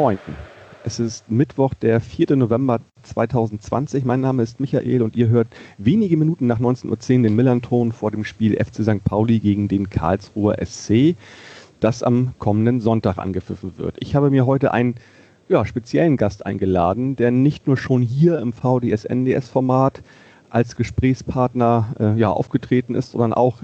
Moin. 0.00 0.18
Es 0.84 1.00
ist 1.00 1.28
Mittwoch, 1.28 1.74
der 1.74 2.00
4. 2.00 2.36
November 2.36 2.78
2020. 3.02 4.04
Mein 4.04 4.20
Name 4.20 4.44
ist 4.44 4.60
Michael 4.60 5.02
und 5.02 5.16
ihr 5.16 5.26
hört 5.26 5.48
wenige 5.76 6.16
Minuten 6.16 6.46
nach 6.46 6.60
19.10 6.60 7.16
Uhr 7.16 7.22
den 7.24 7.34
Millanton 7.34 7.90
vor 7.90 8.12
dem 8.12 8.22
Spiel 8.22 8.54
FC 8.64 8.84
St. 8.84 9.02
Pauli 9.02 9.40
gegen 9.40 9.66
den 9.66 9.90
Karlsruher 9.90 10.64
SC, 10.64 11.16
das 11.80 12.04
am 12.04 12.32
kommenden 12.38 12.80
Sonntag 12.80 13.18
angepfiffen 13.18 13.76
wird. 13.76 13.96
Ich 13.98 14.14
habe 14.14 14.30
mir 14.30 14.46
heute 14.46 14.72
einen 14.72 14.94
ja, 15.48 15.64
speziellen 15.64 16.16
Gast 16.16 16.46
eingeladen, 16.46 17.16
der 17.16 17.32
nicht 17.32 17.66
nur 17.66 17.76
schon 17.76 18.00
hier 18.00 18.38
im 18.38 18.52
VDS-NDS-Format 18.52 20.04
als 20.48 20.76
Gesprächspartner 20.76 21.96
äh, 21.98 22.14
ja, 22.16 22.30
aufgetreten 22.30 22.94
ist, 22.94 23.10
sondern 23.10 23.32
auch 23.32 23.62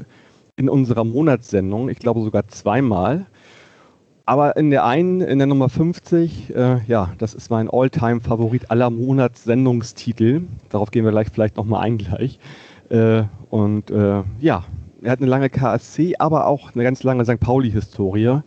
in 0.56 0.68
unserer 0.68 1.04
Monatssendung, 1.04 1.88
ich 1.88 2.00
glaube 2.00 2.22
sogar 2.22 2.48
zweimal. 2.48 3.26
Aber 4.26 4.56
in 4.56 4.70
der 4.70 4.86
einen, 4.86 5.20
in 5.20 5.38
der 5.38 5.46
Nummer 5.46 5.68
50, 5.68 6.54
äh, 6.54 6.82
ja, 6.86 7.12
das 7.18 7.34
ist 7.34 7.50
mein 7.50 7.68
All-Time-Favorit 7.68 8.70
aller 8.70 8.88
Monatssendungstitel. 8.88 10.42
Darauf 10.70 10.90
gehen 10.90 11.04
wir 11.04 11.10
gleich 11.10 11.28
vielleicht 11.30 11.58
nochmal 11.58 11.82
ein 11.82 11.98
gleich. 11.98 12.38
Äh, 12.88 13.24
und 13.50 13.90
äh, 13.90 14.22
ja, 14.40 14.64
er 15.02 15.10
hat 15.12 15.20
eine 15.20 15.28
lange 15.28 15.50
KSC, 15.50 16.14
aber 16.18 16.46
auch 16.46 16.74
eine 16.74 16.84
ganz 16.84 17.02
lange 17.02 17.24
St. 17.26 17.38
Pauli-Historie. 17.38 18.40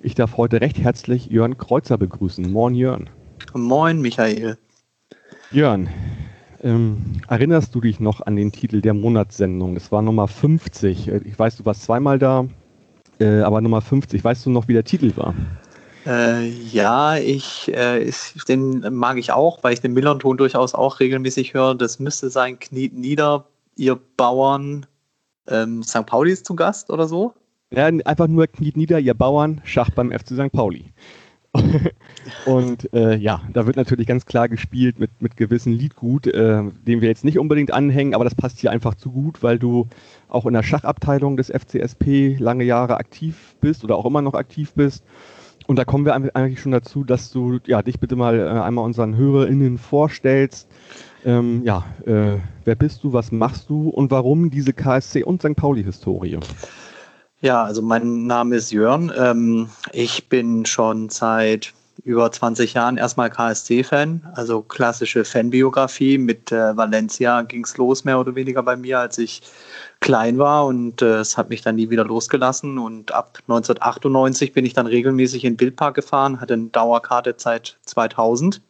Ich 0.00 0.14
darf 0.14 0.36
heute 0.36 0.60
recht 0.60 0.78
herzlich 0.78 1.26
Jörn 1.26 1.58
Kreuzer 1.58 1.98
begrüßen. 1.98 2.48
Moin, 2.52 2.76
Jörn. 2.76 3.10
Moin, 3.52 4.00
Michael. 4.00 4.56
Jörn, 5.50 5.88
ähm, 6.62 7.20
erinnerst 7.26 7.74
du 7.74 7.80
dich 7.80 7.98
noch 7.98 8.20
an 8.20 8.36
den 8.36 8.52
Titel 8.52 8.80
der 8.80 8.94
Monatssendung? 8.94 9.74
Das 9.74 9.90
war 9.90 10.02
Nummer 10.02 10.28
50. 10.28 11.08
Äh, 11.08 11.20
ich 11.24 11.36
weiß, 11.36 11.56
du 11.56 11.64
warst 11.64 11.82
zweimal 11.82 12.20
da, 12.20 12.46
äh, 13.18 13.40
aber 13.40 13.60
Nummer 13.60 13.80
50. 13.80 14.22
Weißt 14.22 14.46
du 14.46 14.50
noch, 14.50 14.68
wie 14.68 14.72
der 14.72 14.84
Titel 14.84 15.16
war? 15.16 15.34
Äh, 16.06 16.48
ja, 16.48 17.16
ich, 17.16 17.72
äh, 17.74 18.02
ist, 18.02 18.48
den 18.48 18.80
mag 18.94 19.18
ich 19.18 19.32
auch, 19.32 19.64
weil 19.64 19.72
ich 19.72 19.80
den 19.80 19.92
Millern-Ton 19.92 20.36
durchaus 20.36 20.74
auch 20.74 21.00
regelmäßig 21.00 21.54
höre. 21.54 21.74
Das 21.74 21.98
müsste 21.98 22.30
sein, 22.30 22.58
kniet 22.58 22.94
nieder, 22.94 23.46
ihr 23.74 23.98
Bauern. 24.16 24.86
Ähm, 25.48 25.82
St. 25.82 26.06
Pauli 26.06 26.32
ist 26.32 26.46
zu 26.46 26.54
Gast 26.54 26.90
oder 26.90 27.08
so? 27.08 27.34
Ja, 27.70 27.86
einfach 27.86 28.28
nur 28.28 28.46
kniet 28.46 28.76
nieder, 28.76 29.00
ihr 29.00 29.14
Bauern, 29.14 29.60
Schach 29.64 29.90
beim 29.90 30.12
FC 30.12 30.34
St. 30.34 30.52
Pauli. 30.52 30.92
und 32.46 32.92
äh, 32.92 33.16
ja, 33.16 33.42
da 33.52 33.66
wird 33.66 33.76
natürlich 33.76 34.06
ganz 34.06 34.26
klar 34.26 34.48
gespielt 34.48 34.98
mit, 34.98 35.10
mit 35.20 35.36
gewissen 35.36 35.72
Liedgut, 35.72 36.26
äh, 36.26 36.62
dem 36.86 37.00
wir 37.00 37.08
jetzt 37.08 37.24
nicht 37.24 37.38
unbedingt 37.38 37.72
anhängen, 37.72 38.14
aber 38.14 38.24
das 38.24 38.34
passt 38.34 38.58
hier 38.58 38.70
einfach 38.70 38.94
zu 38.94 39.10
gut, 39.10 39.42
weil 39.42 39.58
du 39.58 39.88
auch 40.28 40.46
in 40.46 40.54
der 40.54 40.62
Schachabteilung 40.62 41.36
des 41.36 41.50
FCSP 41.50 42.36
lange 42.38 42.64
Jahre 42.64 42.96
aktiv 42.96 43.56
bist 43.60 43.84
oder 43.84 43.96
auch 43.96 44.06
immer 44.06 44.22
noch 44.22 44.34
aktiv 44.34 44.72
bist. 44.74 45.04
Und 45.66 45.76
da 45.76 45.84
kommen 45.84 46.04
wir 46.04 46.14
eigentlich 46.14 46.60
schon 46.60 46.72
dazu, 46.72 47.02
dass 47.02 47.32
du 47.32 47.58
ja, 47.66 47.82
dich 47.82 47.98
bitte 47.98 48.14
mal 48.14 48.38
äh, 48.38 48.60
einmal 48.60 48.84
unseren 48.84 49.16
HörerInnen 49.16 49.78
vorstellst. 49.78 50.68
Ähm, 51.24 51.62
ja, 51.64 51.84
äh, 52.06 52.38
wer 52.64 52.74
bist 52.76 53.02
du, 53.02 53.12
was 53.12 53.32
machst 53.32 53.68
du 53.68 53.88
und 53.88 54.12
warum 54.12 54.50
diese 54.50 54.72
KSC 54.72 55.24
und 55.24 55.42
St. 55.42 55.56
Pauli-Historie? 55.56 56.38
Ja, 57.46 57.62
also 57.62 57.80
mein 57.80 58.26
Name 58.26 58.56
ist 58.56 58.72
Jörn. 58.72 59.12
Ähm, 59.16 59.68
ich 59.92 60.28
bin 60.28 60.66
schon 60.66 61.10
seit 61.10 61.74
über 62.02 62.32
20 62.32 62.74
Jahren 62.74 62.96
erstmal 62.96 63.30
KSC-Fan, 63.30 64.32
also 64.34 64.62
klassische 64.62 65.24
Fanbiografie. 65.24 66.18
Mit 66.18 66.50
äh, 66.50 66.76
Valencia 66.76 67.42
ging 67.42 67.62
es 67.62 67.76
los, 67.76 68.04
mehr 68.04 68.18
oder 68.18 68.34
weniger 68.34 68.64
bei 68.64 68.74
mir, 68.74 68.98
als 68.98 69.18
ich 69.18 69.42
klein 70.00 70.38
war 70.38 70.66
und 70.66 71.02
äh, 71.02 71.20
es 71.20 71.38
hat 71.38 71.48
mich 71.48 71.62
dann 71.62 71.76
nie 71.76 71.88
wieder 71.88 72.04
losgelassen. 72.04 72.78
Und 72.78 73.12
ab 73.12 73.38
1998 73.42 74.52
bin 74.52 74.66
ich 74.66 74.74
dann 74.74 74.88
regelmäßig 74.88 75.44
in 75.44 75.56
Bildpark 75.56 75.94
gefahren, 75.94 76.40
hatte 76.40 76.54
eine 76.54 76.66
Dauerkarte 76.70 77.36
seit 77.38 77.78
2000. 77.84 78.60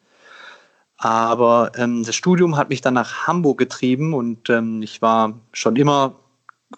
Aber 0.99 1.73
ähm, 1.79 2.05
das 2.05 2.15
Studium 2.15 2.59
hat 2.59 2.69
mich 2.69 2.83
dann 2.83 2.93
nach 2.93 3.27
Hamburg 3.27 3.57
getrieben 3.57 4.13
und 4.13 4.51
ähm, 4.51 4.83
ich 4.83 5.01
war 5.01 5.33
schon 5.53 5.77
immer 5.77 6.17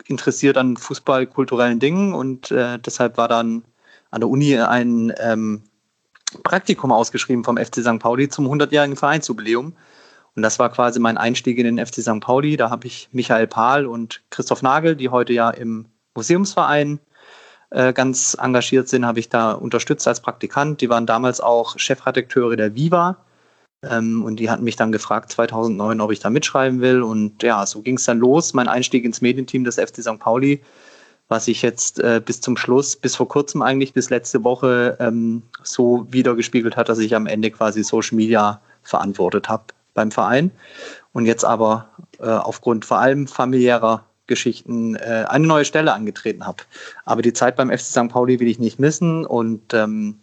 interessiert 0.06 0.56
an 0.56 0.76
fußballkulturellen 0.76 1.78
Dingen 1.78 2.14
und 2.14 2.50
äh, 2.50 2.78
deshalb 2.78 3.16
war 3.16 3.28
dann 3.28 3.64
an 4.10 4.20
der 4.20 4.28
Uni 4.28 4.58
ein 4.58 5.12
ähm, 5.18 5.62
Praktikum 6.42 6.92
ausgeschrieben 6.92 7.44
vom 7.44 7.56
FC 7.56 7.76
St. 7.76 7.98
Pauli 7.98 8.28
zum 8.28 8.46
100-jährigen 8.46 8.96
Vereinsjubiläum. 8.96 9.74
Und 10.34 10.42
das 10.42 10.58
war 10.58 10.70
quasi 10.70 11.00
mein 11.00 11.18
Einstieg 11.18 11.58
in 11.58 11.76
den 11.76 11.84
FC 11.84 11.96
St. 11.96 12.20
Pauli. 12.20 12.56
Da 12.56 12.70
habe 12.70 12.86
ich 12.86 13.08
Michael 13.12 13.46
Pahl 13.46 13.86
und 13.86 14.22
Christoph 14.30 14.62
Nagel, 14.62 14.94
die 14.94 15.08
heute 15.08 15.32
ja 15.32 15.50
im 15.50 15.86
Museumsverein 16.14 17.00
äh, 17.70 17.92
ganz 17.92 18.36
engagiert 18.40 18.88
sind, 18.88 19.04
habe 19.04 19.20
ich 19.20 19.28
da 19.28 19.52
unterstützt 19.52 20.06
als 20.06 20.20
Praktikant. 20.20 20.80
Die 20.80 20.88
waren 20.88 21.06
damals 21.06 21.40
auch 21.40 21.78
Chefredakteure 21.78 22.56
der 22.56 22.74
Viva 22.74 23.16
ähm, 23.82 24.24
und 24.24 24.36
die 24.36 24.50
hatten 24.50 24.64
mich 24.64 24.76
dann 24.76 24.92
gefragt 24.92 25.30
2009, 25.32 26.00
ob 26.00 26.10
ich 26.10 26.20
da 26.20 26.30
mitschreiben 26.30 26.80
will. 26.80 27.02
Und 27.02 27.42
ja, 27.42 27.64
so 27.66 27.82
ging 27.82 27.96
es 27.96 28.04
dann 28.04 28.18
los. 28.18 28.54
Mein 28.54 28.68
Einstieg 28.68 29.04
ins 29.04 29.20
Medienteam 29.20 29.64
des 29.64 29.76
FC 29.76 30.02
St. 30.02 30.18
Pauli, 30.18 30.60
was 31.28 31.46
ich 31.46 31.62
jetzt 31.62 32.00
äh, 32.00 32.20
bis 32.24 32.40
zum 32.40 32.56
Schluss, 32.56 32.96
bis 32.96 33.14
vor 33.16 33.28
kurzem 33.28 33.62
eigentlich, 33.62 33.92
bis 33.92 34.10
letzte 34.10 34.42
Woche 34.42 34.96
ähm, 34.98 35.42
so 35.62 36.06
wiedergespiegelt 36.10 36.76
hat, 36.76 36.88
dass 36.88 36.98
ich 36.98 37.14
am 37.14 37.26
Ende 37.26 37.50
quasi 37.50 37.84
Social 37.84 38.16
Media 38.16 38.60
verantwortet 38.82 39.48
habe 39.48 39.64
beim 39.94 40.10
Verein. 40.10 40.50
Und 41.12 41.26
jetzt 41.26 41.44
aber 41.44 41.88
äh, 42.20 42.26
aufgrund 42.26 42.84
vor 42.84 42.98
allem 42.98 43.28
familiärer 43.28 44.04
Geschichten 44.26 44.96
äh, 44.96 45.24
eine 45.28 45.46
neue 45.46 45.64
Stelle 45.64 45.92
angetreten 45.92 46.46
habe. 46.46 46.62
Aber 47.04 47.22
die 47.22 47.32
Zeit 47.32 47.56
beim 47.56 47.70
FC 47.70 47.80
St. 47.80 48.08
Pauli 48.08 48.40
will 48.40 48.48
ich 48.48 48.58
nicht 48.58 48.78
missen 48.78 49.24
und 49.24 49.72
ähm, 49.72 50.18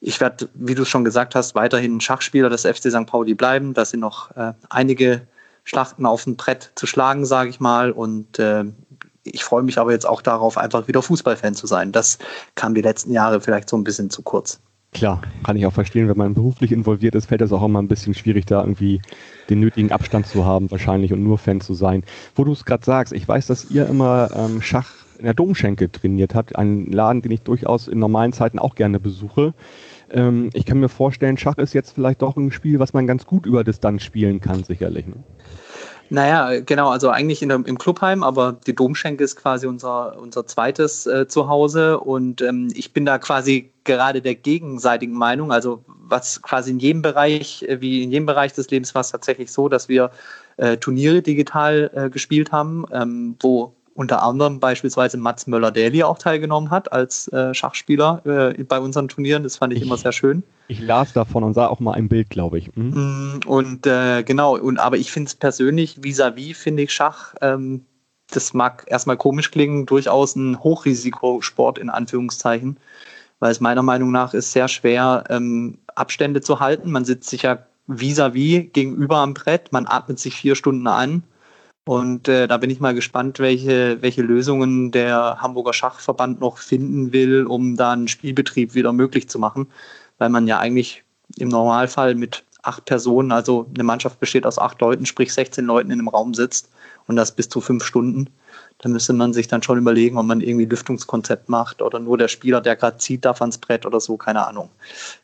ich 0.00 0.20
werde, 0.20 0.48
wie 0.54 0.74
du 0.74 0.84
schon 0.84 1.04
gesagt 1.04 1.34
hast, 1.34 1.54
weiterhin 1.54 2.00
Schachspieler 2.00 2.48
des 2.48 2.62
FC 2.62 2.90
St. 2.90 3.06
Pauli 3.06 3.34
bleiben. 3.34 3.74
Da 3.74 3.84
sind 3.84 4.00
noch 4.00 4.34
äh, 4.36 4.52
einige 4.70 5.22
Schlachten 5.64 6.06
auf 6.06 6.24
dem 6.24 6.36
Brett 6.36 6.72
zu 6.76 6.86
schlagen, 6.86 7.26
sage 7.26 7.50
ich 7.50 7.60
mal. 7.60 7.90
Und 7.90 8.38
äh, 8.38 8.64
ich 9.24 9.44
freue 9.44 9.62
mich 9.62 9.78
aber 9.78 9.92
jetzt 9.92 10.06
auch 10.06 10.22
darauf, 10.22 10.56
einfach 10.56 10.88
wieder 10.88 11.02
Fußballfan 11.02 11.54
zu 11.54 11.66
sein. 11.66 11.92
Das 11.92 12.18
kam 12.54 12.74
die 12.74 12.82
letzten 12.82 13.12
Jahre 13.12 13.40
vielleicht 13.40 13.68
so 13.68 13.76
ein 13.76 13.84
bisschen 13.84 14.10
zu 14.10 14.22
kurz. 14.22 14.60
Klar, 14.92 15.20
kann 15.44 15.56
ich 15.56 15.66
auch 15.66 15.72
verstehen, 15.72 16.08
wenn 16.08 16.16
man 16.16 16.32
beruflich 16.32 16.72
involviert 16.72 17.14
ist, 17.14 17.26
fällt 17.26 17.42
es 17.42 17.52
auch 17.52 17.62
immer 17.62 17.82
ein 17.82 17.88
bisschen 17.88 18.14
schwierig, 18.14 18.46
da 18.46 18.60
irgendwie 18.60 19.02
den 19.50 19.60
nötigen 19.60 19.92
Abstand 19.92 20.26
zu 20.26 20.46
haben, 20.46 20.70
wahrscheinlich 20.70 21.12
und 21.12 21.22
nur 21.22 21.36
Fan 21.36 21.60
zu 21.60 21.74
sein. 21.74 22.04
Wo 22.34 22.44
du 22.44 22.52
es 22.52 22.64
gerade 22.64 22.84
sagst, 22.84 23.12
ich 23.12 23.28
weiß, 23.28 23.48
dass 23.48 23.70
ihr 23.70 23.86
immer 23.86 24.30
ähm, 24.34 24.62
Schach 24.62 24.90
in 25.18 25.24
der 25.24 25.34
Domschenke 25.34 25.92
trainiert 25.92 26.34
habt, 26.34 26.56
einen 26.56 26.90
Laden, 26.90 27.20
den 27.20 27.32
ich 27.32 27.42
durchaus 27.42 27.86
in 27.88 27.98
normalen 27.98 28.32
Zeiten 28.32 28.58
auch 28.58 28.74
gerne 28.74 28.98
besuche. 28.98 29.52
Ähm, 30.10 30.50
ich 30.54 30.64
kann 30.64 30.80
mir 30.80 30.88
vorstellen, 30.88 31.36
Schach 31.36 31.58
ist 31.58 31.74
jetzt 31.74 31.92
vielleicht 31.92 32.22
doch 32.22 32.36
ein 32.36 32.50
Spiel, 32.50 32.78
was 32.78 32.92
man 32.92 33.06
ganz 33.06 33.26
gut 33.26 33.46
über 33.46 33.64
Distanz 33.64 34.02
spielen 34.02 34.40
kann, 34.40 34.64
sicherlich. 34.64 35.06
Ne? 35.06 35.16
Naja, 36.10 36.60
genau, 36.60 36.88
also 36.88 37.10
eigentlich 37.10 37.42
in, 37.42 37.50
im 37.50 37.78
Clubheim, 37.78 38.22
aber 38.22 38.56
die 38.66 38.74
Domschenke 38.74 39.22
ist 39.22 39.36
quasi 39.36 39.66
unser, 39.66 40.18
unser 40.18 40.46
zweites 40.46 41.06
äh, 41.06 41.28
Zuhause 41.28 42.00
und 42.00 42.40
ähm, 42.40 42.68
ich 42.74 42.94
bin 42.94 43.04
da 43.04 43.18
quasi 43.18 43.72
gerade 43.84 44.22
der 44.22 44.34
gegenseitigen 44.34 45.12
Meinung, 45.12 45.52
also 45.52 45.84
was 45.86 46.40
quasi 46.40 46.70
in 46.70 46.78
jedem 46.78 47.02
Bereich, 47.02 47.62
äh, 47.68 47.82
wie 47.82 48.02
in 48.02 48.10
jedem 48.10 48.24
Bereich 48.24 48.54
des 48.54 48.70
Lebens 48.70 48.94
war 48.94 49.02
es 49.02 49.10
tatsächlich 49.10 49.52
so, 49.52 49.68
dass 49.68 49.90
wir 49.90 50.10
äh, 50.56 50.78
Turniere 50.78 51.20
digital 51.20 51.90
äh, 51.94 52.08
gespielt 52.08 52.52
haben, 52.52 52.86
ähm, 52.90 53.36
wo 53.40 53.74
unter 53.98 54.22
anderem 54.22 54.60
beispielsweise 54.60 55.16
Mats 55.16 55.48
Möller-Daly 55.48 56.04
auch 56.04 56.18
teilgenommen 56.18 56.70
hat 56.70 56.92
als 56.92 57.26
äh, 57.32 57.52
Schachspieler 57.52 58.54
äh, 58.56 58.62
bei 58.62 58.78
unseren 58.78 59.08
Turnieren. 59.08 59.42
Das 59.42 59.56
fand 59.56 59.72
ich, 59.72 59.80
ich, 59.80 59.86
immer 59.86 59.96
sehr 59.96 60.12
schön. 60.12 60.44
Ich 60.68 60.78
las 60.78 61.12
davon 61.12 61.42
und 61.42 61.54
sah 61.54 61.66
auch 61.66 61.80
mal 61.80 61.94
ein 61.94 62.08
Bild, 62.08 62.30
glaube 62.30 62.58
ich. 62.58 62.76
Mhm. 62.76 63.40
Und 63.44 63.88
äh, 63.88 64.22
genau, 64.22 64.56
und 64.56 64.78
aber 64.78 64.98
ich 64.98 65.10
finde 65.10 65.26
es 65.26 65.34
persönlich, 65.34 65.98
vis-à-vis 66.00 66.54
finde 66.54 66.84
ich 66.84 66.92
Schach, 66.92 67.34
ähm, 67.40 67.86
das 68.30 68.54
mag 68.54 68.84
erstmal 68.86 69.16
komisch 69.16 69.50
klingen, 69.50 69.84
durchaus 69.84 70.36
ein 70.36 70.62
Hochrisikosport 70.62 71.76
in 71.78 71.90
Anführungszeichen, 71.90 72.78
weil 73.40 73.50
es 73.50 73.58
meiner 73.58 73.82
Meinung 73.82 74.12
nach 74.12 74.32
ist 74.32 74.52
sehr 74.52 74.68
schwer, 74.68 75.24
ähm, 75.28 75.78
Abstände 75.96 76.40
zu 76.40 76.60
halten. 76.60 76.92
Man 76.92 77.04
sitzt 77.04 77.30
sich 77.30 77.42
ja 77.42 77.66
vis-à-vis 77.88 78.60
-vis 78.60 78.72
gegenüber 78.72 79.16
am 79.16 79.34
Brett, 79.34 79.72
man 79.72 79.88
atmet 79.88 80.20
sich 80.20 80.36
vier 80.36 80.54
Stunden 80.54 80.86
an 80.86 81.24
und 81.88 82.28
äh, 82.28 82.46
da 82.46 82.58
bin 82.58 82.68
ich 82.68 82.80
mal 82.80 82.94
gespannt, 82.94 83.38
welche, 83.38 84.02
welche 84.02 84.20
Lösungen 84.20 84.90
der 84.90 85.38
Hamburger 85.40 85.72
Schachverband 85.72 86.38
noch 86.38 86.58
finden 86.58 87.14
will, 87.14 87.46
um 87.46 87.76
da 87.76 87.92
einen 87.92 88.08
Spielbetrieb 88.08 88.74
wieder 88.74 88.92
möglich 88.92 89.30
zu 89.30 89.38
machen, 89.38 89.68
weil 90.18 90.28
man 90.28 90.46
ja 90.46 90.58
eigentlich 90.58 91.02
im 91.38 91.48
Normalfall 91.48 92.14
mit 92.14 92.44
acht 92.60 92.84
Personen, 92.84 93.32
also 93.32 93.70
eine 93.74 93.84
Mannschaft 93.84 94.20
besteht 94.20 94.44
aus 94.44 94.58
acht 94.58 94.82
Leuten, 94.82 95.06
sprich 95.06 95.32
16 95.32 95.64
Leuten 95.64 95.90
in 95.90 95.98
einem 95.98 96.08
Raum 96.08 96.34
sitzt 96.34 96.68
und 97.06 97.16
das 97.16 97.34
bis 97.34 97.48
zu 97.48 97.62
fünf 97.62 97.82
Stunden. 97.82 98.28
Da 98.80 98.90
müsste 98.90 99.14
man 99.14 99.32
sich 99.32 99.48
dann 99.48 99.62
schon 99.62 99.78
überlegen, 99.78 100.18
ob 100.18 100.26
man 100.26 100.42
irgendwie 100.42 100.66
Lüftungskonzept 100.66 101.48
macht 101.48 101.80
oder 101.80 102.00
nur 102.00 102.18
der 102.18 102.28
Spieler, 102.28 102.60
der 102.60 102.76
gerade 102.76 102.98
zieht, 102.98 103.24
darf 103.24 103.40
ans 103.40 103.56
Brett 103.56 103.86
oder 103.86 103.98
so, 103.98 104.18
keine 104.18 104.46
Ahnung. 104.46 104.68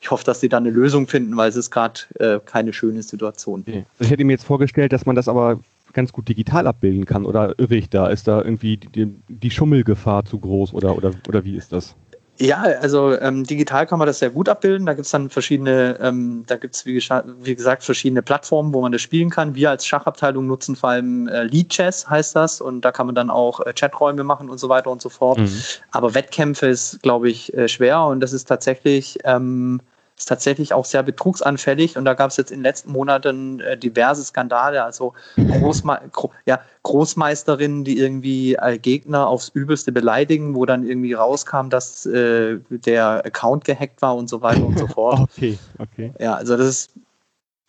Ich 0.00 0.10
hoffe, 0.10 0.24
dass 0.24 0.40
sie 0.40 0.48
da 0.48 0.56
eine 0.56 0.70
Lösung 0.70 1.08
finden, 1.08 1.36
weil 1.36 1.50
es 1.50 1.56
ist 1.56 1.70
gerade 1.70 2.00
äh, 2.18 2.40
keine 2.42 2.72
schöne 2.72 3.02
Situation. 3.02 3.64
Okay. 3.68 3.84
Ich 3.98 4.08
hätte 4.08 4.24
mir 4.24 4.32
jetzt 4.32 4.46
vorgestellt, 4.46 4.94
dass 4.94 5.04
man 5.04 5.14
das 5.14 5.28
aber 5.28 5.60
ganz 5.94 6.12
gut 6.12 6.28
digital 6.28 6.66
abbilden 6.66 7.06
kann 7.06 7.24
oder 7.24 7.58
irre 7.58 7.76
ich 7.76 7.88
da? 7.88 8.08
Ist 8.08 8.28
da 8.28 8.42
irgendwie 8.42 8.76
die, 8.76 9.14
die 9.28 9.50
Schummelgefahr 9.50 10.24
zu 10.24 10.38
groß 10.38 10.74
oder, 10.74 10.96
oder, 10.96 11.12
oder 11.28 11.44
wie 11.44 11.56
ist 11.56 11.72
das? 11.72 11.96
Ja, 12.40 12.62
also 12.80 13.16
ähm, 13.20 13.44
digital 13.44 13.86
kann 13.86 14.00
man 14.00 14.06
das 14.06 14.18
sehr 14.18 14.30
gut 14.30 14.48
abbilden. 14.48 14.86
Da 14.86 14.94
gibt 14.94 15.06
es 15.06 15.12
dann 15.12 15.30
verschiedene, 15.30 15.96
ähm, 16.00 16.42
da 16.48 16.56
gibt 16.56 16.74
es 16.74 16.84
wie, 16.84 16.96
wie, 16.96 17.54
gesagt 17.54 17.84
verschiedene 17.84 18.22
Plattformen, 18.22 18.74
wo 18.74 18.80
man 18.80 18.90
das 18.90 19.02
spielen 19.02 19.30
kann. 19.30 19.54
Wir 19.54 19.70
als 19.70 19.86
Schachabteilung 19.86 20.48
nutzen 20.48 20.74
vor 20.74 20.90
allem 20.90 21.28
äh, 21.28 21.44
Lead 21.44 21.68
Chess, 21.68 22.10
heißt 22.10 22.34
das, 22.34 22.60
und 22.60 22.80
da 22.80 22.90
kann 22.90 23.06
man 23.06 23.14
dann 23.14 23.30
auch 23.30 23.60
äh, 23.60 23.72
Chaträume 23.72 24.24
machen 24.24 24.50
und 24.50 24.58
so 24.58 24.68
weiter 24.68 24.90
und 24.90 25.00
so 25.00 25.10
fort. 25.10 25.38
Mhm. 25.38 25.60
Aber 25.92 26.14
Wettkämpfe 26.14 26.66
ist, 26.66 27.00
glaube 27.02 27.30
ich, 27.30 27.54
äh, 27.54 27.68
schwer 27.68 28.02
und 28.04 28.18
das 28.18 28.32
ist 28.32 28.46
tatsächlich 28.46 29.18
ähm, 29.22 29.80
ist 30.16 30.26
tatsächlich 30.26 30.72
auch 30.72 30.84
sehr 30.84 31.02
betrugsanfällig 31.02 31.96
und 31.96 32.04
da 32.04 32.14
gab 32.14 32.30
es 32.30 32.36
jetzt 32.36 32.52
in 32.52 32.58
den 32.58 32.64
letzten 32.64 32.92
Monaten 32.92 33.60
äh, 33.60 33.76
diverse 33.76 34.24
Skandale, 34.24 34.84
also 34.84 35.12
Großme 35.36 36.00
Gro 36.12 36.30
ja, 36.46 36.60
Großmeisterinnen, 36.84 37.84
die 37.84 37.98
irgendwie 37.98 38.54
äh, 38.54 38.78
Gegner 38.78 39.26
aufs 39.26 39.48
Übelste 39.48 39.90
beleidigen, 39.90 40.54
wo 40.54 40.66
dann 40.66 40.86
irgendwie 40.86 41.14
rauskam, 41.14 41.68
dass 41.68 42.06
äh, 42.06 42.58
der 42.68 43.24
Account 43.24 43.64
gehackt 43.64 44.02
war 44.02 44.14
und 44.14 44.28
so 44.28 44.40
weiter 44.40 44.64
und 44.64 44.78
so 44.78 44.86
fort. 44.94 45.20
okay, 45.20 45.58
okay. 45.78 46.12
Ja, 46.20 46.34
also 46.34 46.56
das 46.56 46.68
ist 46.68 46.90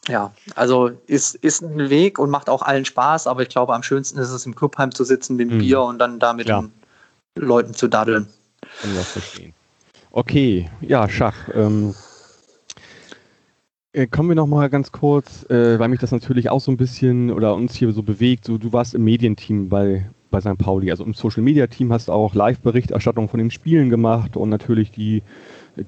ja, 0.07 0.31
also 0.53 0.91
ist, 1.07 1.33
ist 1.35 1.63
ein 1.63 1.89
Weg 1.89 2.19
und 2.19 2.29
macht 2.29 2.47
auch 2.47 2.61
allen 2.61 2.85
Spaß, 2.85 3.25
aber 3.25 3.41
ich 3.41 3.49
glaube, 3.49 3.73
am 3.73 3.81
schönsten 3.81 4.19
ist 4.19 4.29
es 4.29 4.45
im 4.45 4.55
Clubheim 4.55 4.93
zu 4.93 5.03
sitzen 5.03 5.35
mit 5.35 5.49
dem 5.49 5.57
mhm. 5.57 5.61
Bier 5.61 5.81
und 5.81 5.97
dann 5.97 6.19
da 6.19 6.33
mit 6.33 6.47
ja. 6.47 6.61
den 6.61 6.71
Leuten 7.35 7.73
zu 7.73 7.87
daddeln. 7.87 8.27
Kann 8.81 8.95
das 8.95 9.13
verstehen. 9.13 9.53
Okay, 10.11 10.69
ja, 10.81 11.09
Schach. 11.09 11.35
Ähm, 11.53 11.91
äh, 11.91 12.14
kommen 14.11 14.29
wir 14.29 14.35
noch 14.35 14.47
mal 14.47 14.69
ganz 14.69 14.91
kurz, 14.91 15.49
äh, 15.49 15.79
weil 15.79 15.87
mich 15.87 16.01
das 16.01 16.11
natürlich 16.11 16.49
auch 16.49 16.59
so 16.59 16.69
ein 16.69 16.77
bisschen 16.77 17.31
oder 17.31 17.55
uns 17.55 17.75
hier 17.75 17.91
so 17.93 18.03
bewegt. 18.03 18.43
So, 18.45 18.57
du 18.57 18.73
warst 18.73 18.93
im 18.93 19.05
Medienteam 19.05 19.69
bei, 19.69 20.09
bei 20.31 20.41
St. 20.41 20.57
Pauli, 20.57 20.91
also 20.91 21.05
im 21.05 21.13
Social 21.13 21.43
Media 21.43 21.67
Team 21.67 21.93
hast 21.93 22.09
du 22.09 22.11
auch 22.11 22.35
Live-Berichterstattung 22.35 23.29
von 23.29 23.37
den 23.37 23.51
Spielen 23.51 23.89
gemacht 23.89 24.35
und 24.35 24.49
natürlich 24.49 24.91
die, 24.91 25.23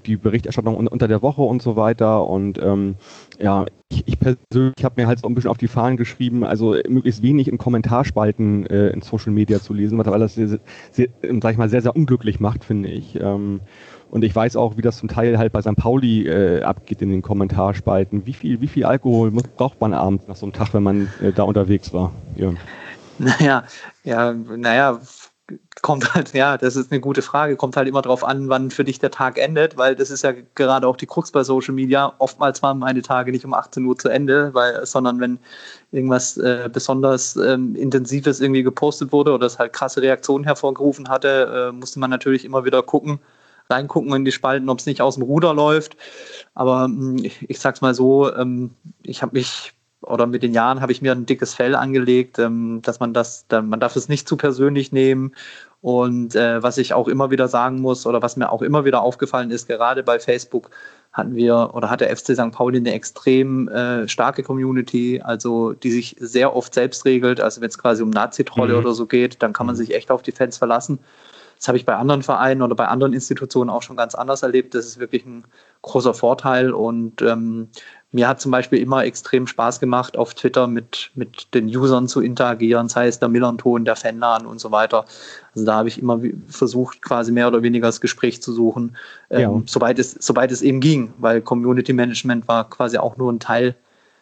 die 0.06 0.16
Berichterstattung 0.16 0.76
unter 0.76 1.10
der 1.10 1.22
Woche 1.22 1.42
und 1.42 1.62
so 1.62 1.76
weiter. 1.76 2.26
Und 2.28 2.58
ähm, 2.64 2.96
ja, 3.42 3.66
ich, 3.90 4.08
ich 4.08 4.20
persönlich 4.20 4.84
habe 4.84 5.02
mir 5.02 5.08
halt 5.08 5.20
so 5.20 5.28
ein 5.28 5.36
bisschen 5.36 5.52
auf 5.52 5.58
die 5.58 5.68
Fahnen 5.68 5.98
geschrieben, 5.98 6.46
also 6.46 6.76
möglichst 6.88 7.22
wenig 7.24 7.50
in 7.50 7.58
Kommentarspalten 7.58 8.66
äh, 8.68 8.88
in 8.90 9.02
Social 9.02 9.34
Media 9.34 9.60
zu 9.60 9.74
lesen, 9.74 9.98
weil 9.98 10.20
das 10.20 10.36
sehr, 10.36 10.60
sehr, 10.92 11.08
sag 11.42 11.52
ich 11.52 11.58
mal, 11.58 11.70
sehr, 11.70 11.82
sehr 11.82 11.96
unglücklich 11.96 12.40
macht, 12.40 12.64
finde 12.64 12.88
ich. 12.88 13.20
Ähm, 13.20 13.60
und 14.10 14.24
ich 14.24 14.36
weiß 14.36 14.56
auch, 14.56 14.78
wie 14.78 14.82
das 14.82 14.98
zum 14.98 15.10
Teil 15.10 15.38
halt 15.38 15.52
bei 15.52 15.62
St. 15.62 15.76
Pauli 15.76 16.28
äh, 16.28 16.64
abgeht 16.64 17.02
in 17.02 17.10
den 17.10 17.22
Kommentarspalten. 17.22 18.26
Wie 18.26 18.34
viel, 18.34 18.62
wie 18.62 18.68
viel 18.68 18.86
Alkohol 18.86 19.32
braucht 19.32 19.82
man 19.82 19.94
abends 19.94 20.28
nach 20.28 20.36
so 20.36 20.46
einem 20.46 20.54
Tag, 20.54 20.74
wenn 20.74 20.84
man 20.84 21.10
äh, 21.22 21.32
da 21.34 21.44
unterwegs 21.44 21.94
war? 21.94 22.12
Ja. 22.36 22.54
Naja, 23.20 23.64
ja, 24.04 24.34
naja, 24.34 25.00
kommt 25.82 26.14
halt, 26.14 26.34
ja, 26.34 26.58
das 26.58 26.76
ist 26.76 26.92
eine 26.92 27.00
gute 27.00 27.22
Frage. 27.22 27.56
Kommt 27.56 27.78
halt 27.78 27.88
immer 27.88 28.02
darauf 28.02 28.24
an, 28.24 28.50
wann 28.50 28.72
für 28.72 28.84
dich 28.84 29.00
der 29.00 29.12
Tag 29.12 29.38
endet, 29.38 29.78
weil 29.78 29.96
das 29.96 30.10
ist 30.10 30.24
ja 30.24 30.34
gerade 30.56 30.88
auch 30.88 30.98
die 30.98 31.06
Krux 31.06 31.32
bei 31.32 31.44
Social 31.44 31.74
Media. 31.74 32.14
Oftmals 32.20 32.62
waren 32.64 32.80
meine 32.80 33.02
Tage 33.02 33.32
nicht 33.32 33.46
um 33.46 33.54
18 33.54 33.86
Uhr 33.86 33.98
zu 33.98 34.10
Ende, 34.10 34.54
weil, 34.54 34.86
sondern 34.86 35.20
wenn 35.20 35.40
irgendwas 35.92 36.38
äh, 36.38 36.70
besonders 36.72 37.36
ähm, 37.38 37.76
Intensives 37.76 38.42
irgendwie 38.42 38.64
gepostet 38.64 39.12
wurde 39.12 39.32
oder 39.34 39.48
es 39.48 39.58
halt 39.58 39.74
krasse 39.74 40.02
Reaktionen 40.02 40.44
hervorgerufen 40.44 41.10
hatte, 41.10 41.70
äh, 41.70 41.72
musste 41.72 42.00
man 42.00 42.10
natürlich 42.10 42.44
immer 42.44 42.66
wieder 42.66 42.84
gucken, 42.84 43.20
reingucken 43.70 44.14
in 44.14 44.26
die 44.26 44.32
Spalten, 44.32 44.70
ob 44.70 44.80
es 44.80 44.86
nicht 44.86 45.02
aus 45.02 45.16
dem 45.16 45.24
Ruder 45.24 45.54
läuft. 45.54 45.98
Aber 46.56 46.86
hm, 46.86 47.18
ich, 47.24 47.50
ich 47.50 47.60
sag's 47.60 47.82
mal 47.82 47.94
so, 47.94 48.34
ähm, 48.34 48.72
ich 49.04 49.22
habe 49.22 49.38
mich 49.38 49.74
oder 50.02 50.28
mit 50.28 50.44
den 50.44 50.54
Jahren 50.54 50.82
habe 50.82 50.92
ich 50.92 51.02
mir 51.02 51.12
ein 51.12 51.26
dickes 51.26 51.54
Fell 51.54 51.76
angelegt, 51.76 52.40
ähm, 52.40 52.82
dass 52.84 53.00
man 53.00 53.14
das, 53.14 53.46
man 53.50 53.80
darf 53.80 53.96
es 53.96 54.10
nicht 54.10 54.28
zu 54.28 54.38
persönlich 54.38 54.92
nehmen. 54.92 55.34
Und 55.82 56.36
äh, 56.36 56.62
was 56.62 56.78
ich 56.78 56.94
auch 56.94 57.08
immer 57.08 57.30
wieder 57.32 57.48
sagen 57.48 57.82
muss 57.82 58.06
oder 58.06 58.22
was 58.22 58.36
mir 58.36 58.52
auch 58.52 58.62
immer 58.62 58.86
wieder 58.86 59.02
aufgefallen 59.02 59.52
ist, 59.52 59.68
gerade 59.68 60.04
bei 60.04 60.20
Facebook 60.20 60.72
hatten 61.14 61.36
wir 61.36 61.72
oder 61.74 61.90
hat 61.90 62.02
der 62.02 62.16
FC 62.16 62.36
St. 62.36 62.52
Pauli 62.52 62.78
eine 62.78 62.94
extrem 62.94 63.68
äh, 63.70 64.08
starke 64.08 64.44
Community, 64.44 65.22
also 65.24 65.74
die 65.74 65.92
sich 65.92 66.16
sehr 66.20 66.56
oft 66.56 66.74
selbst 66.74 67.06
regelt. 67.06 67.40
Also 67.42 67.62
wenn 67.62 67.70
es 67.70 67.78
quasi 67.78 68.04
um 68.04 68.10
Nazi-Trolle 68.10 68.74
mhm. 68.74 68.80
oder 68.80 68.94
so 68.94 69.06
geht, 69.06 69.42
dann 69.42 69.54
kann 69.54 69.66
man 69.66 69.76
sich 69.76 69.94
echt 69.94 70.12
auf 70.12 70.22
die 70.22 70.32
Fans 70.32 70.58
verlassen. 70.58 71.00
Das 71.58 71.68
habe 71.68 71.78
ich 71.78 71.86
bei 71.86 71.96
anderen 71.96 72.22
Vereinen 72.22 72.62
oder 72.62 72.76
bei 72.76 72.88
anderen 72.88 73.14
Institutionen 73.14 73.70
auch 73.70 73.82
schon 73.82 73.98
ganz 73.98 74.16
anders 74.16 74.44
erlebt. 74.44 74.76
Das 74.76 74.86
ist 74.86 75.00
wirklich 75.00 75.26
ein 75.26 75.44
großer 75.82 76.14
Vorteil 76.14 76.72
und 76.72 77.22
ähm, 77.22 77.70
mir 78.12 78.28
hat 78.28 78.40
zum 78.40 78.52
Beispiel 78.52 78.80
immer 78.80 79.04
extrem 79.04 79.48
Spaß 79.48 79.80
gemacht, 79.80 80.18
auf 80.18 80.34
Twitter 80.34 80.68
mit, 80.68 81.12
mit 81.16 81.54
den 81.54 81.68
Usern 81.68 82.08
zu 82.08 82.22
interagieren, 82.22 82.88
sei 82.88 83.08
es 83.08 83.20
der 83.20 83.28
Millanton, 83.28 83.86
der 83.86 83.96
Fanladen 83.96 84.48
und 84.48 84.60
so 84.60 84.72
weiter. 84.72 85.06
Also 85.54 85.66
da 85.66 85.76
habe 85.76 85.90
ich 85.90 86.02
immer 86.02 86.22
versucht, 86.48 87.02
quasi 87.02 87.32
mehr 87.32 87.48
oder 87.48 87.64
weniger 87.64 87.88
das 87.88 88.00
Gespräch 88.00 88.42
zu 88.42 88.54
suchen, 88.54 88.96
ähm, 89.30 89.40
ja. 89.42 89.62
soweit, 89.66 90.00
es, 90.00 90.12
soweit 90.12 90.52
es 90.52 90.62
eben 90.62 90.80
ging, 90.80 91.14
weil 91.18 91.42
Community 91.42 91.92
Management 91.92 92.48
war 92.48 92.70
quasi 92.70 92.98
auch 92.98 93.18
nur 93.18 93.32
ein 93.32 93.40
Teil, 93.40 93.76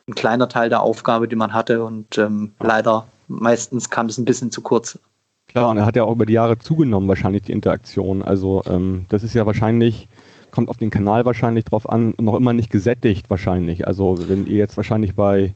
ein 0.07 0.15
kleiner 0.15 0.49
Teil 0.49 0.69
der 0.69 0.81
Aufgabe, 0.81 1.27
die 1.27 1.35
man 1.35 1.53
hatte 1.53 1.83
und 1.83 2.17
ähm, 2.17 2.53
leider 2.59 3.07
meistens 3.27 3.89
kam 3.89 4.07
es 4.07 4.17
ein 4.17 4.25
bisschen 4.25 4.51
zu 4.51 4.61
kurz. 4.61 4.97
Klar, 5.47 5.69
und 5.69 5.77
er 5.77 5.85
hat 5.85 5.95
ja 5.95 6.03
auch 6.03 6.11
über 6.11 6.25
die 6.25 6.33
Jahre 6.33 6.57
zugenommen, 6.57 7.07
wahrscheinlich 7.07 7.43
die 7.43 7.51
Interaktion. 7.51 8.21
Also 8.21 8.63
ähm, 8.67 9.05
das 9.09 9.23
ist 9.23 9.33
ja 9.33 9.45
wahrscheinlich, 9.45 10.07
kommt 10.51 10.69
auf 10.69 10.77
den 10.77 10.89
Kanal 10.89 11.25
wahrscheinlich 11.25 11.65
drauf 11.65 11.87
an, 11.89 12.13
noch 12.19 12.35
immer 12.35 12.53
nicht 12.53 12.69
gesättigt 12.69 13.29
wahrscheinlich. 13.29 13.87
Also 13.87 14.17
wenn 14.27 14.47
ihr 14.47 14.57
jetzt 14.57 14.77
wahrscheinlich 14.77 15.15
bei 15.15 15.53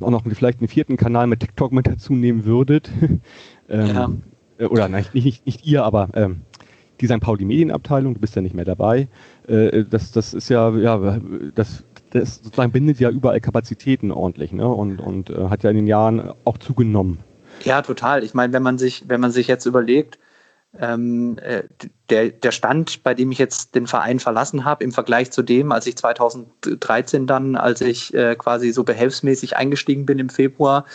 auch 0.00 0.10
noch 0.10 0.24
vielleicht 0.24 0.60
einen 0.60 0.68
vierten 0.68 0.96
Kanal 0.96 1.26
mit 1.26 1.40
TikTok 1.40 1.72
mit 1.72 1.86
dazu 1.86 2.14
nehmen 2.14 2.44
würdet, 2.44 2.90
ähm, 3.68 3.86
ja. 3.86 4.10
Oder 4.68 4.88
nein, 4.88 5.04
nicht, 5.12 5.24
nicht, 5.24 5.46
nicht 5.46 5.66
ihr, 5.66 5.84
aber 5.84 6.08
ähm, 6.14 6.42
die 7.00 7.06
St. 7.06 7.20
Pauli 7.20 7.44
Medienabteilung, 7.44 8.14
du 8.14 8.20
bist 8.20 8.36
ja 8.36 8.42
nicht 8.42 8.54
mehr 8.54 8.64
dabei. 8.64 9.08
Äh, 9.48 9.84
das, 9.84 10.12
das 10.12 10.34
ist 10.34 10.48
ja, 10.48 10.70
ja, 10.76 11.18
das, 11.54 11.84
das 12.10 12.36
sozusagen 12.36 12.72
bindet 12.72 13.00
ja 13.00 13.10
überall 13.10 13.40
Kapazitäten 13.40 14.12
ordentlich, 14.12 14.52
ne? 14.52 14.68
Und, 14.68 15.00
und 15.00 15.30
äh, 15.30 15.48
hat 15.48 15.64
ja 15.64 15.70
in 15.70 15.76
den 15.76 15.86
Jahren 15.86 16.32
auch 16.44 16.58
zugenommen. 16.58 17.18
Ja, 17.64 17.82
total. 17.82 18.24
Ich 18.24 18.34
meine, 18.34 18.52
wenn 18.52 18.62
man 18.62 18.78
sich, 18.78 19.04
wenn 19.08 19.20
man 19.20 19.30
sich 19.30 19.46
jetzt 19.46 19.66
überlegt, 19.66 20.18
ähm, 20.78 21.38
äh, 21.42 21.64
der, 22.08 22.30
der 22.30 22.50
Stand, 22.50 23.02
bei 23.02 23.14
dem 23.14 23.30
ich 23.30 23.38
jetzt 23.38 23.74
den 23.74 23.86
Verein 23.86 24.18
verlassen 24.18 24.64
habe, 24.64 24.84
im 24.84 24.92
Vergleich 24.92 25.30
zu 25.30 25.42
dem, 25.42 25.70
als 25.70 25.86
ich 25.86 25.96
2013 25.96 27.26
dann, 27.26 27.56
als 27.56 27.80
ich 27.82 28.14
äh, 28.14 28.34
quasi 28.36 28.72
so 28.72 28.84
behelfsmäßig 28.84 29.56
eingestiegen 29.56 30.06
bin 30.06 30.18
im 30.18 30.30
Februar, 30.30 30.86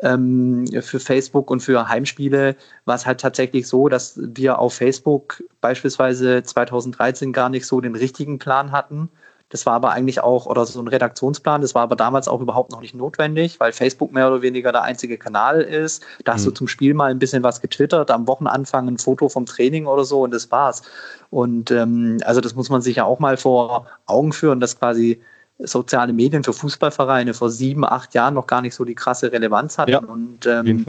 ähm, 0.00 0.66
für 0.82 1.00
Facebook 1.00 1.50
und 1.50 1.60
für 1.60 1.88
Heimspiele 1.88 2.56
war 2.84 2.96
es 2.96 3.06
halt 3.06 3.20
tatsächlich 3.20 3.66
so, 3.66 3.88
dass 3.88 4.20
wir 4.22 4.58
auf 4.58 4.74
Facebook 4.74 5.42
beispielsweise 5.62 6.42
2013 6.42 7.32
gar 7.32 7.48
nicht 7.48 7.66
so 7.66 7.80
den 7.80 7.96
richtigen 7.96 8.38
Plan 8.38 8.72
hatten 8.72 9.10
das 9.48 9.64
war 9.64 9.74
aber 9.74 9.90
eigentlich 9.90 10.20
auch, 10.20 10.46
oder 10.46 10.66
so 10.66 10.80
ein 10.80 10.88
Redaktionsplan, 10.88 11.60
das 11.60 11.74
war 11.74 11.82
aber 11.82 11.94
damals 11.94 12.26
auch 12.26 12.40
überhaupt 12.40 12.72
noch 12.72 12.80
nicht 12.80 12.94
notwendig, 12.94 13.60
weil 13.60 13.72
Facebook 13.72 14.12
mehr 14.12 14.26
oder 14.26 14.42
weniger 14.42 14.72
der 14.72 14.82
einzige 14.82 15.18
Kanal 15.18 15.60
ist. 15.60 16.02
Da 16.24 16.34
hast 16.34 16.42
mhm. 16.42 16.46
du 16.46 16.50
zum 16.52 16.68
Spiel 16.68 16.94
mal 16.94 17.12
ein 17.12 17.20
bisschen 17.20 17.44
was 17.44 17.60
getwittert, 17.60 18.10
am 18.10 18.26
Wochenanfang 18.26 18.88
ein 18.88 18.98
Foto 18.98 19.28
vom 19.28 19.46
Training 19.46 19.86
oder 19.86 20.04
so 20.04 20.22
und 20.22 20.32
das 20.32 20.50
war's. 20.50 20.82
Und 21.30 21.70
ähm, 21.70 22.18
also 22.24 22.40
das 22.40 22.56
muss 22.56 22.70
man 22.70 22.82
sich 22.82 22.96
ja 22.96 23.04
auch 23.04 23.20
mal 23.20 23.36
vor 23.36 23.86
Augen 24.06 24.32
führen, 24.32 24.58
dass 24.58 24.78
quasi 24.78 25.20
soziale 25.58 26.12
Medien 26.12 26.42
für 26.42 26.52
Fußballvereine 26.52 27.32
vor 27.32 27.50
sieben, 27.50 27.84
acht 27.84 28.14
Jahren 28.14 28.34
noch 28.34 28.46
gar 28.46 28.62
nicht 28.62 28.74
so 28.74 28.84
die 28.84 28.94
krasse 28.94 29.32
Relevanz 29.32 29.78
hatten. 29.78 29.92
Ja, 29.92 29.98
und 30.00 30.44
ähm, 30.46 30.84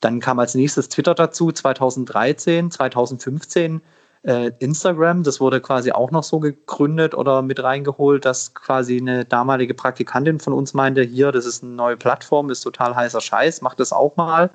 dann 0.00 0.20
kam 0.20 0.38
als 0.38 0.54
nächstes 0.54 0.88
Twitter 0.88 1.14
dazu, 1.14 1.52
2013, 1.52 2.70
2015 2.70 3.80
äh, 4.24 4.52
Instagram, 4.58 5.22
das 5.22 5.40
wurde 5.40 5.60
quasi 5.60 5.92
auch 5.92 6.10
noch 6.10 6.22
so 6.22 6.40
gegründet 6.40 7.14
oder 7.14 7.42
mit 7.42 7.62
reingeholt, 7.62 8.24
dass 8.24 8.54
quasi 8.54 8.98
eine 8.98 9.24
damalige 9.24 9.74
Praktikantin 9.74 10.40
von 10.40 10.54
uns 10.54 10.72
meinte, 10.74 11.02
hier, 11.02 11.30
das 11.30 11.44
ist 11.46 11.62
eine 11.62 11.72
neue 11.72 11.96
Plattform, 11.96 12.50
ist 12.50 12.62
total 12.62 12.96
heißer 12.96 13.20
Scheiß, 13.20 13.60
mach 13.60 13.74
das 13.74 13.92
auch 13.92 14.16
mal. 14.16 14.50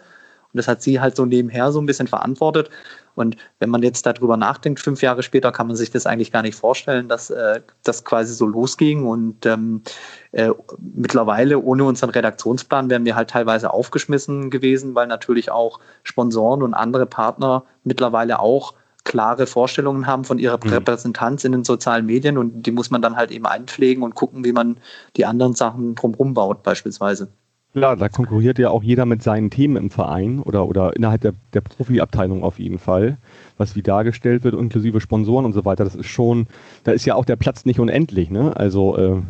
Und 0.51 0.57
das 0.57 0.67
hat 0.67 0.81
sie 0.81 0.99
halt 0.99 1.15
so 1.15 1.25
nebenher 1.25 1.71
so 1.71 1.79
ein 1.79 1.85
bisschen 1.85 2.07
verantwortet. 2.07 2.71
Und 3.13 3.35
wenn 3.59 3.69
man 3.69 3.83
jetzt 3.83 4.05
darüber 4.07 4.37
nachdenkt, 4.37 4.79
fünf 4.79 5.03
Jahre 5.03 5.21
später, 5.21 5.51
kann 5.51 5.67
man 5.67 5.75
sich 5.75 5.91
das 5.91 6.07
eigentlich 6.07 6.31
gar 6.31 6.41
nicht 6.41 6.55
vorstellen, 6.55 7.07
dass 7.07 7.29
äh, 7.29 7.61
das 7.83 8.03
quasi 8.03 8.33
so 8.33 8.47
losging. 8.47 9.05
Und 9.05 9.45
ähm, 9.45 9.83
äh, 10.31 10.49
mittlerweile 10.79 11.59
ohne 11.59 11.83
unseren 11.83 12.09
Redaktionsplan 12.09 12.89
wären 12.89 13.05
wir 13.05 13.15
halt 13.15 13.29
teilweise 13.29 13.71
aufgeschmissen 13.71 14.49
gewesen, 14.49 14.95
weil 14.95 15.05
natürlich 15.05 15.51
auch 15.51 15.79
Sponsoren 16.01 16.63
und 16.63 16.73
andere 16.73 17.05
Partner 17.05 17.65
mittlerweile 17.83 18.39
auch 18.39 18.73
klare 19.03 19.47
Vorstellungen 19.47 20.07
haben 20.07 20.23
von 20.23 20.39
ihrer 20.39 20.59
mhm. 20.63 20.71
Repräsentanz 20.71 21.43
in 21.43 21.51
den 21.51 21.63
sozialen 21.63 22.05
Medien 22.05 22.37
und 22.37 22.65
die 22.65 22.71
muss 22.71 22.91
man 22.91 23.01
dann 23.01 23.15
halt 23.15 23.31
eben 23.31 23.45
einpflegen 23.45 24.03
und 24.03 24.15
gucken, 24.15 24.43
wie 24.43 24.51
man 24.51 24.77
die 25.15 25.25
anderen 25.25 25.53
Sachen 25.53 25.95
drumherum 25.95 26.33
baut, 26.33 26.63
beispielsweise. 26.63 27.29
Klar, 27.73 27.95
da 27.97 28.09
konkurriert 28.09 28.57
ja 28.57 28.71
auch 28.71 28.81
jeder 28.81 29.05
mit 29.05 29.21
seinen 29.21 29.51
Themen 29.51 29.75
im 29.75 29.91
Verein 29.91 30.39
oder, 30.39 30.67
oder 30.67 30.95
innerhalb 30.95 31.21
der, 31.21 31.33
der 31.53 31.61
Profiabteilung 31.61 32.43
auf 32.43 32.57
jeden 32.57 32.79
Fall, 32.79 33.17
was 33.57 33.75
wie 33.75 33.83
dargestellt 33.83 34.43
wird, 34.43 34.55
inklusive 34.55 34.99
Sponsoren 34.99 35.45
und 35.45 35.53
so 35.53 35.65
weiter. 35.65 35.83
Das 35.83 35.93
ist 35.93 36.07
schon, 36.07 36.47
da 36.83 36.93
ist 36.93 37.05
ja 37.05 37.13
auch 37.13 37.25
der 37.25 37.35
Platz 37.35 37.65
nicht 37.65 37.79
unendlich, 37.79 38.31
ne? 38.31 38.57
Also, 38.57 38.97
äh, 38.97 39.21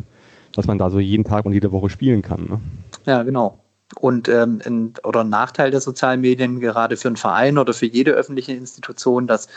was 0.54 0.66
man 0.66 0.78
da 0.78 0.90
so 0.90 0.98
jeden 0.98 1.24
Tag 1.24 1.44
und 1.44 1.52
jede 1.52 1.70
Woche 1.70 1.90
spielen 1.90 2.22
kann. 2.22 2.46
Ne? 2.48 2.60
Ja, 3.06 3.22
genau. 3.22 3.59
Und 3.96 4.28
ähm, 4.28 4.60
ein, 4.64 4.94
oder 5.02 5.20
ein 5.20 5.28
Nachteil 5.28 5.70
der 5.70 5.80
sozialen 5.80 6.20
Medien, 6.20 6.60
gerade 6.60 6.96
für 6.96 7.08
einen 7.08 7.16
Verein 7.16 7.58
oder 7.58 7.74
für 7.74 7.86
jede 7.86 8.12
öffentliche 8.12 8.52
Institution, 8.52 9.26
dass 9.26 9.48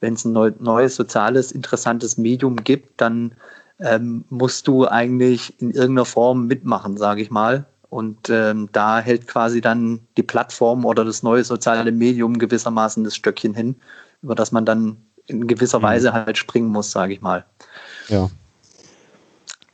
wenn 0.00 0.14
es 0.14 0.24
ein 0.24 0.32
neu, 0.32 0.52
neues, 0.58 0.96
soziales, 0.96 1.52
interessantes 1.52 2.18
Medium 2.18 2.56
gibt, 2.56 3.00
dann 3.00 3.32
ähm, 3.80 4.24
musst 4.28 4.68
du 4.68 4.86
eigentlich 4.86 5.60
in 5.60 5.70
irgendeiner 5.70 6.04
Form 6.04 6.46
mitmachen, 6.46 6.96
sage 6.96 7.22
ich 7.22 7.30
mal. 7.30 7.64
Und 7.90 8.28
ähm, 8.28 8.68
da 8.72 9.00
hält 9.00 9.26
quasi 9.26 9.60
dann 9.60 10.00
die 10.16 10.22
Plattform 10.22 10.84
oder 10.84 11.04
das 11.04 11.22
neue 11.22 11.42
soziale 11.42 11.90
Medium 11.90 12.38
gewissermaßen 12.38 13.02
das 13.04 13.16
Stöckchen 13.16 13.54
hin, 13.54 13.76
über 14.22 14.34
das 14.34 14.52
man 14.52 14.66
dann 14.66 14.98
in 15.26 15.46
gewisser 15.46 15.78
mhm. 15.78 15.84
Weise 15.84 16.12
halt 16.12 16.36
springen 16.36 16.68
muss, 16.68 16.90
sage 16.90 17.14
ich 17.14 17.22
mal. 17.22 17.44
Ja. 18.08 18.28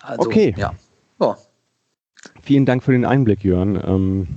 Also, 0.01 0.23
okay. 0.23 0.55
Ja. 0.57 0.75
ja. 1.21 1.37
Vielen 2.43 2.67
Dank 2.67 2.83
für 2.83 2.93
den 2.93 3.05
Einblick, 3.05 3.45
Jörn. 3.45 3.81
Ähm, 3.87 4.29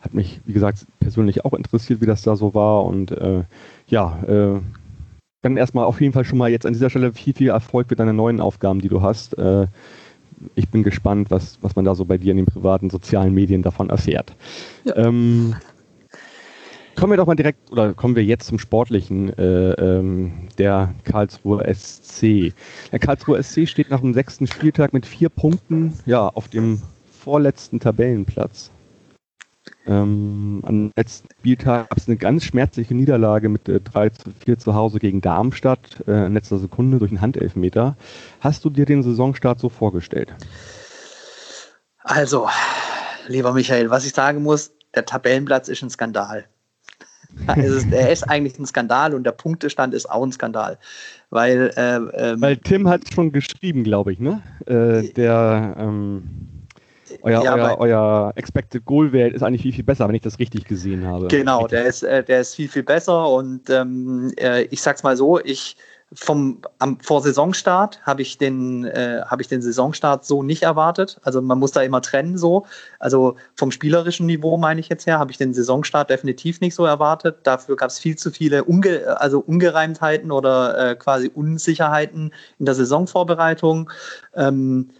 hat 0.00 0.14
mich, 0.14 0.40
wie 0.46 0.52
gesagt, 0.52 0.86
persönlich 0.98 1.44
auch 1.44 1.52
interessiert, 1.52 2.00
wie 2.00 2.06
das 2.06 2.22
da 2.22 2.36
so 2.36 2.54
war. 2.54 2.84
Und 2.84 3.10
äh, 3.10 3.44
ja, 3.86 4.18
äh, 4.26 4.60
dann 5.42 5.56
erstmal 5.56 5.84
auf 5.84 6.00
jeden 6.00 6.12
Fall 6.12 6.24
schon 6.24 6.38
mal 6.38 6.50
jetzt 6.50 6.66
an 6.66 6.72
dieser 6.72 6.90
Stelle 6.90 7.12
viel, 7.12 7.34
viel 7.34 7.48
Erfolg 7.48 7.88
für 7.88 7.96
deine 7.96 8.14
neuen 8.14 8.40
Aufgaben, 8.40 8.80
die 8.80 8.88
du 8.88 9.02
hast. 9.02 9.36
Äh, 9.38 9.66
ich 10.54 10.68
bin 10.70 10.82
gespannt, 10.82 11.30
was, 11.30 11.58
was 11.60 11.76
man 11.76 11.84
da 11.84 11.94
so 11.94 12.04
bei 12.04 12.18
dir 12.18 12.30
in 12.30 12.38
den 12.38 12.46
privaten 12.46 12.88
sozialen 12.88 13.34
Medien 13.34 13.62
davon 13.62 13.90
erfährt. 13.90 14.34
Ja. 14.84 14.96
Ähm, 14.96 15.54
kommen 16.96 17.12
wir 17.12 17.16
doch 17.16 17.26
mal 17.26 17.34
direkt, 17.34 17.70
oder 17.70 17.94
kommen 17.94 18.16
wir 18.16 18.24
jetzt 18.24 18.46
zum 18.46 18.58
Sportlichen, 18.58 19.36
äh, 19.38 19.72
ähm, 19.72 20.48
der 20.58 20.94
Karlsruhe 21.04 21.62
SC. 21.72 22.52
Der 22.92 22.98
Karlsruhe 22.98 23.42
SC 23.42 23.66
steht 23.68 23.90
nach 23.90 24.00
dem 24.00 24.14
sechsten 24.14 24.46
Spieltag 24.46 24.92
mit 24.92 25.06
vier 25.06 25.28
Punkten 25.28 25.94
ja, 26.06 26.28
auf 26.28 26.48
dem 26.48 26.82
vorletzten 27.10 27.80
Tabellenplatz. 27.80 28.70
Ähm, 29.86 30.62
am 30.64 30.92
letzten 30.96 31.28
Spieltag 31.38 31.88
gab 31.88 31.98
es 31.98 32.06
eine 32.06 32.16
ganz 32.16 32.44
schmerzliche 32.44 32.94
Niederlage 32.94 33.48
mit 33.48 33.68
äh, 33.68 33.80
3 33.80 34.10
zu 34.10 34.30
4 34.44 34.58
zu 34.58 34.74
Hause 34.74 34.98
gegen 34.98 35.20
Darmstadt 35.20 36.02
äh, 36.06 36.26
in 36.26 36.34
letzter 36.34 36.58
Sekunde 36.58 36.98
durch 36.98 37.10
einen 37.10 37.20
Handelfmeter. 37.20 37.96
Hast 38.40 38.64
du 38.64 38.70
dir 38.70 38.86
den 38.86 39.02
Saisonstart 39.02 39.58
so 39.58 39.68
vorgestellt? 39.68 40.34
Also, 42.02 42.48
lieber 43.26 43.52
Michael, 43.52 43.90
was 43.90 44.04
ich 44.04 44.12
sagen 44.12 44.42
muss, 44.42 44.72
der 44.94 45.06
Tabellenplatz 45.06 45.68
ist 45.68 45.82
ein 45.82 45.90
Skandal. 45.90 46.46
Ist, 47.56 47.92
er 47.92 48.10
ist 48.10 48.22
eigentlich 48.24 48.58
ein 48.58 48.66
Skandal 48.66 49.14
und 49.14 49.24
der 49.24 49.32
Punktestand 49.32 49.94
ist 49.94 50.08
auch 50.10 50.22
ein 50.22 50.32
Skandal. 50.32 50.78
Weil, 51.30 51.70
äh, 51.76 51.96
ähm, 51.96 52.40
weil 52.40 52.56
Tim 52.56 52.88
hat 52.88 53.02
schon 53.12 53.32
geschrieben, 53.32 53.82
glaube 53.82 54.12
ich, 54.12 54.20
ne? 54.20 54.42
Äh, 54.66 55.12
der 55.12 55.74
ähm 55.78 56.22
euer, 57.22 57.42
ja, 57.42 57.54
euer, 57.54 57.78
euer 57.78 58.32
Expected 58.36 58.84
Goal 58.84 59.12
Wert 59.12 59.34
ist 59.34 59.42
eigentlich 59.42 59.62
viel, 59.62 59.72
viel 59.72 59.84
besser, 59.84 60.06
wenn 60.08 60.14
ich 60.14 60.22
das 60.22 60.38
richtig 60.38 60.64
gesehen 60.64 61.06
habe. 61.06 61.28
Genau, 61.28 61.66
der 61.66 61.86
ist, 61.86 62.02
äh, 62.02 62.22
der 62.22 62.40
ist 62.40 62.54
viel, 62.54 62.68
viel 62.68 62.82
besser 62.82 63.28
und 63.28 63.68
ähm, 63.68 64.32
äh, 64.38 64.62
ich 64.64 64.80
sag's 64.80 65.02
mal 65.02 65.16
so, 65.16 65.40
ich 65.40 65.76
vom 66.12 66.60
am, 66.80 66.98
vor 66.98 67.22
Saisonstart 67.22 68.00
habe 68.02 68.22
ich 68.22 68.36
den 68.36 68.84
äh, 68.84 69.22
habe 69.24 69.42
ich 69.42 69.48
den 69.48 69.62
Saisonstart 69.62 70.24
so 70.24 70.42
nicht 70.42 70.64
erwartet. 70.64 71.20
Also 71.22 71.40
man 71.40 71.58
muss 71.58 71.70
da 71.70 71.82
immer 71.82 72.02
trennen 72.02 72.36
so. 72.36 72.66
Also 72.98 73.36
vom 73.54 73.70
spielerischen 73.70 74.26
Niveau 74.26 74.56
meine 74.56 74.80
ich 74.80 74.88
jetzt 74.88 75.06
her, 75.06 75.20
habe 75.20 75.30
ich 75.30 75.38
den 75.38 75.54
Saisonstart 75.54 76.10
definitiv 76.10 76.60
nicht 76.60 76.74
so 76.74 76.84
erwartet. 76.84 77.38
Dafür 77.44 77.76
gab 77.76 77.90
es 77.90 78.00
viel 78.00 78.16
zu 78.16 78.32
viele 78.32 78.64
Unge 78.64 79.20
also 79.20 79.38
Ungereimtheiten 79.38 80.32
oder 80.32 80.90
äh, 80.90 80.96
quasi 80.96 81.30
Unsicherheiten 81.32 82.32
in 82.58 82.66
der 82.66 82.74
Saisonvorbereitung. 82.74 83.90
Ähm, 84.34 84.90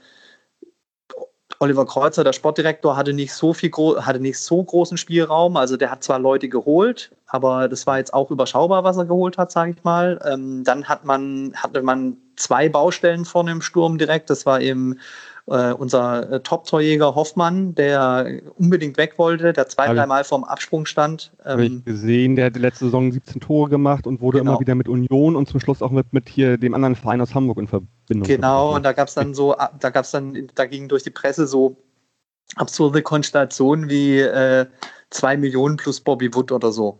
Oliver 1.59 1.85
Kreuzer, 1.85 2.25
der 2.25 2.33
Sportdirektor, 2.33 2.97
hatte 2.97 3.13
nicht 3.13 3.35
so 3.35 3.53
viel 3.53 3.71
hatte 3.73 4.21
nicht 4.21 4.39
so 4.39 4.63
großen 4.63 4.97
Spielraum. 4.97 5.57
Also 5.57 5.77
der 5.77 5.91
hat 5.91 6.03
zwar 6.03 6.19
Leute 6.19 6.49
geholt, 6.49 7.11
aber 7.27 7.69
das 7.69 7.87
war 7.87 7.99
jetzt 7.99 8.15
auch 8.15 8.31
überschaubar, 8.31 8.85
was 8.85 8.97
er 8.97 9.05
geholt 9.05 9.37
hat, 9.37 9.51
sage 9.51 9.73
ich 9.73 9.85
mal. 9.85 10.21
Ähm, 10.25 10.65
dann 10.65 10.85
hat 10.85 11.05
man, 11.05 11.53
hatte 11.55 11.83
man 11.83 12.17
zwei 12.37 12.69
Baustellen 12.69 13.25
vorne 13.25 13.51
im 13.51 13.63
Sturm 13.63 13.99
direkt. 13.99 14.31
Das 14.31 14.47
war 14.47 14.61
eben 14.61 14.99
äh, 15.51 15.73
unser 15.73 16.31
äh, 16.31 16.41
Top-Torjäger 16.41 17.15
Hoffmann, 17.15 17.75
der 17.75 18.41
unbedingt 18.57 18.97
weg 18.97 19.15
wollte, 19.17 19.53
der 19.53 19.69
zwei, 19.69 19.93
dreimal 19.93 20.23
vorm 20.23 20.45
Absprung 20.45 20.87
stand. 20.87 21.33
Ähm, 21.45 21.51
Habe 21.51 21.65
ich 21.67 21.85
gesehen, 21.85 22.37
der 22.37 22.47
hat 22.47 22.57
letzte 22.57 22.85
Saison 22.87 23.11
17 23.11 23.41
Tore 23.41 23.69
gemacht 23.69 24.07
und 24.07 24.21
wurde 24.21 24.39
genau. 24.39 24.53
immer 24.53 24.61
wieder 24.61 24.77
mit 24.77 24.89
Union 24.89 25.35
und 25.35 25.49
zum 25.49 25.59
Schluss 25.59 25.83
auch 25.83 25.91
mit, 25.91 26.13
mit 26.13 26.29
hier 26.29 26.57
dem 26.57 26.73
anderen 26.73 26.95
Verein 26.95 27.21
aus 27.21 27.35
Hamburg 27.35 27.59
in 27.59 27.67
Verbindung. 27.67 28.29
Genau, 28.29 28.77
und 28.77 28.85
da 28.85 28.93
gab 28.93 29.09
es 29.09 29.15
dann 29.15 29.35
so, 29.35 29.55
da 29.81 29.91
gab 29.91 30.05
es 30.05 30.13
dann, 30.13 30.49
da 30.55 30.67
ging 30.67 30.89
durch 30.89 31.03
die 31.03 31.11
Presse 31.11 31.47
so 31.49 31.77
absurde 32.55 33.03
Konstellationen 33.03 33.91
wie 33.91 34.21
äh, 34.21 34.67
zwei 35.11 35.37
Millionen 35.37 35.77
plus 35.77 36.01
Bobby 36.01 36.33
Wood 36.33 36.53
oder 36.53 36.71
so. 36.71 36.99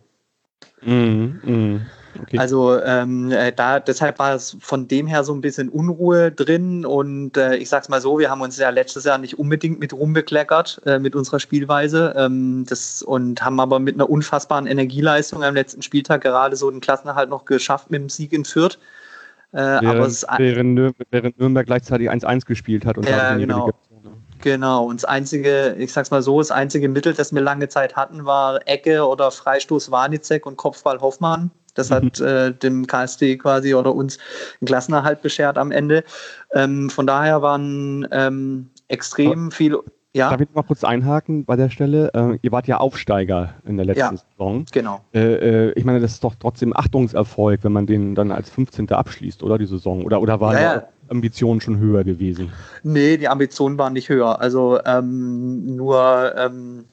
Mhm, 0.81 1.39
mh. 1.43 1.81
Okay. 2.19 2.37
Also 2.37 2.81
ähm, 2.81 3.31
äh, 3.31 3.51
da 3.51 3.79
deshalb 3.79 4.19
war 4.19 4.35
es 4.35 4.57
von 4.59 4.87
dem 4.87 5.07
her 5.07 5.23
so 5.23 5.33
ein 5.33 5.41
bisschen 5.41 5.69
Unruhe 5.69 6.31
drin 6.31 6.85
und 6.85 7.37
äh, 7.37 7.55
ich 7.55 7.69
sag's 7.69 7.89
mal 7.89 8.01
so, 8.01 8.19
wir 8.19 8.29
haben 8.29 8.41
uns 8.41 8.57
ja 8.57 8.69
letztes 8.69 9.05
Jahr 9.05 9.17
nicht 9.17 9.39
unbedingt 9.39 9.79
mit 9.79 9.93
rumbekleckert 9.93 10.81
äh, 10.85 10.99
mit 10.99 11.15
unserer 11.15 11.39
Spielweise 11.39 12.13
ähm, 12.17 12.65
das, 12.67 13.01
und 13.01 13.43
haben 13.43 13.59
aber 13.59 13.79
mit 13.79 13.95
einer 13.95 14.09
unfassbaren 14.09 14.67
Energieleistung 14.67 15.43
am 15.43 15.55
letzten 15.55 15.81
Spieltag 15.81 16.21
gerade 16.21 16.55
so 16.55 16.69
den 16.69 16.81
Klassenerhalt 16.81 17.29
noch 17.29 17.45
geschafft 17.45 17.91
mit 17.91 18.01
dem 18.01 18.09
Sieg 18.09 18.33
in 18.33 18.45
Fürth. 18.45 18.77
Äh, 19.53 19.57
während, 19.57 19.87
aber 19.87 20.05
es, 20.05 20.25
während, 20.37 20.73
Nürnberg, 20.75 21.07
während 21.11 21.39
Nürnberg 21.39 21.65
gleichzeitig 21.65 22.09
1-1 22.09 22.45
gespielt 22.45 22.85
hat 22.85 22.97
und 22.97 23.07
ja, 23.07 23.35
genau. 23.35 23.71
Genau, 24.41 24.85
und 24.85 25.01
das 25.01 25.05
einzige, 25.05 25.75
ich 25.77 25.93
sag's 25.93 26.09
mal 26.09 26.21
so, 26.21 26.39
das 26.39 26.51
einzige 26.51 26.89
Mittel, 26.89 27.13
das 27.13 27.33
wir 27.33 27.41
lange 27.41 27.69
Zeit 27.69 27.95
hatten, 27.95 28.25
war 28.25 28.59
Ecke 28.67 29.07
oder 29.07 29.29
Freistoß 29.29 29.91
Warnizek 29.91 30.45
und 30.45 30.57
Kopfball 30.57 30.99
Hoffmann. 30.99 31.51
Das 31.73 31.89
mhm. 31.89 31.95
hat 31.95 32.19
äh, 32.19 32.53
dem 32.53 32.87
KSD 32.87 33.37
quasi 33.37 33.73
oder 33.73 33.93
uns 33.93 34.17
einen 34.59 34.67
Klassenerhalt 34.67 35.21
beschert 35.21 35.57
am 35.57 35.71
Ende. 35.71 36.03
Ähm, 36.53 36.89
von 36.89 37.07
daher 37.07 37.41
waren 37.41 38.07
ähm, 38.11 38.69
extrem 38.87 39.47
Aber, 39.47 39.51
viel. 39.51 39.77
Ja. 40.13 40.29
Darf 40.29 40.41
ich 40.41 40.49
mal 40.53 40.63
kurz 40.63 40.83
einhaken 40.83 41.45
bei 41.45 41.55
der 41.55 41.69
Stelle? 41.69 42.11
Äh, 42.13 42.37
ihr 42.41 42.51
wart 42.51 42.67
ja 42.67 42.77
Aufsteiger 42.77 43.53
in 43.65 43.77
der 43.77 43.85
letzten 43.85 44.15
ja, 44.15 44.21
Saison. 44.37 44.65
Genau. 44.71 44.99
Äh, 45.13 45.69
äh 45.69 45.71
ich 45.71 45.85
meine, 45.85 46.01
das 46.01 46.13
ist 46.13 46.23
doch 46.23 46.35
trotzdem 46.35 46.75
Achtungserfolg, 46.75 47.63
wenn 47.63 47.71
man 47.71 47.85
den 47.85 48.13
dann 48.13 48.31
als 48.31 48.49
15. 48.49 48.89
abschließt, 48.89 49.41
oder 49.41 49.57
die 49.57 49.65
Saison? 49.65 50.03
Oder, 50.03 50.21
oder 50.21 50.41
war 50.41 50.53
ja, 50.53 50.75
ja. 50.75 50.87
Ambitionen 51.07 51.61
schon 51.61 51.77
höher 51.79 52.03
gewesen? 52.03 52.51
Nee, 52.83 53.15
die 53.15 53.29
Ambitionen 53.29 53.77
waren 53.77 53.93
nicht 53.93 54.09
höher. 54.09 54.41
Also 54.41 54.79
ähm, 54.85 55.77
nur 55.77 56.33
ähm, 56.37 56.85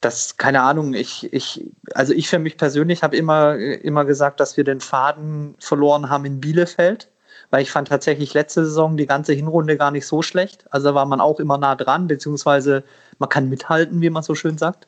das, 0.00 0.36
keine 0.36 0.62
Ahnung, 0.62 0.94
ich, 0.94 1.32
ich, 1.32 1.66
also 1.94 2.12
ich 2.12 2.28
für 2.28 2.38
mich 2.38 2.56
persönlich 2.56 3.02
habe 3.02 3.16
immer, 3.16 3.56
immer 3.56 4.04
gesagt, 4.04 4.40
dass 4.40 4.56
wir 4.56 4.64
den 4.64 4.80
Faden 4.80 5.56
verloren 5.58 6.08
haben 6.08 6.24
in 6.24 6.40
Bielefeld, 6.40 7.10
weil 7.50 7.62
ich 7.62 7.70
fand 7.70 7.88
tatsächlich 7.88 8.34
letzte 8.34 8.64
Saison 8.64 8.96
die 8.96 9.06
ganze 9.06 9.32
Hinrunde 9.32 9.76
gar 9.76 9.90
nicht 9.90 10.06
so 10.06 10.22
schlecht. 10.22 10.66
Also 10.70 10.94
war 10.94 11.06
man 11.06 11.20
auch 11.20 11.40
immer 11.40 11.58
nah 11.58 11.74
dran, 11.74 12.06
beziehungsweise 12.06 12.84
man 13.18 13.28
kann 13.28 13.48
mithalten, 13.48 14.00
wie 14.00 14.10
man 14.10 14.22
so 14.22 14.34
schön 14.34 14.58
sagt. 14.58 14.86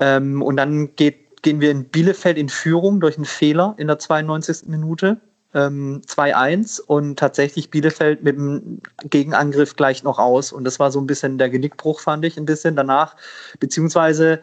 Ähm, 0.00 0.40
und 0.40 0.56
dann 0.56 0.96
geht, 0.96 1.42
gehen 1.42 1.60
wir 1.60 1.70
in 1.70 1.88
Bielefeld 1.88 2.38
in 2.38 2.48
Führung 2.48 3.00
durch 3.00 3.16
einen 3.16 3.26
Fehler 3.26 3.74
in 3.76 3.88
der 3.88 3.98
92. 3.98 4.68
Minute 4.68 5.20
ähm, 5.54 6.02
2-1 6.06 6.80
und 6.80 7.18
tatsächlich 7.18 7.70
Bielefeld 7.70 8.22
mit 8.22 8.36
dem 8.36 8.80
Gegenangriff 9.04 9.76
gleich 9.76 10.02
noch 10.02 10.18
aus. 10.18 10.52
Und 10.52 10.64
das 10.64 10.78
war 10.78 10.90
so 10.90 11.00
ein 11.00 11.06
bisschen 11.06 11.38
der 11.38 11.50
Genickbruch, 11.50 12.00
fand 12.00 12.24
ich 12.24 12.36
ein 12.36 12.46
bisschen 12.46 12.76
danach. 12.76 13.16
Beziehungsweise 13.60 14.40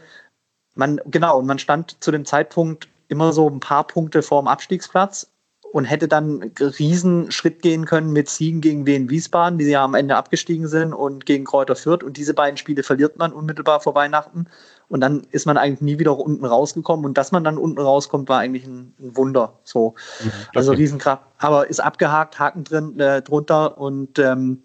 man, 0.75 0.99
genau, 1.05 1.39
und 1.39 1.45
man 1.45 1.59
stand 1.59 1.97
zu 2.03 2.11
dem 2.11 2.25
Zeitpunkt 2.25 2.87
immer 3.07 3.33
so 3.33 3.49
ein 3.49 3.59
paar 3.59 3.85
Punkte 3.85 4.21
vor 4.21 4.41
dem 4.41 4.47
Abstiegsplatz 4.47 5.27
und 5.71 5.85
hätte 5.85 6.07
dann 6.07 6.41
einen 6.41 6.69
riesen 6.79 7.31
Schritt 7.31 7.61
gehen 7.61 7.85
können 7.85 8.11
mit 8.11 8.29
Siegen 8.29 8.61
gegen 8.61 8.85
Wien 8.85 9.09
Wiesbaden, 9.09 9.59
die 9.59 9.65
ja 9.65 9.83
am 9.83 9.93
Ende 9.93 10.15
abgestiegen 10.15 10.67
sind 10.67 10.93
und 10.93 11.25
gegen 11.25 11.45
Kräuter 11.45 11.75
Fürth. 11.75 12.03
Und 12.03 12.17
diese 12.17 12.33
beiden 12.33 12.57
Spiele 12.57 12.83
verliert 12.83 13.17
man 13.17 13.33
unmittelbar 13.33 13.79
vor 13.79 13.93
Weihnachten. 13.95 14.47
Und 14.89 15.01
dann 15.01 15.21
ist 15.31 15.45
man 15.45 15.57
eigentlich 15.57 15.81
nie 15.81 15.99
wieder 15.99 16.17
unten 16.17 16.45
rausgekommen. 16.45 17.05
Und 17.05 17.17
dass 17.17 17.31
man 17.31 17.43
dann 17.43 17.57
unten 17.57 17.79
rauskommt, 17.79 18.27
war 18.27 18.39
eigentlich 18.39 18.65
ein, 18.65 18.93
ein 18.99 19.15
Wunder. 19.15 19.53
So. 19.63 19.93
Mhm, 20.23 20.31
also 20.55 20.71
Riesenkraft. 20.71 21.23
Aber 21.37 21.69
ist 21.69 21.79
abgehakt, 21.79 22.39
Haken 22.39 22.63
drin, 22.63 22.99
äh, 22.99 23.21
drunter. 23.21 23.77
Und 23.77 24.17
ähm, 24.19 24.63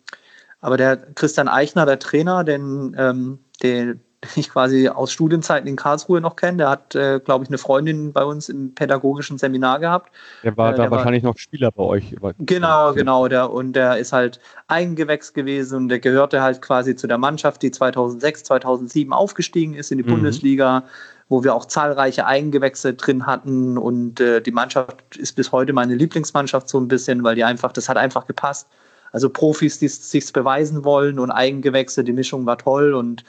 aber 0.60 0.78
der 0.78 0.96
Christian 0.96 1.46
Eichner, 1.46 1.84
der 1.84 1.98
Trainer, 1.98 2.42
den, 2.42 2.96
ähm, 2.98 3.38
den, 3.62 3.86
den 3.86 4.03
ich 4.36 4.50
quasi 4.50 4.88
aus 4.88 5.12
Studienzeiten 5.12 5.68
in 5.68 5.76
Karlsruhe 5.76 6.20
noch 6.20 6.36
kenne. 6.36 6.58
Der 6.58 6.70
hat, 6.70 6.94
äh, 6.94 7.20
glaube 7.20 7.44
ich, 7.44 7.50
eine 7.50 7.58
Freundin 7.58 8.12
bei 8.12 8.24
uns 8.24 8.48
im 8.48 8.74
pädagogischen 8.74 9.38
Seminar 9.38 9.80
gehabt. 9.80 10.12
Der 10.42 10.56
war 10.56 10.72
äh, 10.72 10.76
da 10.76 10.90
wahrscheinlich 10.90 11.22
war, 11.22 11.30
noch 11.30 11.38
Spieler 11.38 11.70
bei 11.70 11.82
euch. 11.82 12.14
Genau, 12.38 12.92
genau. 12.92 13.28
Der, 13.28 13.50
und 13.50 13.74
der 13.74 13.98
ist 13.98 14.12
halt 14.12 14.40
Eigengewächs 14.68 15.32
gewesen 15.32 15.76
und 15.76 15.88
der 15.88 15.98
gehörte 15.98 16.42
halt 16.42 16.62
quasi 16.62 16.96
zu 16.96 17.06
der 17.06 17.18
Mannschaft, 17.18 17.62
die 17.62 17.70
2006, 17.70 18.44
2007 18.44 19.12
aufgestiegen 19.12 19.74
ist 19.74 19.92
in 19.92 19.98
die 19.98 20.04
mhm. 20.04 20.14
Bundesliga 20.14 20.84
wo 21.28 21.42
wir 21.42 21.54
auch 21.54 21.64
zahlreiche 21.64 22.26
Eigengewächse 22.26 22.94
drin 22.94 23.26
hatten 23.26 23.78
und 23.78 24.20
äh, 24.20 24.42
die 24.42 24.52
Mannschaft 24.52 25.16
ist 25.16 25.34
bis 25.34 25.52
heute 25.52 25.72
meine 25.72 25.94
Lieblingsmannschaft 25.94 26.68
so 26.68 26.78
ein 26.78 26.88
bisschen, 26.88 27.24
weil 27.24 27.34
die 27.34 27.44
einfach, 27.44 27.72
das 27.72 27.88
hat 27.88 27.96
einfach 27.96 28.26
gepasst. 28.26 28.68
Also 29.14 29.30
Profis, 29.30 29.78
die 29.78 29.86
sich 29.86 30.32
beweisen 30.32 30.84
wollen 30.84 31.20
und 31.20 31.30
Eigengewächse, 31.30 32.02
die 32.02 32.12
Mischung 32.12 32.46
war 32.46 32.58
toll 32.58 32.94
und 32.94 33.22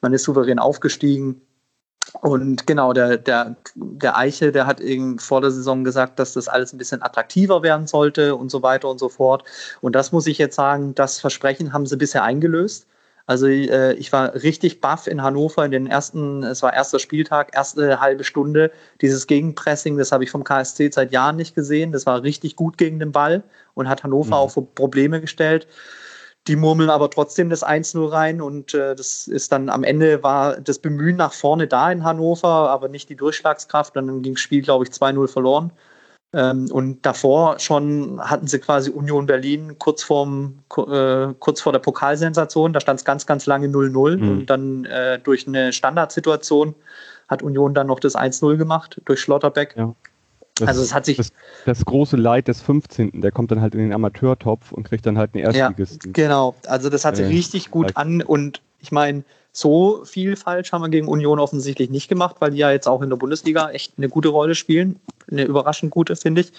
man 0.00 0.14
ist 0.14 0.22
souverän 0.22 0.60
aufgestiegen. 0.60 1.40
Und 2.20 2.64
genau, 2.68 2.92
der, 2.92 3.16
der, 3.16 3.56
der 3.74 4.16
Eiche, 4.16 4.52
der 4.52 4.66
hat 4.66 4.80
eben 4.80 5.18
vor 5.18 5.40
der 5.40 5.50
Saison 5.50 5.82
gesagt, 5.82 6.20
dass 6.20 6.34
das 6.34 6.46
alles 6.46 6.72
ein 6.72 6.78
bisschen 6.78 7.02
attraktiver 7.02 7.64
werden 7.64 7.88
sollte 7.88 8.36
und 8.36 8.52
so 8.52 8.62
weiter 8.62 8.88
und 8.88 9.00
so 9.00 9.08
fort. 9.08 9.42
Und 9.80 9.96
das 9.96 10.12
muss 10.12 10.28
ich 10.28 10.38
jetzt 10.38 10.54
sagen, 10.54 10.94
das 10.94 11.18
Versprechen 11.18 11.72
haben 11.72 11.86
sie 11.86 11.96
bisher 11.96 12.22
eingelöst. 12.22 12.86
Also 13.26 13.46
äh, 13.46 13.94
ich 13.94 14.12
war 14.12 14.34
richtig 14.34 14.80
baff 14.80 15.06
in 15.06 15.22
Hannover 15.22 15.64
in 15.64 15.70
den 15.70 15.86
ersten, 15.86 16.42
es 16.42 16.62
war 16.62 16.72
erster 16.72 16.98
Spieltag, 16.98 17.54
erste 17.54 18.00
halbe 18.00 18.24
Stunde. 18.24 18.72
Dieses 19.00 19.26
Gegenpressing, 19.26 19.96
das 19.96 20.12
habe 20.12 20.24
ich 20.24 20.30
vom 20.30 20.44
KSC 20.44 20.90
seit 20.92 21.12
Jahren 21.12 21.36
nicht 21.36 21.54
gesehen. 21.54 21.92
Das 21.92 22.06
war 22.06 22.22
richtig 22.22 22.56
gut 22.56 22.78
gegen 22.78 22.98
den 22.98 23.12
Ball 23.12 23.42
und 23.74 23.88
hat 23.88 24.02
Hannover 24.02 24.28
mhm. 24.28 24.32
auch 24.34 24.50
vor 24.50 24.66
Probleme 24.74 25.20
gestellt. 25.20 25.66
Die 26.48 26.56
murmeln 26.56 26.90
aber 26.90 27.08
trotzdem 27.08 27.50
das 27.50 27.64
1-0 27.64 28.10
rein 28.10 28.40
und 28.40 28.74
äh, 28.74 28.96
das 28.96 29.28
ist 29.28 29.52
dann 29.52 29.68
am 29.68 29.84
Ende 29.84 30.24
war 30.24 30.60
das 30.60 30.80
Bemühen 30.80 31.16
nach 31.16 31.32
vorne 31.32 31.68
da 31.68 31.92
in 31.92 32.02
Hannover, 32.02 32.48
aber 32.70 32.88
nicht 32.88 33.08
die 33.08 33.14
Durchschlagskraft. 33.14 33.96
Und 33.96 34.08
dann 34.08 34.22
ging 34.22 34.34
das 34.34 34.40
Spiel, 34.40 34.62
glaube 34.62 34.84
ich, 34.84 34.90
2-0 34.90 35.28
verloren. 35.28 35.70
Ähm, 36.34 36.70
und 36.72 37.04
davor 37.04 37.58
schon 37.58 38.20
hatten 38.20 38.46
sie 38.46 38.58
quasi 38.58 38.90
Union 38.90 39.26
Berlin 39.26 39.76
kurz, 39.78 40.02
vorm, 40.02 40.60
äh, 40.76 41.34
kurz 41.38 41.60
vor 41.60 41.72
der 41.72 41.78
Pokalsensation. 41.78 42.72
Da 42.72 42.80
stand 42.80 43.00
es 43.00 43.04
ganz, 43.04 43.26
ganz 43.26 43.46
lange 43.46 43.66
0-0. 43.66 44.16
Mhm. 44.16 44.28
Und 44.30 44.46
dann 44.46 44.84
äh, 44.86 45.18
durch 45.18 45.46
eine 45.46 45.72
Standardsituation 45.72 46.74
hat 47.28 47.42
Union 47.42 47.74
dann 47.74 47.86
noch 47.86 48.00
das 48.00 48.14
1-0 48.14 48.56
gemacht 48.56 49.00
durch 49.04 49.20
Schlotterbeck. 49.20 49.74
Ja. 49.76 49.94
Das, 50.54 50.68
also 50.68 50.82
es 50.82 50.94
hat 50.94 51.06
sich 51.06 51.16
das, 51.16 51.32
das, 51.64 51.84
große 51.84 52.16
Leid 52.16 52.48
des 52.48 52.60
15. 52.60 53.22
Der 53.22 53.32
kommt 53.32 53.50
dann 53.50 53.60
halt 53.60 53.74
in 53.74 53.80
den 53.80 53.92
Amateurtopf 53.92 54.72
und 54.72 54.84
kriegt 54.84 55.06
dann 55.06 55.16
halt 55.16 55.34
einen 55.34 55.44
Erstligisten. 55.44 56.12
Ja, 56.14 56.24
genau. 56.24 56.54
Also 56.66 56.90
das 56.90 57.04
hat 57.04 57.16
sich 57.16 57.26
äh, 57.26 57.28
richtig 57.28 57.70
gut 57.70 57.96
an 57.96 58.22
und 58.22 58.60
ich 58.78 58.92
meine, 58.92 59.24
so 59.52 60.04
viel 60.04 60.36
falsch 60.36 60.72
haben 60.72 60.82
wir 60.82 60.88
gegen 60.88 61.08
Union 61.08 61.38
offensichtlich 61.38 61.90
nicht 61.90 62.08
gemacht, 62.08 62.36
weil 62.40 62.52
die 62.52 62.58
ja 62.58 62.70
jetzt 62.70 62.88
auch 62.88 63.02
in 63.02 63.10
der 63.10 63.16
Bundesliga 63.16 63.70
echt 63.70 63.94
eine 63.98 64.08
gute 64.08 64.28
Rolle 64.28 64.54
spielen. 64.54 64.98
Eine 65.30 65.44
überraschend 65.44 65.90
gute, 65.90 66.16
finde 66.16 66.40
ich. 66.40 66.52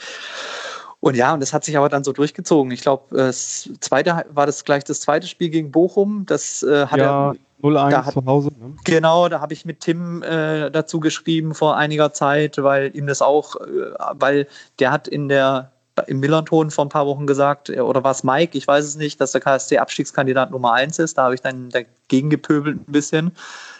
Und 1.03 1.17
ja, 1.17 1.33
und 1.33 1.41
das 1.41 1.51
hat 1.51 1.65
sich 1.65 1.75
aber 1.75 1.89
dann 1.89 2.05
so 2.05 2.13
durchgezogen. 2.13 2.71
Ich 2.71 2.81
glaube, 2.81 3.03
das 3.17 3.69
zweite 3.81 4.25
war 4.31 4.45
das 4.45 4.63
gleich 4.63 4.85
das 4.85 5.01
zweite 5.01 5.27
Spiel 5.27 5.50
gegen 5.50 5.69
Bochum. 5.69 6.25
Das 6.25 6.63
äh, 6.63 6.85
hat 6.85 6.97
ja, 6.97 7.31
er 7.31 7.35
0-1 7.62 8.13
zu 8.13 8.25
Hause. 8.25 8.51
Ne? 8.57 8.75
Genau, 8.85 9.27
da 9.27 9.41
habe 9.41 9.51
ich 9.51 9.65
mit 9.65 9.81
Tim 9.81 10.23
äh, 10.23 10.71
dazu 10.71 11.01
geschrieben 11.01 11.55
vor 11.55 11.75
einiger 11.75 12.13
Zeit, 12.13 12.57
weil 12.63 12.95
ihm 12.95 13.07
das 13.07 13.21
auch, 13.21 13.57
äh, 13.57 13.65
weil 14.13 14.47
der 14.79 14.93
hat 14.93 15.09
in 15.09 15.27
der 15.27 15.72
im 16.07 16.19
Millanton 16.19 16.71
vor 16.71 16.85
ein 16.85 16.89
paar 16.89 17.05
Wochen 17.05 17.27
gesagt, 17.27 17.69
äh, 17.69 17.79
oder 17.79 18.03
war 18.03 18.12
es 18.12 18.23
Mike, 18.23 18.57
ich 18.57 18.67
weiß 18.67 18.85
es 18.85 18.95
nicht, 18.95 19.19
dass 19.21 19.31
der 19.31 19.41
KSC 19.41 19.77
Abstiegskandidat 19.77 20.51
Nummer 20.51 20.73
1 20.73 21.00
ist. 21.00 21.17
Da 21.17 21.23
habe 21.23 21.35
ich 21.35 21.41
dann 21.41 21.69
dagegen 21.69 22.29
gepöbelt 22.29 22.88
ein 22.88 22.91
bisschen, 22.91 23.31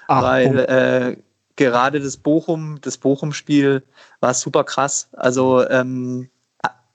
Ach, 0.08 0.24
weil 0.24 0.60
äh, 0.60 1.18
gerade 1.56 2.00
das 2.00 2.18
Bochum, 2.18 2.80
das 2.82 2.98
Bochum-Spiel 2.98 3.84
war 4.20 4.34
super 4.34 4.64
krass. 4.64 5.10
Also 5.14 5.68
ähm, 5.70 6.30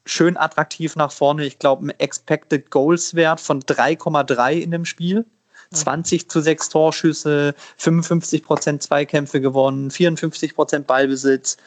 schön 0.04 0.37
attraktiv 0.37 0.96
nach 0.96 1.12
vorne. 1.12 1.44
Ich 1.44 1.58
glaube, 1.58 1.87
ein 1.87 1.90
Expected 1.98 2.70
Goals 2.70 3.14
Wert 3.14 3.40
von 3.40 3.62
3,3 3.62 4.52
in 4.52 4.70
dem 4.70 4.84
Spiel. 4.84 5.25
20 5.70 6.30
zu 6.30 6.40
6 6.40 6.70
Torschüsse, 6.70 7.54
55 7.76 8.42
Prozent 8.42 8.82
Zweikämpfe 8.82 9.40
gewonnen, 9.40 9.90
54 9.90 10.54
Prozent 10.54 10.87
Ballbesitz. 10.87 11.59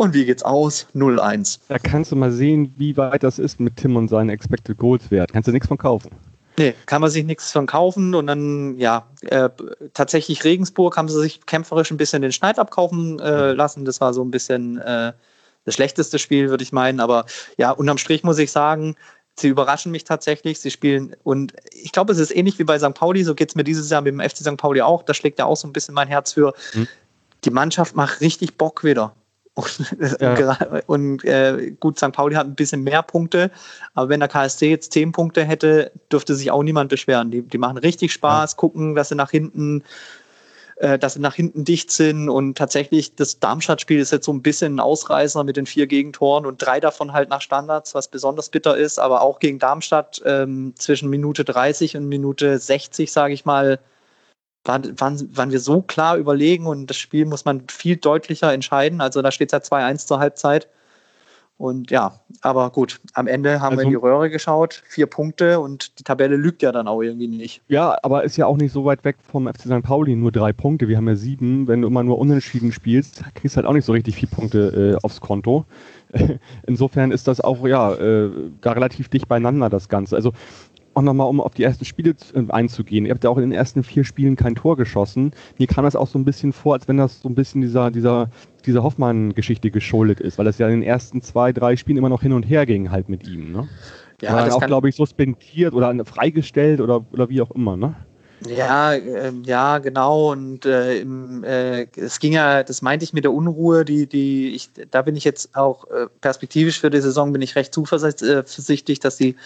Und 0.00 0.14
wie 0.14 0.24
geht's 0.24 0.42
aus? 0.42 0.86
0-1. 0.94 1.58
Da 1.68 1.78
kannst 1.78 2.10
du 2.10 2.16
mal 2.16 2.32
sehen, 2.32 2.72
wie 2.78 2.96
weit 2.96 3.22
das 3.22 3.38
ist 3.38 3.60
mit 3.60 3.76
Tim 3.76 3.96
und 3.96 4.08
seinen 4.08 4.30
Expected 4.30 4.78
Goals 4.78 5.10
Wert. 5.10 5.30
Kannst 5.30 5.46
du 5.46 5.52
nichts 5.52 5.68
von 5.68 5.76
kaufen. 5.76 6.10
Nee, 6.58 6.74
kann 6.86 7.02
man 7.02 7.10
sich 7.10 7.22
nichts 7.22 7.52
von 7.52 7.66
kaufen 7.66 8.14
und 8.14 8.26
dann, 8.26 8.78
ja, 8.78 9.06
äh, 9.26 9.50
tatsächlich 9.92 10.42
Regensburg 10.42 10.96
haben 10.96 11.10
sie 11.10 11.20
sich 11.20 11.44
kämpferisch 11.44 11.90
ein 11.90 11.98
bisschen 11.98 12.22
den 12.22 12.32
Schneid 12.32 12.58
abkaufen 12.58 13.20
äh, 13.20 13.52
lassen. 13.52 13.84
Das 13.84 14.00
war 14.00 14.14
so 14.14 14.24
ein 14.24 14.30
bisschen 14.30 14.78
äh, 14.78 15.12
das 15.66 15.74
schlechteste 15.74 16.18
Spiel, 16.18 16.48
würde 16.48 16.62
ich 16.62 16.72
meinen. 16.72 16.98
Aber 16.98 17.26
ja, 17.58 17.70
unterm 17.70 17.98
Strich 17.98 18.24
muss 18.24 18.38
ich 18.38 18.50
sagen, 18.52 18.96
sie 19.36 19.48
überraschen 19.48 19.92
mich 19.92 20.04
tatsächlich. 20.04 20.60
Sie 20.60 20.70
spielen 20.70 21.14
und 21.24 21.52
ich 21.74 21.92
glaube, 21.92 22.14
es 22.14 22.18
ist 22.18 22.34
ähnlich 22.34 22.58
wie 22.58 22.64
bei 22.64 22.78
St. 22.78 22.94
Pauli. 22.94 23.22
So 23.22 23.34
geht 23.34 23.50
es 23.50 23.54
mir 23.54 23.64
dieses 23.64 23.90
Jahr 23.90 24.00
mit 24.00 24.14
dem 24.14 24.20
FC 24.20 24.38
St. 24.38 24.56
Pauli 24.56 24.80
auch. 24.80 25.02
Da 25.02 25.12
schlägt 25.12 25.38
ja 25.38 25.44
auch 25.44 25.58
so 25.58 25.68
ein 25.68 25.74
bisschen 25.74 25.92
mein 25.94 26.08
Herz 26.08 26.32
für. 26.32 26.54
Hm. 26.72 26.88
Die 27.44 27.50
Mannschaft 27.50 27.94
macht 27.96 28.22
richtig 28.22 28.56
Bock 28.56 28.82
wieder. 28.82 29.14
Und, 29.54 29.96
ja. 30.20 30.80
und 30.86 31.24
äh, 31.24 31.72
gut, 31.80 31.98
St. 31.98 32.12
Pauli 32.12 32.36
hat 32.36 32.46
ein 32.46 32.54
bisschen 32.54 32.82
mehr 32.82 33.02
Punkte, 33.02 33.50
aber 33.94 34.08
wenn 34.08 34.20
der 34.20 34.28
KSC 34.28 34.70
jetzt 34.70 34.92
zehn 34.92 35.12
Punkte 35.12 35.44
hätte, 35.44 35.90
dürfte 36.10 36.34
sich 36.34 36.50
auch 36.50 36.62
niemand 36.62 36.88
beschweren. 36.88 37.30
Die, 37.30 37.42
die 37.42 37.58
machen 37.58 37.76
richtig 37.76 38.12
Spaß, 38.12 38.52
ja. 38.52 38.56
gucken, 38.56 38.94
dass 38.94 39.08
sie 39.08 39.16
nach 39.16 39.30
hinten, 39.30 39.82
äh, 40.76 40.98
dass 40.98 41.14
sie 41.14 41.20
nach 41.20 41.34
hinten 41.34 41.64
dicht 41.64 41.90
sind 41.90 42.28
und 42.28 42.56
tatsächlich 42.56 43.16
das 43.16 43.40
Darmstadt-Spiel 43.40 43.98
ist 43.98 44.12
jetzt 44.12 44.26
so 44.26 44.32
ein 44.32 44.42
bisschen 44.42 44.76
ein 44.76 44.80
Ausreißer 44.80 45.42
mit 45.42 45.56
den 45.56 45.66
vier 45.66 45.88
Gegentoren 45.88 46.46
und 46.46 46.58
drei 46.58 46.78
davon 46.78 47.12
halt 47.12 47.28
nach 47.28 47.42
Standards, 47.42 47.94
was 47.94 48.06
besonders 48.06 48.50
bitter 48.50 48.76
ist, 48.76 49.00
aber 49.00 49.20
auch 49.20 49.40
gegen 49.40 49.58
Darmstadt 49.58 50.22
ähm, 50.24 50.74
zwischen 50.78 51.10
Minute 51.10 51.44
30 51.44 51.96
und 51.96 52.08
Minute 52.08 52.56
60, 52.56 53.10
sage 53.10 53.34
ich 53.34 53.44
mal, 53.44 53.80
waren, 54.64 55.00
waren, 55.00 55.36
waren 55.36 55.50
wir 55.50 55.60
so 55.60 55.82
klar 55.82 56.16
überlegen 56.16 56.66
und 56.66 56.88
das 56.88 56.96
Spiel 56.96 57.26
muss 57.26 57.44
man 57.44 57.64
viel 57.68 57.96
deutlicher 57.96 58.52
entscheiden. 58.52 59.00
Also 59.00 59.22
da 59.22 59.30
steht 59.30 59.52
es 59.52 59.70
ja 59.70 59.76
2-1 59.76 60.06
zur 60.06 60.18
Halbzeit. 60.18 60.68
Und 61.60 61.90
ja, 61.90 62.14
aber 62.40 62.70
gut, 62.70 63.02
am 63.12 63.26
Ende 63.26 63.60
haben 63.60 63.72
also, 63.72 63.80
wir 63.80 63.84
in 63.84 63.90
die 63.90 63.96
Röhre 63.96 64.30
geschaut, 64.30 64.82
vier 64.88 65.04
Punkte 65.04 65.60
und 65.60 65.98
die 65.98 66.04
Tabelle 66.04 66.36
lügt 66.36 66.62
ja 66.62 66.72
dann 66.72 66.88
auch 66.88 67.02
irgendwie 67.02 67.28
nicht. 67.28 67.60
Ja, 67.68 67.98
aber 68.02 68.24
ist 68.24 68.38
ja 68.38 68.46
auch 68.46 68.56
nicht 68.56 68.72
so 68.72 68.86
weit 68.86 69.04
weg 69.04 69.16
vom 69.30 69.46
FC 69.46 69.64
St. 69.66 69.82
Pauli, 69.82 70.16
nur 70.16 70.32
drei 70.32 70.54
Punkte. 70.54 70.88
Wir 70.88 70.96
haben 70.96 71.06
ja 71.06 71.16
sieben. 71.16 71.68
Wenn 71.68 71.82
du 71.82 71.88
immer 71.88 72.02
nur 72.02 72.18
unentschieden 72.18 72.72
spielst, 72.72 73.22
kriegst 73.34 73.56
du 73.56 73.58
halt 73.58 73.66
auch 73.66 73.74
nicht 73.74 73.84
so 73.84 73.92
richtig 73.92 74.14
viele 74.14 74.30
Punkte 74.30 74.94
äh, 74.96 75.04
aufs 75.04 75.20
Konto. 75.20 75.66
Insofern 76.66 77.12
ist 77.12 77.28
das 77.28 77.42
auch 77.42 77.66
ja 77.66 77.92
äh, 77.92 78.30
gar 78.62 78.74
relativ 78.74 79.10
dicht 79.10 79.28
beieinander, 79.28 79.68
das 79.68 79.90
Ganze. 79.90 80.16
Also 80.16 80.32
auch 80.94 81.02
nochmal, 81.02 81.28
um 81.28 81.40
auf 81.40 81.54
die 81.54 81.62
ersten 81.62 81.84
Spiele 81.84 82.14
äh, 82.34 82.42
einzugehen. 82.50 83.06
Ihr 83.06 83.12
habt 83.12 83.24
ja 83.24 83.30
auch 83.30 83.36
in 83.36 83.42
den 83.42 83.52
ersten 83.52 83.82
vier 83.82 84.04
Spielen 84.04 84.36
kein 84.36 84.54
Tor 84.54 84.76
geschossen. 84.76 85.32
Mir 85.58 85.66
kam 85.66 85.84
das 85.84 85.96
auch 85.96 86.08
so 86.08 86.18
ein 86.18 86.24
bisschen 86.24 86.52
vor, 86.52 86.74
als 86.74 86.88
wenn 86.88 86.96
das 86.96 87.20
so 87.20 87.28
ein 87.28 87.34
bisschen 87.34 87.60
dieser, 87.60 87.90
dieser, 87.90 88.30
dieser 88.66 88.82
Hoffmann-Geschichte 88.82 89.70
geschuldet 89.70 90.20
ist, 90.20 90.38
weil 90.38 90.44
das 90.44 90.58
ja 90.58 90.66
in 90.68 90.80
den 90.80 90.82
ersten 90.82 91.22
zwei, 91.22 91.52
drei 91.52 91.76
Spielen 91.76 91.98
immer 91.98 92.08
noch 92.08 92.22
hin 92.22 92.32
und 92.32 92.42
her 92.42 92.66
ging 92.66 92.90
halt 92.90 93.08
mit 93.08 93.26
ihm. 93.26 93.52
Ne? 93.52 93.68
Ja, 94.20 94.44
das 94.44 94.54
auch, 94.54 94.66
glaube 94.66 94.88
ich, 94.88 94.96
suspendiert 94.96 95.72
oder 95.72 96.04
freigestellt 96.04 96.80
oder, 96.80 97.04
oder 97.12 97.28
wie 97.30 97.40
auch 97.40 97.50
immer, 97.52 97.76
ne? 97.76 97.94
Ja, 98.46 98.94
äh, 98.94 99.32
ja, 99.44 99.78
genau. 99.78 100.32
Und 100.32 100.64
äh, 100.64 101.00
im, 101.00 101.44
äh, 101.44 101.86
es 101.96 102.18
ging 102.20 102.32
ja, 102.32 102.62
das 102.62 102.80
meinte 102.80 103.04
ich 103.04 103.12
mit 103.12 103.24
der 103.24 103.32
Unruhe, 103.32 103.84
die, 103.84 104.06
die 104.06 104.54
ich, 104.54 104.70
da 104.90 105.02
bin 105.02 105.14
ich 105.14 105.24
jetzt 105.24 105.54
auch 105.54 105.84
äh, 105.90 106.06
perspektivisch 106.20 106.80
für 106.80 106.90
die 106.90 107.00
Saison 107.00 107.32
bin 107.32 107.42
ich 107.42 107.54
recht 107.54 107.74
zuversichtlich, 107.74 108.98
dass 108.98 109.16
die 109.16 109.36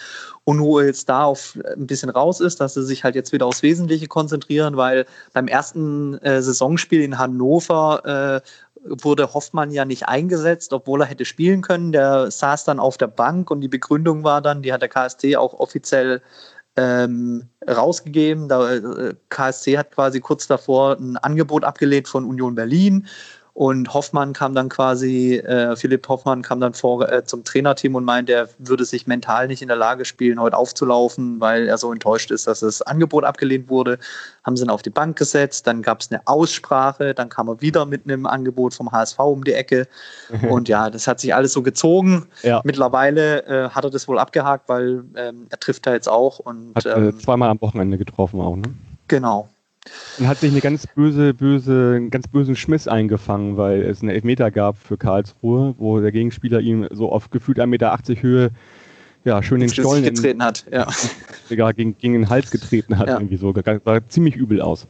Unruhe 0.45 0.85
jetzt 0.85 1.09
da 1.09 1.25
auf 1.25 1.57
äh, 1.57 1.73
ein 1.73 1.87
bisschen 1.87 2.09
raus 2.09 2.39
ist, 2.39 2.61
dass 2.61 2.75
sie 2.75 2.85
sich 2.85 3.03
halt 3.03 3.15
jetzt 3.15 3.33
wieder 3.33 3.45
aufs 3.45 3.63
Wesentliche 3.63 4.07
konzentrieren, 4.07 4.77
weil 4.77 5.05
beim 5.33 5.47
ersten 5.47 6.17
äh, 6.19 6.41
Saisonspiel 6.41 7.01
in 7.01 7.17
Hannover 7.17 8.41
wurde 8.87 9.33
Hoffmann 9.33 9.71
ja 9.71 9.83
nicht 9.83 10.07
eingesetzt, 10.07 10.71
obwohl 10.71 11.01
er 11.01 11.07
hätte 11.07 11.25
spielen 11.25 11.63
können. 11.63 11.91
Der 11.91 12.29
saß 12.29 12.65
dann 12.65 12.79
auf 12.79 12.97
der 12.97 13.07
Bank 13.07 13.49
und 13.49 13.61
die 13.61 13.67
Begründung 13.67 14.23
war 14.23 14.43
dann, 14.43 14.61
die 14.61 14.71
hat 14.71 14.83
der 14.83 14.89
KSC 14.89 15.35
auch 15.37 15.55
offiziell 15.55 16.21
ähm, 16.77 17.47
rausgegeben. 17.67 18.47
Da, 18.47 18.73
äh, 18.73 19.13
KSC 19.29 19.77
hat 19.77 19.91
quasi 19.91 20.19
kurz 20.19 20.47
davor 20.47 20.97
ein 20.99 21.17
Angebot 21.17 21.63
abgelehnt 21.63 22.07
von 22.07 22.25
Union 22.25 22.55
Berlin 22.55 23.07
und 23.55 23.93
Hoffmann 23.93 24.33
kam 24.33 24.53
dann 24.53 24.67
quasi, 24.67 25.35
äh, 25.35 25.77
Philipp 25.77 26.09
Hoffmann 26.09 26.41
kam 26.41 26.59
dann 26.59 26.73
vor 26.73 27.09
äh, 27.09 27.23
zum 27.23 27.45
Trainerteam 27.45 27.95
und 27.95 28.03
meinte, 28.03 28.33
er 28.33 28.49
würde 28.57 28.83
sich 28.83 29.07
mental 29.07 29.47
nicht 29.47 29.61
in 29.61 29.69
der 29.69 29.77
Lage 29.77 30.03
spielen, 30.03 30.41
heute 30.41 30.57
aufzulaufen, 30.57 31.39
weil 31.39 31.69
er 31.69 31.77
so 31.77 31.89
enttäuscht 31.93 32.31
ist, 32.31 32.47
dass 32.47 32.59
das 32.59 32.81
Angebot 32.81 33.23
abgelehnt 33.23 33.69
wurde. 33.69 33.97
Haben 34.43 34.57
sie 34.57 34.65
ihn 34.65 34.69
auf 34.69 34.81
die 34.81 34.89
Bank 34.89 35.17
gesetzt, 35.17 35.67
dann 35.67 35.81
gab 35.81 36.01
es 36.01 36.11
eine 36.11 36.19
Aussprache, 36.27 37.13
dann 37.13 37.29
kam 37.29 37.47
er 37.47 37.61
wieder 37.61 37.85
mit 37.85 38.03
einem 38.03 38.25
Angebot 38.25 38.73
vom 38.73 38.91
HSV 38.91 39.19
um 39.19 39.45
die 39.45 39.53
Ecke. 39.53 39.87
Und 40.49 40.67
ja, 40.67 40.89
das 40.89 41.07
hat 41.07 41.21
sich 41.21 41.33
alles 41.33 41.53
so 41.53 41.61
gezogen. 41.61 42.25
Ja. 42.43 42.59
Mittlerweile 42.65 43.45
äh, 43.45 43.69
hat 43.69 43.85
er 43.85 43.89
das 43.89 44.05
wohl 44.09 44.19
abgehakt, 44.19 44.67
weil 44.67 45.05
ähm, 45.15 45.47
er 45.49 45.59
trifft 45.61 45.87
da 45.87 45.93
jetzt 45.93 46.09
auch. 46.09 46.39
Und, 46.39 46.75
hat 46.75 46.85
äh, 46.85 46.89
ähm, 46.89 47.19
zweimal 47.21 47.51
am 47.51 47.61
Wochenende 47.61 47.97
getroffen 47.97 48.41
auch, 48.41 48.57
ne? 48.57 48.63
Genau. 49.07 49.47
Und 50.17 50.27
hat 50.27 50.39
sich 50.39 50.51
eine 50.51 50.61
ganz 50.61 50.87
böse, 50.87 51.33
böse, 51.33 51.93
einen 51.97 52.09
ganz 52.09 52.27
bösen 52.27 52.55
Schmiss 52.55 52.87
eingefangen, 52.87 53.57
weil 53.57 53.81
es 53.83 54.01
einen 54.01 54.09
Elfmeter 54.09 54.49
gab 54.49 54.77
für 54.77 54.97
Karlsruhe, 54.97 55.75
wo 55.77 55.99
der 55.99 56.11
Gegenspieler 56.11 56.59
ihm 56.59 56.87
so 56.91 57.11
auf 57.11 57.29
gefühlt 57.29 57.59
1,80 57.59 57.67
Meter 57.67 57.97
Höhe 58.21 58.51
ja, 59.25 59.41
schön 59.41 59.59
den 59.59 59.69
Stollen 59.69 60.03
getreten 60.03 60.43
hat, 60.43 60.65
ja. 60.71 60.87
Sogar 61.49 61.73
gegen, 61.73 61.97
gegen 61.97 62.13
den 62.13 62.29
Hals 62.29 62.51
getreten 62.51 62.97
hat, 62.97 63.07
ja. 63.07 63.15
irgendwie 63.15 63.37
so. 63.37 63.53
Sah 63.53 64.07
ziemlich 64.07 64.35
übel 64.35 64.61
aus. 64.61 64.87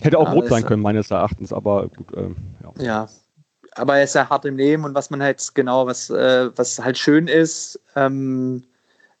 Hätte 0.00 0.18
auch 0.18 0.26
ja, 0.26 0.32
rot 0.32 0.48
sein 0.48 0.64
können, 0.64 0.82
meines 0.82 1.10
Erachtens, 1.10 1.52
aber 1.52 1.88
gut, 1.88 2.08
ähm, 2.16 2.36
ja. 2.78 2.84
ja. 2.84 3.08
Aber 3.74 3.96
er 3.96 4.04
ist 4.04 4.16
ja 4.16 4.28
hart 4.28 4.44
im 4.44 4.56
Leben 4.56 4.84
und 4.84 4.94
was 4.94 5.10
man 5.10 5.22
halt 5.22 5.54
genau, 5.54 5.86
was, 5.86 6.10
äh, 6.10 6.50
was 6.56 6.80
halt 6.80 6.98
schön 6.98 7.28
ist, 7.28 7.80
ähm, 7.94 8.64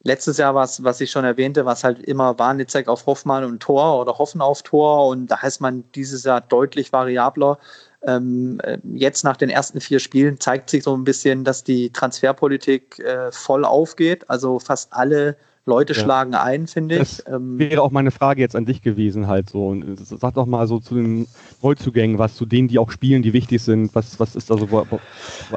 letztes 0.02 0.38
Jahr 0.38 0.54
war 0.54 0.64
es, 0.64 0.82
was 0.84 1.00
ich 1.00 1.10
schon 1.10 1.24
erwähnte, 1.24 1.64
was 1.64 1.84
halt 1.84 2.00
immer 2.00 2.38
Warnitzek 2.38 2.88
auf 2.88 3.06
Hoffmann 3.06 3.44
und 3.44 3.60
Tor 3.60 4.00
oder 4.00 4.18
Hoffen 4.18 4.40
auf 4.40 4.62
Tor 4.62 5.08
und 5.08 5.26
da 5.26 5.42
heißt 5.42 5.60
man 5.60 5.84
dieses 5.94 6.24
Jahr 6.24 6.40
deutlich 6.40 6.92
variabler. 6.92 7.58
Ähm, 8.02 8.60
äh, 8.62 8.78
jetzt 8.94 9.24
nach 9.24 9.36
den 9.36 9.50
ersten 9.50 9.80
vier 9.80 9.98
Spielen 9.98 10.38
zeigt 10.38 10.70
sich 10.70 10.84
so 10.84 10.96
ein 10.96 11.04
bisschen, 11.04 11.44
dass 11.44 11.64
die 11.64 11.90
Transferpolitik 11.90 13.00
äh, 13.00 13.32
voll 13.32 13.64
aufgeht. 13.64 14.28
Also 14.30 14.60
fast 14.60 14.92
alle 14.92 15.36
Leute 15.68 15.92
ja. 15.92 16.02
schlagen 16.02 16.34
ein, 16.34 16.66
finde 16.66 16.96
ich. 16.96 17.00
Das 17.00 17.24
ähm, 17.26 17.58
wäre 17.58 17.82
auch 17.82 17.90
meine 17.90 18.10
Frage 18.10 18.40
jetzt 18.40 18.56
an 18.56 18.64
dich 18.64 18.82
gewesen, 18.82 19.28
halt 19.28 19.48
so. 19.48 19.68
Und 19.68 19.98
sag 19.98 20.34
doch 20.34 20.46
mal 20.46 20.66
so 20.66 20.80
zu 20.80 20.94
den 20.94 21.28
Neuzugängen, 21.62 22.18
was 22.18 22.34
zu 22.34 22.46
denen, 22.46 22.68
die 22.68 22.78
auch 22.78 22.90
spielen, 22.90 23.22
die 23.22 23.32
wichtig 23.32 23.62
sind. 23.62 23.94
Was, 23.94 24.18
was 24.18 24.34
ist 24.34 24.50
da 24.50 24.58
so 24.58 24.66
bei, 24.66 24.84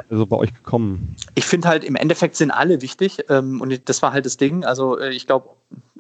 also 0.10 0.26
bei 0.26 0.38
euch 0.38 0.54
gekommen? 0.54 1.16
Ich 1.36 1.46
finde 1.46 1.68
halt, 1.68 1.84
im 1.84 1.96
Endeffekt 1.96 2.36
sind 2.36 2.52
alle 2.52 2.82
wichtig. 2.82 3.26
Ähm, 3.30 3.62
und 3.62 3.90
das 3.90 4.02
war 4.02 4.14
halt 4.14 4.26
das 4.26 4.38
Ding. 4.38 4.64
Also 4.64 5.00
äh, 5.00 5.12
ich 5.12 5.26
glaube, 5.26 5.50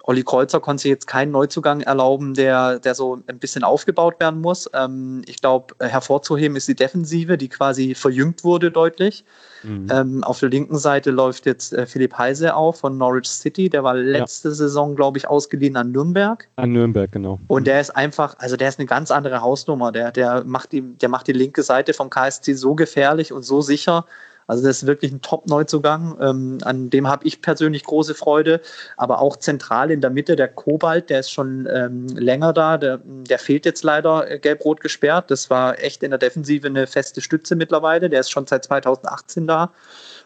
Olli 0.03 0.23
Kreuzer 0.23 0.59
konnte 0.59 0.83
sich 0.83 0.89
jetzt 0.89 1.07
keinen 1.07 1.31
Neuzugang 1.31 1.81
erlauben, 1.81 2.33
der, 2.33 2.79
der 2.79 2.95
so 2.95 3.19
ein 3.27 3.39
bisschen 3.39 3.63
aufgebaut 3.63 4.19
werden 4.19 4.41
muss. 4.41 4.69
Ähm, 4.73 5.21
ich 5.25 5.41
glaube, 5.41 5.75
hervorzuheben 5.79 6.57
ist 6.57 6.67
die 6.67 6.75
Defensive, 6.75 7.37
die 7.37 7.49
quasi 7.49 7.93
verjüngt 7.93 8.43
wurde 8.43 8.71
deutlich. 8.71 9.23
Mhm. 9.63 9.87
Ähm, 9.91 10.23
auf 10.23 10.39
der 10.39 10.49
linken 10.49 10.77
Seite 10.77 11.11
läuft 11.11 11.45
jetzt 11.45 11.73
äh, 11.73 11.85
Philipp 11.85 12.17
Heise 12.17 12.55
auf 12.55 12.79
von 12.79 12.97
Norwich 12.97 13.27
City. 13.27 13.69
Der 13.69 13.83
war 13.83 13.93
letzte 13.93 14.49
ja. 14.49 14.55
Saison, 14.55 14.95
glaube 14.95 15.17
ich, 15.19 15.27
ausgeliehen 15.27 15.75
an 15.75 15.91
Nürnberg. 15.91 16.47
An 16.55 16.71
Nürnberg, 16.71 17.11
genau. 17.11 17.39
Und 17.47 17.67
der 17.67 17.79
ist 17.79 17.91
einfach, 17.91 18.35
also 18.39 18.57
der 18.57 18.69
ist 18.69 18.79
eine 18.79 18.87
ganz 18.87 19.11
andere 19.11 19.41
Hausnummer. 19.41 19.91
Der, 19.91 20.11
der, 20.11 20.43
macht, 20.45 20.71
die, 20.71 20.81
der 20.81 21.09
macht 21.09 21.27
die 21.27 21.33
linke 21.33 21.63
Seite 21.63 21.93
vom 21.93 22.09
KSC 22.09 22.53
so 22.53 22.75
gefährlich 22.75 23.31
und 23.33 23.43
so 23.43 23.61
sicher. 23.61 24.05
Also 24.51 24.65
das 24.65 24.83
ist 24.83 24.85
wirklich 24.85 25.13
ein 25.13 25.21
Top-Neuzugang. 25.21 26.17
Ähm, 26.19 26.57
an 26.63 26.89
dem 26.89 27.07
habe 27.07 27.25
ich 27.25 27.41
persönlich 27.41 27.85
große 27.85 28.13
Freude. 28.13 28.59
Aber 28.97 29.21
auch 29.21 29.37
zentral 29.37 29.91
in 29.91 30.01
der 30.01 30.09
Mitte 30.09 30.35
der 30.35 30.49
Kobalt, 30.49 31.09
der 31.09 31.21
ist 31.21 31.31
schon 31.31 31.69
ähm, 31.73 32.07
länger 32.07 32.51
da. 32.51 32.77
Der, 32.77 32.99
der 33.05 33.39
fehlt 33.39 33.65
jetzt 33.65 33.81
leider 33.85 34.29
äh, 34.29 34.39
gelb-rot 34.39 34.81
gesperrt. 34.81 35.31
Das 35.31 35.49
war 35.49 35.79
echt 35.79 36.03
in 36.03 36.09
der 36.09 36.19
Defensive 36.19 36.67
eine 36.67 36.85
feste 36.85 37.21
Stütze 37.21 37.55
mittlerweile. 37.55 38.09
Der 38.09 38.19
ist 38.19 38.29
schon 38.29 38.45
seit 38.45 38.65
2018 38.65 39.47
da 39.47 39.71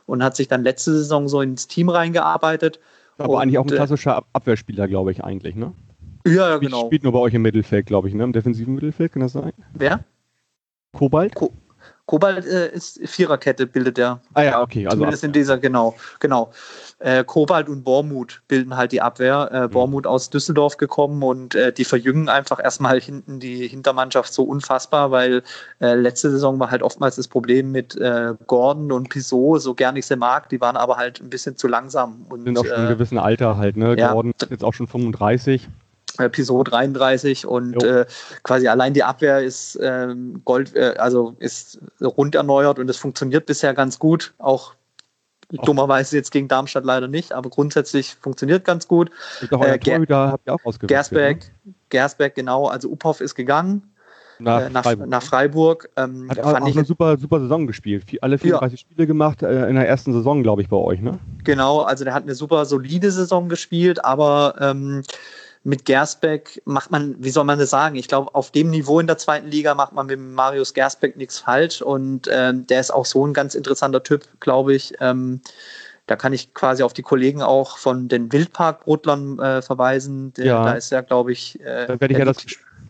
und 0.07 0.23
hat 0.23 0.35
sich 0.35 0.47
dann 0.47 0.63
letzte 0.63 0.93
Saison 0.93 1.27
so 1.27 1.41
ins 1.41 1.67
Team 1.67 1.89
reingearbeitet. 1.89 2.79
Aber 3.19 3.35
und, 3.35 3.41
eigentlich 3.43 3.59
auch 3.59 3.65
ein 3.65 3.73
äh, 3.73 3.75
klassischer 3.75 4.23
Abwehrspieler, 4.33 4.87
glaube 4.87 5.11
ich, 5.11 5.23
eigentlich, 5.23 5.53
ne? 5.53 5.71
Ja, 6.25 6.49
ja 6.49 6.57
genau. 6.57 6.87
Spielt 6.87 7.03
nur 7.03 7.13
bei 7.13 7.19
euch 7.19 7.35
im 7.35 7.43
Mittelfeld, 7.43 7.85
glaube 7.85 8.07
ich, 8.07 8.15
ne? 8.15 8.23
Im 8.23 8.33
defensiven 8.33 8.73
Mittelfeld, 8.73 9.11
kann 9.11 9.21
das 9.21 9.33
sein? 9.33 9.53
Wer? 9.75 10.03
Kobalt? 10.93 11.35
Ko 11.35 11.51
Kobalt 12.05 12.45
äh, 12.45 12.71
ist 12.71 12.99
Viererkette, 13.03 13.65
bildet 13.65 13.97
der. 13.97 14.19
Ah 14.35 14.43
ja, 14.43 14.61
okay. 14.61 14.85
Also 14.85 14.97
Zumindest 14.97 15.23
in 15.23 15.31
dieser, 15.31 15.57
genau. 15.57 15.95
genau. 16.19 16.51
Äh, 16.99 17.23
Kobalt 17.23 17.67
und 17.67 17.83
Bormut 17.83 18.43
bilden 18.47 18.77
halt 18.77 18.91
die 18.91 19.01
Abwehr. 19.01 19.49
Äh, 19.51 19.61
mhm. 19.61 19.71
Bormut 19.71 20.05
aus 20.07 20.29
Düsseldorf 20.29 20.77
gekommen 20.77 21.23
und 21.23 21.55
äh, 21.55 21.73
die 21.73 21.83
verjüngen 21.83 22.29
einfach 22.29 22.63
erstmal 22.63 23.01
hinten 23.01 23.39
die 23.39 23.67
Hintermannschaft 23.67 24.31
so 24.31 24.43
unfassbar, 24.43 25.09
weil 25.09 25.41
äh, 25.81 25.95
letzte 25.95 26.29
Saison 26.29 26.59
war 26.59 26.69
halt 26.69 26.83
oftmals 26.83 27.15
das 27.15 27.27
Problem 27.27 27.71
mit 27.71 27.95
äh, 27.95 28.33
Gordon 28.45 28.91
und 28.91 29.09
Pissot, 29.09 29.61
so 29.61 29.73
gern 29.73 29.95
ich 29.95 30.05
sie 30.05 30.15
mag, 30.15 30.49
die 30.49 30.61
waren 30.61 30.77
aber 30.77 30.97
halt 30.97 31.21
ein 31.21 31.31
bisschen 31.31 31.57
zu 31.57 31.67
langsam. 31.67 32.27
Und, 32.29 32.43
Sind 32.43 32.57
auch 32.57 32.65
schon 32.65 32.75
äh, 32.75 32.81
ein 32.81 32.87
gewissen 32.87 33.17
Alter 33.17 33.57
halt, 33.57 33.77
ne? 33.77 33.95
Ja, 33.97 34.13
Gordon 34.13 34.33
ist 34.39 34.51
jetzt 34.51 34.63
auch 34.63 34.73
schon 34.73 34.87
35. 34.87 35.67
Episode 36.19 36.71
33 36.71 37.45
und 37.45 37.83
äh, 37.83 38.05
quasi 38.43 38.67
allein 38.67 38.93
die 38.93 39.03
Abwehr 39.03 39.41
ist 39.41 39.77
ähm, 39.81 40.41
Gold, 40.45 40.75
äh, 40.75 40.95
also 40.97 41.35
ist 41.39 41.79
rund 42.01 42.35
erneuert 42.35 42.79
und 42.79 42.89
es 42.89 42.97
funktioniert 42.97 43.45
bisher 43.45 43.73
ganz 43.73 43.99
gut. 43.99 44.33
Auch 44.37 44.73
dummerweise 45.49 46.17
jetzt 46.17 46.31
gegen 46.31 46.47
Darmstadt 46.47 46.85
leider 46.85 47.07
nicht, 47.07 47.31
aber 47.31 47.49
grundsätzlich 47.49 48.15
funktioniert 48.15 48.65
ganz 48.65 48.87
gut. 48.87 49.11
Äh, 49.41 49.77
Torhüter 49.79 50.31
habt 50.31 50.47
ihr 50.47 50.53
auch 50.53 50.79
Gersbeck, 50.79 51.51
ne? 51.63 51.73
Gersbeck, 51.89 52.35
genau, 52.35 52.67
also 52.67 52.91
Uphoff 52.91 53.21
ist 53.21 53.35
gegangen. 53.35 53.91
Nach, 54.39 54.61
äh, 54.63 54.69
nach, 54.69 54.83
Freiburg. 54.83 55.07
Nach 55.07 55.23
Freiburg 55.23 55.89
ähm, 55.95 56.29
Hat 56.29 56.39
auch, 56.39 56.53
auch 56.53 56.55
eine 56.55 56.85
super, 56.85 57.17
super 57.17 57.39
Saison 57.39 57.67
gespielt. 57.67 58.03
Alle 58.21 58.37
34 58.37 58.79
ja. 58.79 58.85
Spiele 58.85 59.07
gemacht 59.07 59.41
äh, 59.43 59.69
in 59.69 59.75
der 59.75 59.87
ersten 59.87 60.11
Saison, 60.13 60.43
glaube 60.43 60.61
ich, 60.61 60.69
bei 60.69 60.77
euch, 60.77 60.99
ne? 60.99 61.19
Genau, 61.43 61.81
also 61.81 62.03
der 62.03 62.13
hat 62.13 62.23
eine 62.23 62.35
super 62.35 62.65
solide 62.65 63.11
Saison 63.11 63.47
gespielt, 63.47 64.03
aber 64.03 64.55
ähm, 64.59 65.03
mit 65.65 65.83
Gersbeck 65.83 66.61
macht 66.65 66.91
man, 66.91 67.15
wie 67.17 67.31
soll 67.31 67.43
man 67.43 67.57
das 67.57 67.71
sagen? 67.71 67.95
Ich 67.95 68.07
glaube, 68.07 68.33
auf 68.35 68.51
dem 68.51 68.69
Niveau 68.69 68.99
in 68.99 69.07
der 69.07 69.17
zweiten 69.17 69.47
Liga 69.47 69.73
macht 69.73 69.93
man 69.93 70.05
mit 70.05 70.19
Marius 70.19 70.75
Gersbeck 70.75 71.17
nichts 71.17 71.39
falsch 71.39 71.81
und 71.81 72.29
ähm, 72.31 72.67
der 72.67 72.79
ist 72.79 72.93
auch 72.93 73.05
so 73.05 73.25
ein 73.25 73.33
ganz 73.33 73.55
interessanter 73.55 74.03
Typ, 74.03 74.27
glaube 74.39 74.75
ich. 74.75 74.93
Ähm, 74.99 75.41
da 76.05 76.15
kann 76.15 76.33
ich 76.33 76.53
quasi 76.53 76.83
auf 76.83 76.93
die 76.93 77.01
Kollegen 77.01 77.41
auch 77.41 77.79
von 77.79 78.07
den 78.07 78.31
Wildpark-Brotlern 78.31 79.39
äh, 79.39 79.61
verweisen. 79.63 80.33
Der, 80.33 80.45
ja. 80.45 80.65
Da 80.65 80.73
ist 80.73 80.91
ja, 80.91 81.01
glaube 81.01 81.31
ich. 81.31 81.59
Äh, 81.61 81.87
da 81.87 81.99
werde 81.99 82.13
ich 82.13 82.19
ja 82.19 82.25
das, 82.25 82.37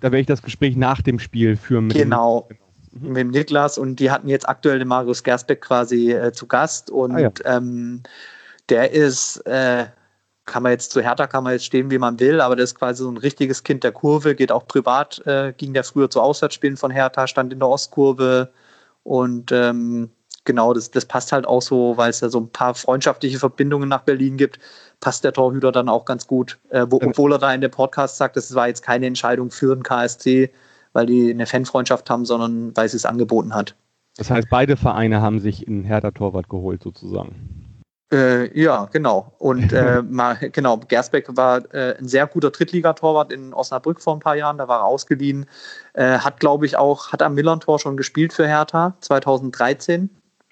da 0.01 0.11
werde 0.11 0.19
ich 0.19 0.27
das 0.27 0.41
Gespräch 0.41 0.75
nach 0.75 1.01
dem 1.01 1.17
Spiel 1.19 1.55
führen. 1.55 1.87
Mit 1.87 1.95
genau. 1.95 2.45
Dem, 2.49 2.57
genau. 2.91 3.13
Mit 3.13 3.17
dem 3.21 3.29
Niklas 3.29 3.77
und 3.77 4.01
die 4.01 4.11
hatten 4.11 4.27
jetzt 4.27 4.49
aktuell 4.49 4.79
den 4.79 4.89
Marius 4.89 5.23
Gersbeck 5.23 5.61
quasi 5.61 6.11
äh, 6.11 6.33
zu 6.33 6.45
Gast 6.45 6.89
und 6.89 7.15
ah, 7.15 7.19
ja. 7.19 7.31
ähm, 7.45 8.03
der 8.67 8.91
ist 8.91 9.37
äh, 9.45 9.85
kann 10.45 10.63
man 10.63 10.71
jetzt 10.71 10.91
zu 10.91 11.01
Hertha 11.01 11.27
kann 11.27 11.43
man 11.43 11.53
jetzt 11.53 11.65
stehen, 11.65 11.89
wie 11.91 11.97
man 11.97 12.19
will, 12.19 12.39
aber 12.39 12.55
das 12.55 12.71
ist 12.71 12.75
quasi 12.75 13.03
so 13.03 13.09
ein 13.09 13.17
richtiges 13.17 13.63
Kind 13.63 13.83
der 13.83 13.91
Kurve, 13.91 14.35
geht 14.35 14.51
auch 14.51 14.67
privat, 14.67 15.25
äh, 15.25 15.53
ging 15.57 15.73
der 15.73 15.83
früher 15.83 16.09
zu 16.09 16.21
Auswärtsspielen 16.21 16.77
von 16.77 16.91
Hertha, 16.91 17.27
stand 17.27 17.51
in 17.51 17.59
der 17.59 17.67
Ostkurve 17.67 18.51
und 19.03 19.51
ähm, 19.51 20.09
genau, 20.45 20.73
das, 20.73 20.91
das 20.91 21.05
passt 21.05 21.31
halt 21.31 21.47
auch 21.47 21.61
so, 21.61 21.97
weil 21.97 22.11
es 22.11 22.21
ja 22.21 22.29
so 22.29 22.39
ein 22.39 22.49
paar 22.49 22.75
freundschaftliche 22.75 23.39
Verbindungen 23.39 23.89
nach 23.89 24.03
Berlin 24.03 24.37
gibt, 24.37 24.59
passt 24.99 25.23
der 25.23 25.33
Torhüter 25.33 25.71
dann 25.71 25.89
auch 25.89 26.05
ganz 26.05 26.27
gut, 26.27 26.59
äh, 26.69 26.85
wo, 26.89 26.97
obwohl 26.97 27.33
er 27.33 27.39
da 27.39 27.53
in 27.53 27.61
dem 27.61 27.71
Podcast 27.71 28.17
sagt, 28.17 28.37
das 28.37 28.53
war 28.53 28.67
jetzt 28.67 28.83
keine 28.83 29.07
Entscheidung 29.07 29.49
für 29.49 29.75
den 29.75 29.83
KSC, 29.83 30.51
weil 30.93 31.07
die 31.07 31.31
eine 31.31 31.45
Fanfreundschaft 31.45 32.09
haben, 32.09 32.25
sondern 32.25 32.75
weil 32.77 32.87
sie 32.87 32.97
es 32.97 33.05
angeboten 33.05 33.53
hat. 33.53 33.75
Das 34.17 34.29
heißt, 34.29 34.47
beide 34.49 34.77
Vereine 34.77 35.21
haben 35.21 35.39
sich 35.39 35.67
in 35.67 35.83
Hertha 35.83 36.11
Torwart 36.11 36.47
geholt 36.47 36.81
sozusagen. 36.83 37.64
Äh, 38.11 38.59
ja, 38.59 38.85
genau. 38.91 39.33
Und 39.39 39.73
äh, 39.73 40.01
mal, 40.09 40.35
genau, 40.51 40.77
Gersbeck 40.77 41.27
war 41.35 41.61
äh, 41.73 41.97
ein 41.97 42.07
sehr 42.07 42.27
guter 42.27 42.51
Drittligatorwart 42.51 43.31
in 43.31 43.53
Osnabrück 43.53 44.01
vor 44.01 44.15
ein 44.15 44.19
paar 44.19 44.35
Jahren, 44.35 44.57
da 44.57 44.67
war 44.67 44.81
er 44.81 44.85
ausgeliehen. 44.85 45.45
Äh, 45.93 46.19
hat, 46.19 46.39
glaube 46.39 46.65
ich, 46.65 46.77
auch, 46.77 47.11
hat 47.11 47.21
am 47.21 47.33
Millern-Tor 47.33 47.79
schon 47.79 47.97
gespielt 47.97 48.33
für 48.33 48.47
Hertha 48.47 48.95
2013 49.01 50.09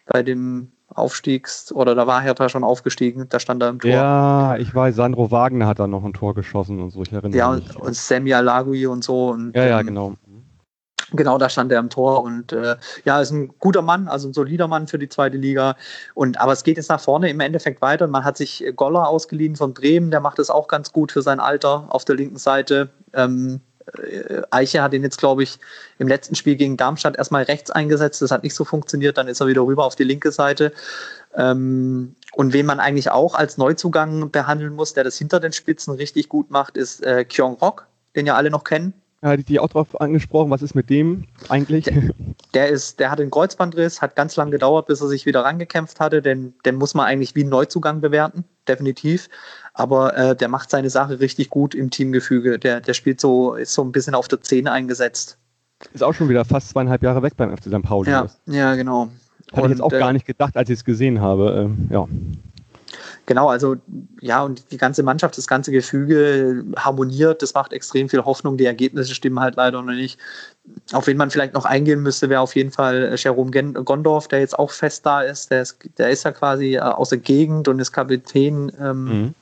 bei 0.07 0.23
dem 0.23 0.71
Aufstiegs- 0.95 1.71
oder 1.71 1.95
da 1.95 2.07
war 2.07 2.21
Hertha 2.21 2.49
schon 2.49 2.63
aufgestiegen, 2.63 3.27
da 3.29 3.39
stand 3.39 3.63
er 3.63 3.69
im 3.69 3.79
Tor. 3.79 3.89
Ja, 3.89 4.57
ich 4.57 4.73
weiß, 4.73 4.95
Sandro 4.95 5.31
Wagner 5.31 5.67
hat 5.67 5.79
da 5.79 5.87
noch 5.87 6.03
ein 6.03 6.13
Tor 6.13 6.35
geschossen 6.35 6.79
und 6.79 6.91
so, 6.91 7.01
ich 7.01 7.11
erinnere 7.11 7.37
ja, 7.37 7.51
mich. 7.51 7.67
Ja, 7.67 7.81
und 7.81 7.95
Sammy 7.95 8.33
Alagui 8.33 8.85
und 8.85 9.03
so. 9.03 9.29
Und, 9.29 9.55
ja, 9.55 9.65
ja, 9.65 9.79
ähm, 9.79 9.87
genau. 9.87 10.13
Genau, 11.15 11.37
da 11.37 11.47
stand 11.47 11.71
er 11.71 11.79
im 11.79 11.89
Tor 11.89 12.23
und 12.23 12.51
äh, 12.53 12.75
ja, 13.05 13.21
ist 13.21 13.31
ein 13.31 13.53
guter 13.59 13.83
Mann, 13.83 14.07
also 14.07 14.27
ein 14.27 14.33
solider 14.33 14.67
Mann 14.67 14.87
für 14.87 14.97
die 14.97 15.09
zweite 15.09 15.37
Liga. 15.37 15.75
Und 16.15 16.41
aber 16.41 16.53
es 16.53 16.63
geht 16.63 16.77
jetzt 16.77 16.89
nach 16.89 16.99
vorne 16.99 17.29
im 17.29 17.39
Endeffekt 17.39 17.81
weiter. 17.81 18.07
Man 18.07 18.23
hat 18.23 18.35
sich 18.35 18.63
Goller 18.75 19.07
ausgeliehen 19.07 19.55
von 19.55 19.73
Bremen, 19.73 20.09
der 20.09 20.21
macht 20.21 20.39
es 20.39 20.49
auch 20.49 20.67
ganz 20.67 20.91
gut 20.91 21.11
für 21.11 21.21
sein 21.21 21.39
Alter 21.39 21.85
auf 21.89 22.03
der 22.03 22.15
linken 22.15 22.37
Seite. 22.37 22.89
Ähm, 23.13 23.61
äh, 23.97 24.41
Eiche 24.49 24.81
hat 24.81 24.93
ihn 24.93 25.03
jetzt, 25.03 25.19
glaube 25.19 25.43
ich, 25.43 25.59
im 25.99 26.07
letzten 26.07 26.35
Spiel 26.35 26.55
gegen 26.55 26.77
Darmstadt 26.77 27.17
erstmal 27.17 27.43
rechts 27.43 27.71
eingesetzt. 27.71 28.21
Das 28.21 28.31
hat 28.31 28.43
nicht 28.43 28.55
so 28.55 28.65
funktioniert. 28.65 29.17
Dann 29.17 29.27
ist 29.27 29.39
er 29.39 29.47
wieder 29.47 29.61
rüber 29.61 29.85
auf 29.85 29.95
die 29.95 30.03
linke 30.03 30.31
Seite. 30.31 30.71
Ähm, 31.35 32.15
und 32.33 32.53
wen 32.53 32.65
man 32.65 32.79
eigentlich 32.79 33.11
auch 33.11 33.35
als 33.35 33.57
Neuzugang 33.57 34.31
behandeln 34.31 34.73
muss, 34.73 34.93
der 34.93 35.03
das 35.03 35.17
hinter 35.17 35.39
den 35.39 35.53
Spitzen 35.53 35.93
richtig 35.93 36.29
gut 36.29 36.49
macht, 36.49 36.77
ist 36.77 37.03
äh, 37.03 37.25
Kyong 37.25 37.55
Rock, 37.55 37.87
den 38.15 38.25
ja 38.25 38.35
alle 38.35 38.49
noch 38.49 38.63
kennen. 38.63 38.93
Ja, 39.23 39.37
die, 39.37 39.43
die 39.45 39.59
auch 39.59 39.69
drauf 39.69 40.01
angesprochen, 40.01 40.51
was 40.51 40.61
ist 40.61 40.75
mit 40.75 40.89
dem 40.89 41.23
eigentlich? 41.47 41.85
Der, 41.85 42.03
der, 42.53 42.67
ist, 42.67 42.99
der 42.99 43.09
hat 43.09 43.21
einen 43.21 43.31
Kreuzbandriss, 43.31 44.01
hat 44.01 44.17
ganz 44.17 44.35
lange 44.35 44.51
gedauert, 44.51 44.87
bis 44.87 44.99
er 44.99 45.07
sich 45.07 45.25
wieder 45.25 45.45
rangekämpft 45.45 46.01
hatte. 46.01 46.21
Den, 46.21 46.53
den 46.65 46.75
muss 46.75 46.93
man 46.93 47.05
eigentlich 47.05 47.33
wie 47.33 47.41
einen 47.41 47.49
Neuzugang 47.49 48.01
bewerten, 48.01 48.43
definitiv. 48.67 49.29
Aber 49.73 50.17
äh, 50.17 50.35
der 50.35 50.49
macht 50.49 50.69
seine 50.69 50.89
Sache 50.89 51.21
richtig 51.21 51.49
gut 51.49 51.73
im 51.73 51.89
Teamgefüge. 51.89 52.59
Der, 52.59 52.81
der 52.81 52.93
spielt 52.93 53.21
so, 53.21 53.53
ist 53.53 53.73
so 53.73 53.81
ein 53.81 53.93
bisschen 53.93 54.13
auf 54.13 54.27
der 54.27 54.41
Zehn 54.41 54.67
eingesetzt. 54.67 55.37
Ist 55.93 56.03
auch 56.03 56.13
schon 56.13 56.27
wieder 56.27 56.43
fast 56.43 56.69
zweieinhalb 56.69 57.01
Jahre 57.01 57.23
weg 57.23 57.33
beim 57.37 57.55
FC 57.55 57.67
St. 57.67 57.81
Pauli. 57.81 58.11
Ja, 58.11 58.27
ja 58.45 58.75
genau. 58.75 59.09
Hatte 59.53 59.67
ich 59.67 59.71
jetzt 59.71 59.81
auch 59.81 59.91
äh, 59.91 59.99
gar 59.99 60.11
nicht 60.11 60.25
gedacht, 60.25 60.57
als 60.57 60.69
ich 60.69 60.79
es 60.79 60.83
gesehen 60.83 61.21
habe. 61.21 61.65
Ähm, 61.65 61.87
ja. 61.89 62.07
Genau, 63.25 63.47
also 63.47 63.77
ja, 64.19 64.43
und 64.43 64.69
die 64.71 64.77
ganze 64.77 65.01
Mannschaft, 65.01 65.37
das 65.37 65.47
ganze 65.47 65.71
Gefüge 65.71 66.65
harmoniert, 66.75 67.41
das 67.41 67.53
macht 67.53 67.71
extrem 67.71 68.09
viel 68.09 68.25
Hoffnung. 68.25 68.57
Die 68.57 68.65
Ergebnisse 68.65 69.15
stimmen 69.15 69.39
halt 69.39 69.55
leider 69.55 69.81
noch 69.81 69.93
nicht. 69.93 70.19
Auf 70.91 71.07
wen 71.07 71.15
man 71.15 71.29
vielleicht 71.29 71.53
noch 71.53 71.63
eingehen 71.63 72.01
müsste, 72.01 72.29
wäre 72.29 72.41
auf 72.41 72.55
jeden 72.55 72.71
Fall 72.71 73.13
äh, 73.13 73.15
Jerome 73.15 73.51
Gondorf, 73.51 74.27
der 74.27 74.39
jetzt 74.39 74.59
auch 74.59 74.71
fest 74.71 75.05
da 75.05 75.21
ist. 75.21 75.51
Der 75.51 75.61
ist, 75.61 75.77
der 75.97 76.09
ist 76.09 76.23
ja 76.23 76.33
quasi 76.33 76.75
äh, 76.75 76.79
aus 76.79 77.09
der 77.09 77.17
Gegend 77.19 77.69
und 77.69 77.79
ist 77.79 77.93
Kapitän. 77.93 78.71
Ähm, 78.79 79.03
mhm. 79.03 79.33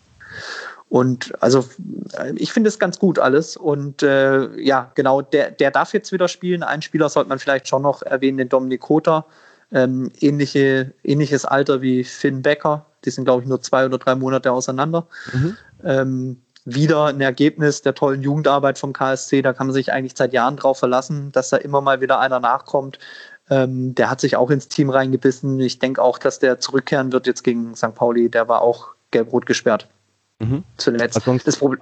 Und 0.89 1.33
also 1.41 1.65
äh, 2.19 2.33
ich 2.35 2.53
finde 2.53 2.67
es 2.67 2.77
ganz 2.77 2.99
gut 2.99 3.17
alles. 3.17 3.57
Und 3.57 4.03
äh, 4.03 4.47
ja, 4.61 4.91
genau, 4.93 5.23
der, 5.23 5.49
der 5.49 5.71
darf 5.71 5.93
jetzt 5.93 6.11
wieder 6.11 6.27
spielen. 6.27 6.61
Ein 6.61 6.83
Spieler 6.83 7.09
sollte 7.09 7.29
man 7.29 7.39
vielleicht 7.39 7.67
schon 7.67 7.81
noch 7.81 8.03
erwähnen, 8.03 8.37
den 8.37 8.49
Dominik 8.49 8.81
Kota. 8.81 9.25
Ähm, 9.73 10.11
ähnliche, 10.19 10.93
ähnliches 11.03 11.45
Alter 11.45 11.81
wie 11.81 12.03
Finn 12.03 12.41
Becker. 12.41 12.85
Die 13.05 13.09
sind, 13.09 13.25
glaube 13.25 13.43
ich, 13.43 13.47
nur 13.47 13.61
zwei 13.61 13.85
oder 13.85 13.97
drei 13.97 14.15
Monate 14.15 14.51
auseinander. 14.51 15.07
Mhm. 15.33 15.57
Ähm, 15.83 16.41
wieder 16.65 17.05
ein 17.05 17.21
Ergebnis 17.21 17.81
der 17.81 17.95
tollen 17.95 18.21
Jugendarbeit 18.21 18.77
vom 18.77 18.93
KSC. 18.93 19.41
Da 19.41 19.53
kann 19.53 19.67
man 19.67 19.73
sich 19.73 19.91
eigentlich 19.91 20.13
seit 20.15 20.33
Jahren 20.33 20.57
drauf 20.57 20.79
verlassen, 20.79 21.31
dass 21.31 21.49
da 21.49 21.57
immer 21.57 21.81
mal 21.81 22.01
wieder 22.01 22.19
einer 22.19 22.39
nachkommt. 22.39 22.99
Ähm, 23.49 23.95
der 23.95 24.09
hat 24.09 24.21
sich 24.21 24.35
auch 24.35 24.49
ins 24.49 24.67
Team 24.67 24.89
reingebissen. 24.89 25.59
Ich 25.59 25.79
denke 25.79 26.01
auch, 26.01 26.17
dass 26.17 26.39
der 26.39 26.59
zurückkehren 26.59 27.11
wird 27.11 27.25
jetzt 27.27 27.43
gegen 27.43 27.75
St. 27.75 27.95
Pauli. 27.95 28.29
Der 28.29 28.47
war 28.47 28.61
auch 28.61 28.89
gelb-rot 29.11 29.45
gesperrt. 29.45 29.87
Mhm. 30.39 30.63
Zuletzt. 30.77 31.15
Das 31.45 31.57
Problem, 31.57 31.79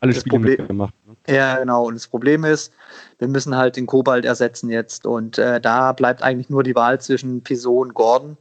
alle 0.00 0.14
Spiele 0.14 0.30
Problem, 0.30 0.66
gemacht. 0.66 0.94
Ja, 1.28 1.58
genau. 1.58 1.86
Und 1.86 1.94
das 1.94 2.06
Problem 2.06 2.44
ist, 2.44 2.72
wir 3.18 3.28
müssen 3.28 3.56
halt 3.56 3.76
den 3.76 3.86
Kobalt 3.86 4.24
ersetzen 4.24 4.70
jetzt. 4.70 5.06
Und 5.06 5.38
äh, 5.38 5.60
da 5.60 5.92
bleibt 5.92 6.22
eigentlich 6.22 6.48
nur 6.48 6.62
die 6.62 6.74
Wahl 6.74 7.00
zwischen 7.00 7.42
Pisot 7.42 7.88
und 7.88 7.94
Gordon. 7.94 8.36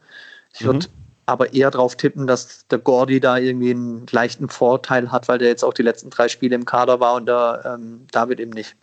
Ich 0.53 0.63
würde 0.63 0.87
mhm. 0.87 0.93
aber 1.25 1.53
eher 1.53 1.69
darauf 1.69 1.95
tippen, 1.95 2.27
dass 2.27 2.65
der 2.67 2.79
Gordy 2.79 3.19
da 3.19 3.37
irgendwie 3.37 3.71
einen 3.71 4.05
leichten 4.09 4.47
Vorteil 4.47 5.11
hat, 5.11 5.27
weil 5.27 5.37
der 5.37 5.49
jetzt 5.49 5.63
auch 5.63 5.73
die 5.73 5.83
letzten 5.83 6.09
drei 6.09 6.29
Spiele 6.29 6.55
im 6.55 6.65
Kader 6.65 6.99
war 6.99 7.15
und 7.15 7.25
der 7.25 7.77
ähm, 7.77 8.07
David 8.11 8.39
eben 8.39 8.51
nicht. 8.51 8.75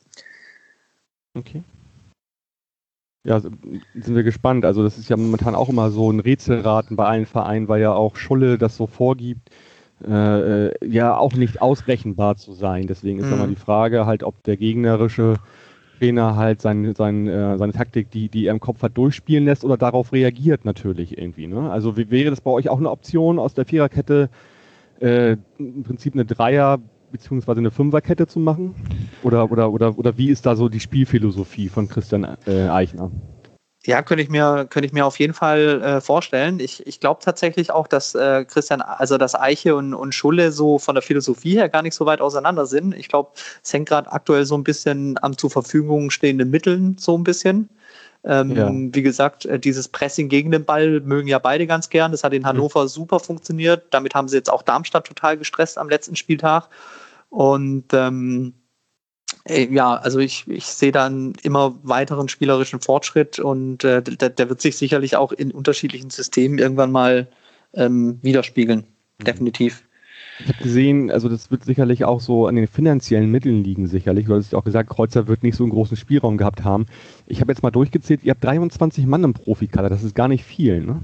Okay. 1.35 1.63
Ja, 3.27 3.41
sind 3.41 3.55
wir 3.95 4.23
gespannt. 4.23 4.67
Also 4.67 4.83
das 4.83 4.99
ist 4.99 5.09
ja 5.09 5.17
momentan 5.17 5.55
auch 5.55 5.71
immer 5.71 5.91
so 5.91 6.13
ein 6.13 6.21
Rätselraten 6.21 6.95
bei 6.95 7.07
allen 7.07 7.27
Vereinen, 7.27 7.69
weil 7.69 7.81
ja 7.81 7.93
auch 7.93 8.17
Schulle 8.17 8.59
das 8.59 8.77
so 8.77 8.87
vorgibt 8.87 9.49
äh, 10.09 10.67
äh, 10.67 10.73
ja 10.87 11.17
auch 11.17 11.35
nicht 11.35 11.63
ausrechenbar 11.63 12.37
zu 12.37 12.53
sein. 12.53 12.87
Deswegen 12.87 13.19
ist 13.21 13.27
mhm. 13.27 13.35
immer 13.35 13.47
die 13.47 13.57
Frage 13.57 14.07
halt, 14.07 14.23
ob 14.23 14.43
der 14.45 14.57
gegnerische 14.57 15.37
Trainer 15.99 16.37
halt 16.37 16.61
sein, 16.61 16.95
sein, 16.95 17.29
äh, 17.29 17.57
seine 17.59 17.73
Taktik, 17.73 18.11
die, 18.11 18.29
die 18.29 18.47
er 18.47 18.53
im 18.53 18.61
Kopf 18.61 18.83
hat, 18.83 18.97
durchspielen 18.97 19.45
lässt 19.45 19.65
oder 19.65 19.77
darauf 19.77 20.13
reagiert 20.13 20.65
natürlich 20.65 21.17
irgendwie. 21.17 21.47
Ne? 21.47 21.71
Also 21.71 21.97
wie, 21.97 22.11
wäre 22.11 22.31
das 22.31 22.41
bei 22.41 22.51
euch 22.51 22.69
auch 22.69 22.79
eine 22.79 22.91
Option 22.91 23.39
aus 23.39 23.55
der 23.55 23.65
Viererkette 23.65 24.29
äh, 25.01 25.37
im 25.59 25.83
Prinzip 25.83 26.15
eine 26.15 26.25
Dreier- 26.25 26.79
beziehungsweise 27.13 27.61
eine 27.61 27.71
Fünferkette 27.71 28.27
zu 28.27 28.41
machen? 28.41 28.75
Oder, 29.23 29.51
oder, 29.53 29.73
oder, 29.73 29.97
oder 29.97 30.19
wie 30.19 30.31
ist 30.31 30.47
da 30.47 30.57
so 30.57 30.69
die 30.69 30.81
Spielphilosophie 30.81 31.69
von 31.69 31.89
Christian 31.89 32.27
äh, 32.47 32.69
Eichner? 32.69 33.13
Ja, 33.87 34.01
könnte 34.01 34.23
ich 34.23 34.31
mir, 34.31 34.67
könnte 34.71 34.87
ich 34.87 34.93
mir 34.93 35.05
auf 35.05 35.19
jeden 35.19 35.35
Fall 35.35 35.83
äh, 35.83 36.01
vorstellen. 36.01 36.59
Ich, 36.59 36.87
ich 36.87 37.01
glaube 37.01 37.21
tatsächlich 37.23 37.71
auch, 37.71 37.87
dass 37.87 38.15
äh, 38.15 38.47
Christian, 38.47 38.81
also 38.81 39.19
dass 39.19 39.35
Eiche 39.35 39.77
und, 39.77 39.93
und 39.93 40.15
Schulle 40.15 40.53
so 40.53 40.79
von 40.79 40.95
der 40.95 41.03
Philosophie 41.03 41.57
her 41.57 41.69
gar 41.69 41.83
nicht 41.83 41.95
so 41.95 42.07
weit 42.07 42.23
auseinander 42.23 42.65
sind. 42.65 42.95
Ich 42.95 43.09
glaube, 43.09 43.33
es 43.63 43.73
hängt 43.73 43.89
gerade 43.89 44.11
aktuell 44.11 44.47
so 44.47 44.57
ein 44.57 44.65
bisschen 44.65 45.19
am 45.23 45.37
zur 45.37 45.51
Verfügung 45.51 46.11
stehenden 46.11 46.51
Mitteln 46.51 46.97
so 46.99 47.17
ein 47.19 47.25
bisschen. 47.25 47.69
Ähm, 48.25 48.57
ja. 48.57 48.71
Wie 48.73 49.03
gesagt, 49.03 49.45
äh, 49.45 49.59
dieses 49.59 49.89
Pressing 49.89 50.31
gegen 50.31 50.51
den 50.51 50.65
Ball 50.65 51.01
mögen 51.01 51.29
ja 51.29 51.39
beide 51.39 51.67
ganz 51.67 51.91
gern. 51.91 52.11
Das 52.11 52.25
hat 52.25 52.33
in 52.33 52.43
mhm. 52.43 52.47
Hannover 52.47 52.85
mhm. 52.85 52.89
super 52.89 53.21
funktioniert. 53.21 53.85
Damit 53.91 54.15
haben 54.15 54.29
sie 54.29 54.37
jetzt 54.37 54.51
auch 54.51 54.63
Darmstadt 54.63 55.07
total 55.07 55.37
gestresst 55.37 55.77
am 55.77 55.91
letzten 55.91 56.17
Spieltag. 56.17 56.69
Und 57.29 57.93
ähm, 57.93 58.55
ja, 59.49 59.95
also 59.95 60.19
ich, 60.21 60.49
ich 60.49 60.65
sehe 60.65 60.93
dann 60.93 61.35
immer 61.43 61.75
weiteren 61.83 62.29
spielerischen 62.29 62.81
Fortschritt 62.81 63.39
und 63.39 63.85
äh, 63.85 64.03
der, 64.03 64.31
der 64.31 64.49
wird 64.49 64.61
sich 64.61 64.77
sicherlich 64.77 65.17
auch 65.17 65.33
in 65.33 65.51
unterschiedlichen 65.51 66.11
Systemen 66.11 66.59
irgendwann 66.59 66.91
mal 66.91 67.29
ähm, 67.75 68.19
widerspiegeln. 68.23 68.87
Mhm. 69.19 69.25
Definitiv. 69.25 69.85
Ich 70.41 70.49
habe 70.49 70.63
gesehen, 70.63 71.11
also 71.11 71.29
das 71.29 71.51
wird 71.51 71.65
sicherlich 71.65 72.05
auch 72.05 72.21
so 72.21 72.47
an 72.47 72.57
den 72.57 72.67
finanziellen 72.67 73.31
Mitteln 73.31 73.63
liegen, 73.63 73.87
sicherlich. 73.87 74.27
Du 74.27 74.35
hast 74.35 74.53
ja 74.53 74.59
auch 74.59 74.65
gesagt, 74.65 74.91
Kreuzer 74.91 75.29
wird 75.29 75.43
nicht 75.43 75.57
so 75.57 75.63
einen 75.63 75.73
großen 75.73 75.97
Spielraum 75.97 76.39
gehabt 76.39 76.65
haben. 76.65 76.87
Ich 77.27 77.41
habe 77.41 77.53
jetzt 77.53 77.63
mal 77.63 77.71
durchgezählt, 77.71 78.25
ihr 78.25 78.31
habt 78.31 78.43
23 78.43 79.07
Mann 79.07 79.23
im 79.23 79.35
Profikader, 79.35 79.89
das 79.89 80.03
ist 80.03 80.15
gar 80.15 80.29
nicht 80.29 80.45
viel, 80.45 80.81
ne? 80.81 81.01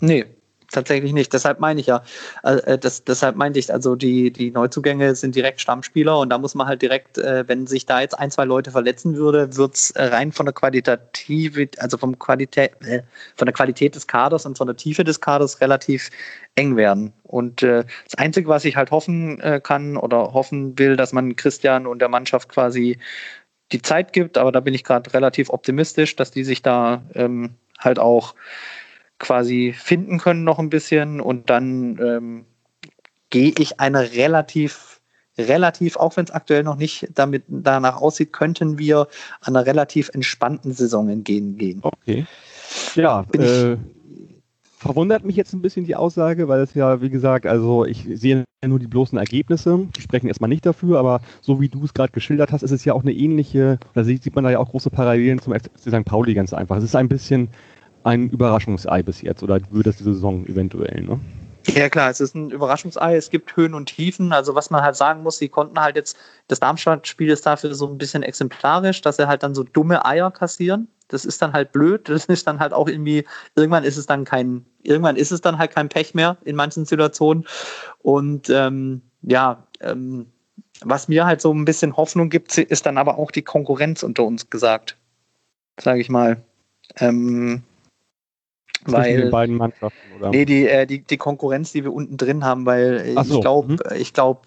Nee, 0.00 0.26
tatsächlich 0.70 1.12
nicht. 1.12 1.32
Deshalb 1.32 1.60
meine 1.60 1.80
ich 1.80 1.86
ja, 1.86 2.02
äh, 2.42 2.78
das, 2.78 3.04
deshalb 3.04 3.36
meinte 3.36 3.58
ich, 3.58 3.72
also 3.72 3.96
die, 3.96 4.30
die 4.30 4.50
Neuzugänge 4.50 5.14
sind 5.14 5.34
direkt 5.34 5.60
Stammspieler 5.60 6.18
und 6.18 6.30
da 6.30 6.38
muss 6.38 6.54
man 6.54 6.66
halt 6.66 6.82
direkt, 6.82 7.18
äh, 7.18 7.44
wenn 7.46 7.66
sich 7.66 7.86
da 7.86 8.00
jetzt 8.00 8.18
ein, 8.18 8.30
zwei 8.30 8.44
Leute 8.44 8.70
verletzen 8.70 9.16
würde, 9.16 9.56
wird 9.56 9.74
es 9.74 9.92
rein 9.96 10.32
von 10.32 10.46
der 10.46 10.52
Qualitative, 10.52 11.68
also 11.78 11.96
vom 11.96 12.18
Qualität, 12.18 12.72
äh, 12.82 13.02
von 13.36 13.46
der 13.46 13.54
Qualität 13.54 13.94
des 13.94 14.06
Kaders 14.06 14.46
und 14.46 14.58
von 14.58 14.66
der 14.66 14.76
Tiefe 14.76 15.04
des 15.04 15.20
Kaders 15.20 15.60
relativ 15.60 16.10
eng 16.54 16.76
werden. 16.76 17.12
Und 17.22 17.62
äh, 17.62 17.84
das 18.04 18.14
Einzige, 18.16 18.48
was 18.48 18.64
ich 18.64 18.76
halt 18.76 18.90
hoffen 18.90 19.40
äh, 19.40 19.60
kann 19.62 19.96
oder 19.96 20.32
hoffen 20.32 20.78
will, 20.78 20.96
dass 20.96 21.12
man 21.12 21.36
Christian 21.36 21.86
und 21.86 22.00
der 22.00 22.08
Mannschaft 22.08 22.48
quasi 22.48 22.98
die 23.72 23.82
Zeit 23.82 24.12
gibt, 24.12 24.38
aber 24.38 24.50
da 24.50 24.60
bin 24.60 24.74
ich 24.74 24.84
gerade 24.84 25.12
relativ 25.12 25.50
optimistisch, 25.50 26.16
dass 26.16 26.30
die 26.30 26.44
sich 26.44 26.62
da 26.62 27.02
ähm, 27.14 27.54
halt 27.78 27.98
auch 27.98 28.34
quasi 29.18 29.74
finden 29.76 30.18
können 30.18 30.44
noch 30.44 30.58
ein 30.58 30.70
bisschen 30.70 31.20
und 31.20 31.50
dann 31.50 31.98
ähm, 32.00 32.44
gehe 33.30 33.52
ich 33.58 33.80
eine 33.80 34.12
relativ, 34.12 35.00
relativ, 35.36 35.96
auch 35.96 36.16
wenn 36.16 36.24
es 36.24 36.30
aktuell 36.30 36.62
noch 36.62 36.76
nicht 36.76 37.08
damit 37.14 37.44
danach 37.48 38.00
aussieht, 38.00 38.32
könnten 38.32 38.78
wir 38.78 39.08
einer 39.40 39.66
relativ 39.66 40.10
entspannten 40.14 40.72
Saison 40.72 41.08
entgegengehen. 41.08 41.80
Okay. 41.82 42.26
Ja, 42.94 43.24
äh, 43.32 43.76
verwundert 44.78 45.24
mich 45.24 45.36
jetzt 45.36 45.52
ein 45.52 45.62
bisschen 45.62 45.84
die 45.84 45.96
Aussage, 45.96 46.48
weil 46.48 46.60
es 46.60 46.74
ja, 46.74 47.00
wie 47.00 47.10
gesagt, 47.10 47.46
also 47.46 47.84
ich 47.84 48.06
sehe 48.14 48.44
nur 48.64 48.78
die 48.78 48.86
bloßen 48.86 49.18
Ergebnisse, 49.18 49.88
die 49.96 50.00
sprechen 50.00 50.28
erstmal 50.28 50.48
nicht 50.48 50.64
dafür, 50.64 50.98
aber 50.98 51.20
so 51.40 51.60
wie 51.60 51.68
du 51.68 51.84
es 51.84 51.94
gerade 51.94 52.12
geschildert 52.12 52.52
hast, 52.52 52.62
ist 52.62 52.70
es 52.70 52.84
ja 52.84 52.92
auch 52.92 53.02
eine 53.02 53.12
ähnliche, 53.12 53.78
da 53.94 54.04
sieht 54.04 54.34
man 54.34 54.44
da 54.44 54.50
ja 54.50 54.58
auch 54.58 54.70
große 54.70 54.90
Parallelen 54.90 55.40
zum 55.40 55.54
FC 55.54 55.70
St. 55.78 56.04
Pauli 56.04 56.34
ganz 56.34 56.52
einfach. 56.52 56.76
Es 56.76 56.84
ist 56.84 56.96
ein 56.96 57.08
bisschen 57.08 57.48
ein 58.08 58.30
Überraschungsei 58.30 59.02
bis 59.02 59.22
jetzt 59.22 59.42
oder 59.42 59.60
wird 59.70 59.86
das 59.86 59.96
diese 59.96 60.14
Saison 60.14 60.46
eventuell, 60.46 61.02
ne? 61.02 61.20
Ja 61.66 61.90
klar, 61.90 62.10
es 62.10 62.20
ist 62.20 62.34
ein 62.34 62.50
Überraschungsei, 62.50 63.16
es 63.16 63.28
gibt 63.28 63.54
Höhen 63.54 63.74
und 63.74 63.86
Tiefen. 63.86 64.32
Also 64.32 64.54
was 64.54 64.70
man 64.70 64.82
halt 64.82 64.96
sagen 64.96 65.22
muss, 65.22 65.38
sie 65.38 65.48
konnten 65.48 65.78
halt 65.78 65.96
jetzt, 65.96 66.16
das 66.46 66.60
Darmstadt-Spiel 66.60 67.28
ist 67.28 67.44
dafür 67.44 67.74
so 67.74 67.86
ein 67.86 67.98
bisschen 67.98 68.22
exemplarisch, 68.22 69.02
dass 69.02 69.16
sie 69.16 69.28
halt 69.28 69.42
dann 69.42 69.54
so 69.54 69.64
dumme 69.64 70.04
Eier 70.06 70.30
kassieren. 70.30 70.88
Das 71.08 71.24
ist 71.24 71.42
dann 71.42 71.52
halt 71.52 71.72
blöd, 71.72 72.08
das 72.08 72.24
ist 72.26 72.46
dann 72.46 72.58
halt 72.58 72.72
auch 72.72 72.88
irgendwie, 72.88 73.24
irgendwann 73.54 73.84
ist 73.84 73.98
es 73.98 74.06
dann 74.06 74.24
kein, 74.24 74.64
irgendwann 74.82 75.16
ist 75.16 75.30
es 75.30 75.40
dann 75.40 75.58
halt 75.58 75.72
kein 75.74 75.88
Pech 75.88 76.14
mehr 76.14 76.38
in 76.44 76.56
manchen 76.56 76.86
Situationen. 76.86 77.46
Und 77.98 78.48
ähm, 78.48 79.02
ja, 79.22 79.66
ähm, 79.80 80.26
was 80.80 81.08
mir 81.08 81.26
halt 81.26 81.40
so 81.40 81.52
ein 81.52 81.64
bisschen 81.64 81.96
Hoffnung 81.96 82.30
gibt, 82.30 82.56
ist 82.56 82.86
dann 82.86 82.96
aber 82.98 83.18
auch 83.18 83.30
die 83.30 83.42
Konkurrenz 83.42 84.02
unter 84.02 84.24
uns 84.24 84.48
gesagt, 84.48 84.96
sage 85.78 86.00
ich 86.00 86.08
mal. 86.08 86.42
Ähm, 86.96 87.62
weil, 88.84 89.16
den 89.22 89.30
beiden 89.30 89.56
Mannschaften, 89.56 89.98
oder? 90.18 90.30
Nee, 90.30 90.44
die, 90.44 90.68
äh, 90.68 90.86
die, 90.86 91.02
die 91.02 91.16
Konkurrenz, 91.16 91.72
die 91.72 91.84
wir 91.84 91.92
unten 91.92 92.16
drin 92.16 92.44
haben, 92.44 92.66
weil 92.66 93.14
so. 93.24 93.34
ich 93.34 93.40
glaube, 93.40 93.72
mhm. 93.72 93.78
ich 93.96 94.12
glaube, 94.12 94.40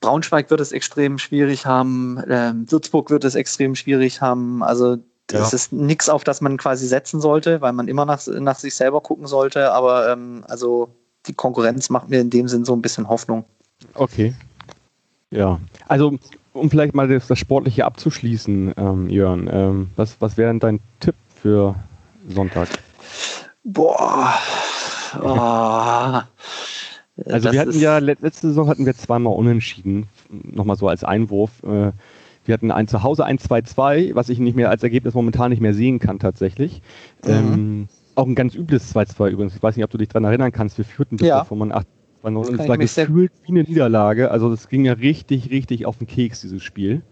Braunschweig 0.00 0.50
wird 0.50 0.60
es 0.60 0.72
extrem 0.72 1.18
schwierig 1.18 1.66
haben, 1.66 2.18
äh, 2.18 2.52
Würzburg 2.54 3.10
wird 3.10 3.24
es 3.24 3.34
extrem 3.34 3.74
schwierig 3.74 4.20
haben. 4.20 4.62
Also 4.62 4.98
das 5.26 5.52
ja. 5.52 5.56
ist 5.56 5.72
nichts, 5.72 6.08
auf 6.08 6.24
das 6.24 6.40
man 6.40 6.56
quasi 6.56 6.86
setzen 6.86 7.20
sollte, 7.20 7.60
weil 7.60 7.72
man 7.72 7.88
immer 7.88 8.04
nach, 8.04 8.26
nach 8.26 8.58
sich 8.58 8.74
selber 8.74 9.00
gucken 9.00 9.26
sollte. 9.26 9.72
Aber 9.72 10.10
ähm, 10.10 10.44
also 10.48 10.88
die 11.26 11.34
Konkurrenz 11.34 11.90
macht 11.90 12.08
mir 12.08 12.20
in 12.20 12.30
dem 12.30 12.48
Sinn 12.48 12.64
so 12.64 12.74
ein 12.74 12.82
bisschen 12.82 13.08
Hoffnung. 13.08 13.44
Okay. 13.94 14.34
Ja, 15.30 15.60
also 15.86 16.14
um 16.54 16.70
vielleicht 16.70 16.94
mal 16.94 17.08
das, 17.08 17.26
das 17.26 17.38
Sportliche 17.38 17.84
abzuschließen, 17.84 18.74
ähm, 18.76 19.10
Jörn, 19.10 19.48
ähm, 19.52 19.90
was, 19.96 20.16
was 20.20 20.36
wäre 20.36 20.50
denn 20.50 20.60
dein 20.60 20.80
Tipp 21.00 21.14
für 21.40 21.74
Sonntag? 22.28 22.68
Boah. 23.72 24.34
Oh. 25.22 26.20
Also 27.26 27.50
wir 27.50 27.58
hatten 27.58 27.80
ja, 27.80 27.98
letzte 27.98 28.46
Saison 28.46 28.68
hatten 28.68 28.86
wir 28.86 28.94
zweimal 28.94 29.34
unentschieden, 29.34 30.06
nochmal 30.30 30.76
so 30.76 30.86
als 30.86 31.02
Einwurf. 31.02 31.50
Äh, 31.64 31.90
wir 32.44 32.54
hatten 32.54 32.70
ein 32.70 32.86
Zuhause 32.86 33.24
ein 33.24 33.38
2-2, 33.38 34.14
was 34.14 34.28
ich 34.28 34.38
nicht 34.38 34.54
mehr 34.54 34.70
als 34.70 34.84
Ergebnis 34.84 35.14
momentan 35.14 35.50
nicht 35.50 35.60
mehr 35.60 35.74
sehen 35.74 35.98
kann 35.98 36.20
tatsächlich. 36.20 36.80
Mhm. 37.24 37.30
Ähm, 37.30 37.88
auch 38.14 38.24
ein 38.24 38.36
ganz 38.36 38.54
übles 38.54 38.94
2-2 38.94 39.30
übrigens. 39.30 39.56
Ich 39.56 39.62
weiß 39.62 39.74
nicht, 39.74 39.84
ob 39.84 39.90
du 39.90 39.98
dich 39.98 40.06
daran 40.06 40.24
erinnern 40.24 40.52
kannst. 40.52 40.78
Wir 40.78 40.84
führten 40.84 41.16
bis 41.16 41.26
ja. 41.26 41.42
85 41.42 41.92
und 42.22 42.60
es 42.60 42.68
war 42.68 42.78
gefühlt 42.78 43.32
wie 43.44 43.48
eine 43.48 43.62
Niederlage. 43.62 44.30
Also 44.30 44.50
das 44.50 44.68
ging 44.68 44.84
ja 44.84 44.92
richtig, 44.92 45.50
richtig 45.50 45.86
auf 45.86 45.98
den 45.98 46.06
Keks, 46.06 46.40
dieses 46.42 46.62
Spiel. 46.62 47.02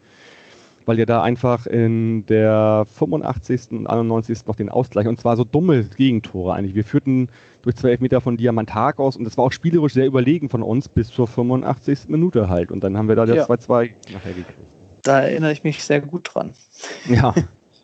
Weil 0.86 0.98
ihr 0.98 1.06
da 1.06 1.22
einfach 1.22 1.66
in 1.66 2.24
der 2.26 2.86
85. 2.94 3.72
und 3.72 3.86
91. 3.86 4.46
noch 4.46 4.56
den 4.56 4.70
Ausgleich 4.70 5.06
und 5.06 5.20
zwar 5.20 5.36
so 5.36 5.44
dumme 5.44 5.84
Gegentore 5.84 6.54
eigentlich. 6.54 6.74
Wir 6.74 6.84
führten 6.84 7.28
durch 7.62 7.76
zwei 7.76 7.96
Meter 8.00 8.20
von 8.20 8.36
Diamantakos 8.36 9.16
und 9.16 9.24
das 9.24 9.36
war 9.36 9.44
auch 9.44 9.52
spielerisch 9.52 9.92
sehr 9.92 10.06
überlegen 10.06 10.48
von 10.48 10.62
uns 10.62 10.88
bis 10.88 11.08
zur 11.08 11.26
85. 11.26 12.08
Minute 12.08 12.48
halt 12.48 12.70
und 12.70 12.82
dann 12.82 12.96
haben 12.96 13.08
wir 13.08 13.16
da 13.16 13.26
das 13.26 13.48
2-2 13.48 13.84
ja. 13.84 13.92
nachher 14.12 14.32
gekriegt. 14.32 14.58
Da 15.02 15.20
erinnere 15.20 15.52
ich 15.52 15.64
mich 15.64 15.84
sehr 15.84 16.00
gut 16.00 16.30
dran. 16.32 16.52
Ja. 17.08 17.34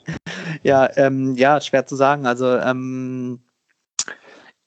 ja, 0.63 0.89
ähm, 0.97 1.35
ja, 1.37 1.61
schwer 1.61 1.87
zu 1.87 1.97
sagen. 1.97 2.27
Also 2.27 2.57
ähm, 2.57 3.41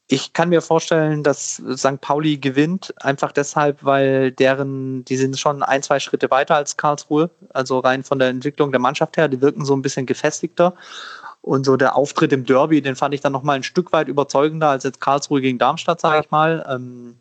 ich 0.07 0.33
kann 0.33 0.49
mir 0.49 0.61
vorstellen, 0.61 1.23
dass 1.23 1.61
St. 1.75 1.99
Pauli 1.99 2.37
gewinnt, 2.37 2.93
einfach 3.03 3.31
deshalb, 3.31 3.83
weil 3.83 4.31
deren, 4.31 5.03
die 5.05 5.17
sind 5.17 5.39
schon 5.39 5.63
ein, 5.63 5.81
zwei 5.81 5.99
Schritte 5.99 6.29
weiter 6.29 6.55
als 6.55 6.77
Karlsruhe, 6.77 7.31
also 7.53 7.79
rein 7.79 8.03
von 8.03 8.19
der 8.19 8.27
Entwicklung 8.29 8.71
der 8.71 8.79
Mannschaft 8.79 9.17
her, 9.17 9.27
die 9.27 9.41
wirken 9.41 9.65
so 9.65 9.75
ein 9.75 9.81
bisschen 9.81 10.05
gefestigter. 10.05 10.75
Und 11.41 11.65
so 11.65 11.75
der 11.77 11.95
Auftritt 11.95 12.33
im 12.33 12.45
Derby, 12.45 12.81
den 12.81 12.95
fand 12.95 13.13
ich 13.13 13.21
dann 13.21 13.31
nochmal 13.31 13.55
ein 13.55 13.63
Stück 13.63 13.93
weit 13.93 14.07
überzeugender 14.07 14.69
als 14.69 14.83
jetzt 14.83 14.99
Karlsruhe 14.99 15.41
gegen 15.41 15.59
Darmstadt, 15.59 16.01
sage 16.01 16.23
ich 16.23 16.31
mal. 16.31 16.65
Ähm, 16.69 17.17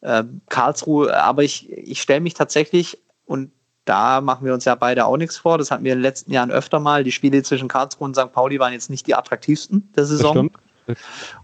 äh, 0.00 0.24
Karlsruhe, 0.48 1.14
aber 1.22 1.42
ich, 1.42 1.70
ich 1.70 2.00
stelle 2.00 2.20
mich 2.20 2.34
tatsächlich, 2.34 2.98
und 3.26 3.50
da 3.84 4.20
machen 4.20 4.46
wir 4.46 4.54
uns 4.54 4.64
ja 4.66 4.74
beide 4.74 5.06
auch 5.06 5.16
nichts 5.16 5.36
vor, 5.38 5.58
das 5.58 5.70
hatten 5.70 5.84
wir 5.84 5.92
in 5.92 5.98
den 5.98 6.02
letzten 6.02 6.32
Jahren 6.32 6.50
öfter 6.50 6.80
mal, 6.80 7.04
die 7.04 7.12
Spiele 7.12 7.42
zwischen 7.42 7.68
Karlsruhe 7.68 8.06
und 8.06 8.16
St. 8.16 8.32
Pauli 8.32 8.58
waren 8.58 8.72
jetzt 8.72 8.90
nicht 8.90 9.06
die 9.06 9.14
attraktivsten 9.14 9.90
der 9.94 10.04
Saison. 10.04 10.50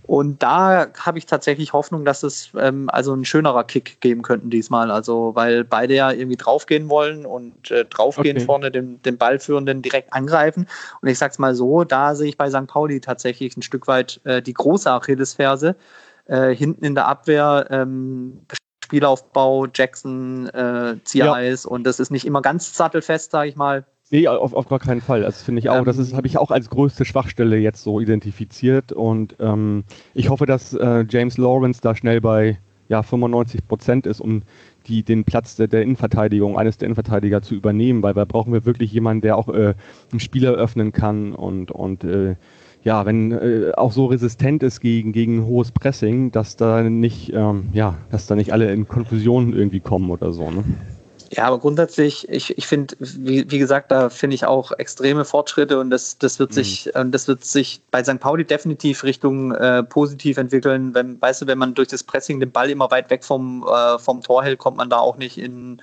Und 0.03 0.43
da 0.43 0.87
habe 0.99 1.19
ich 1.19 1.27
tatsächlich 1.27 1.73
Hoffnung, 1.73 2.05
dass 2.05 2.23
es 2.23 2.51
ähm, 2.59 2.89
also 2.91 3.15
ein 3.15 3.25
schönerer 3.25 3.65
Kick 3.65 4.01
geben 4.01 4.23
könnten 4.23 4.51
diesmal. 4.51 4.91
Also, 4.91 5.33
weil 5.35 5.65
beide 5.65 5.95
ja 5.95 6.13
irgendwie 6.13 6.37
draufgehen 6.37 6.89
wollen 6.89 7.27
und 7.27 7.71
äh, 7.71 7.85
draufgehen 7.85 8.37
okay. 8.37 8.47
vorne 8.47 8.71
den, 8.71 9.03
den 9.03 9.19
Ballführenden 9.19 9.83
direkt 9.83 10.13
angreifen. 10.13 10.67
Und 11.01 11.09
ich 11.09 11.19
sag's 11.19 11.39
mal 11.39 11.55
so, 11.55 11.85
da 11.85 12.15
sehe 12.15 12.29
ich 12.29 12.37
bei 12.37 12.51
St. 12.51 12.67
Pauli 12.67 13.01
tatsächlich 13.01 13.57
ein 13.57 13.63
Stück 13.63 13.87
weit 13.89 14.21
äh, 14.25 14.43
die 14.43 14.55
große 14.55 14.91
Achillesferse. 14.91 15.77
Äh, 16.27 16.55
hinten 16.55 16.85
in 16.85 16.95
der 16.95 17.07
Abwehr 17.07 17.67
ähm, 17.71 18.41
Spielaufbau, 18.85 19.67
Jackson, 19.73 20.49
äh, 20.49 20.97
Ziereis 21.05 21.65
ja. 21.65 21.71
und 21.71 21.85
das 21.85 21.99
ist 21.99 22.11
nicht 22.11 22.25
immer 22.25 22.43
ganz 22.43 22.77
sattelfest, 22.77 23.33
sage 23.33 23.49
ich 23.49 23.57
mal. 23.57 23.85
Nee, 24.11 24.29
auf, 24.29 24.55
auf 24.55 24.69
gar 24.69 24.79
keinen 24.79 25.01
Fall. 25.01 25.25
Also 25.25 25.45
finde 25.45 25.61
ich 25.61 25.69
auch, 25.69 25.79
ähm, 25.79 25.85
das 25.85 26.15
habe 26.15 26.27
ich 26.27 26.39
auch 26.39 26.51
als 26.51 26.71
größte 26.71 27.05
Schwachstelle 27.05 27.59
jetzt 27.59 27.83
so 27.83 28.01
identifiziert 28.01 28.93
und 28.93 29.37
ähm, 29.41 29.85
ich 30.15 30.31
hoffe, 30.31 30.47
dass 30.47 30.75
äh, 30.75 31.05
James 31.09 31.39
Lawrence 31.39 31.81
da 31.81 31.95
schnell 31.95 32.21
bei 32.21 32.59
ja, 32.89 33.03
95 33.03 33.67
Prozent 33.67 34.07
ist, 34.07 34.21
um 34.21 34.43
die, 34.87 35.03
den 35.03 35.25
Platz 35.25 35.57
der, 35.57 35.67
der, 35.67 35.83
Innenverteidigung, 35.83 36.57
eines 36.57 36.79
der 36.79 36.87
Innenverteidiger 36.87 37.43
zu 37.43 37.57
übernehmen, 37.57 38.05
weil 38.05 38.15
da 38.15 38.25
brauchen 38.25 38.53
wir 38.53 38.65
wirklich 38.65 38.93
jemanden, 38.93 39.23
der 39.23 39.37
auch 39.37 39.49
äh, 39.49 39.75
ein 40.13 40.21
Spiel 40.21 40.45
eröffnen 40.45 40.93
kann 40.93 41.33
und, 41.33 41.73
und 41.73 42.05
äh, 42.05 42.37
ja, 42.85 43.05
wenn 43.05 43.33
äh, 43.33 43.73
auch 43.77 43.91
so 43.91 44.07
resistent 44.07 44.63
ist 44.63 44.81
gegen, 44.81 45.11
gegen 45.13 45.45
hohes 45.45 45.73
Pressing, 45.73 46.31
dass 46.31 46.55
da 46.55 46.85
nicht, 46.85 47.33
ähm, 47.35 47.71
ja, 47.73 47.97
dass 48.13 48.29
da 48.29 48.37
nicht 48.37 48.53
alle 48.53 48.73
in 48.73 48.87
Konfusionen 48.87 49.53
irgendwie 49.53 49.81
kommen 49.81 50.11
oder 50.11 50.33
so. 50.33 50.49
Ne? 50.53 50.63
Ja, 51.33 51.45
aber 51.45 51.59
grundsätzlich, 51.59 52.29
ich, 52.29 52.57
ich 52.57 52.67
finde, 52.67 52.95
wie, 53.01 53.51
wie 53.51 53.59
gesagt, 53.59 53.91
da 53.91 54.11
finde 54.11 54.35
ich 54.35 54.45
auch 54.45 54.73
extreme 54.73 55.25
Fortschritte 55.25 55.81
und 55.81 55.91
das, 55.91 56.19
das 56.19 56.39
wird 56.39 56.51
mhm. 56.51 56.55
sich, 56.55 56.91
das 56.95 57.27
wird 57.27 57.45
sich 57.45 57.81
bei 57.91 58.05
St. 58.05 58.21
Pauli 58.21 58.45
definitiv 58.45 59.03
Richtung 59.03 59.53
äh, 59.53 59.83
positiv 59.83 60.37
entwickeln. 60.37 60.95
Wenn, 60.95 61.21
weißt 61.21 61.43
du, 61.43 61.47
wenn 61.47 61.59
man 61.59 61.75
durch 61.75 61.89
das 61.89 62.05
Pressing 62.05 62.39
den 62.39 62.53
Ball 62.53 62.71
immer 62.71 62.91
weit 62.91 63.11
weg 63.11 63.25
vom, 63.25 63.67
äh, 63.67 63.99
vom 63.99 64.23
Tor 64.23 64.45
hält, 64.45 64.59
kommt 64.59 64.77
man 64.77 64.89
da 64.89 64.99
auch 64.99 65.17
nicht 65.17 65.39
in, 65.39 65.83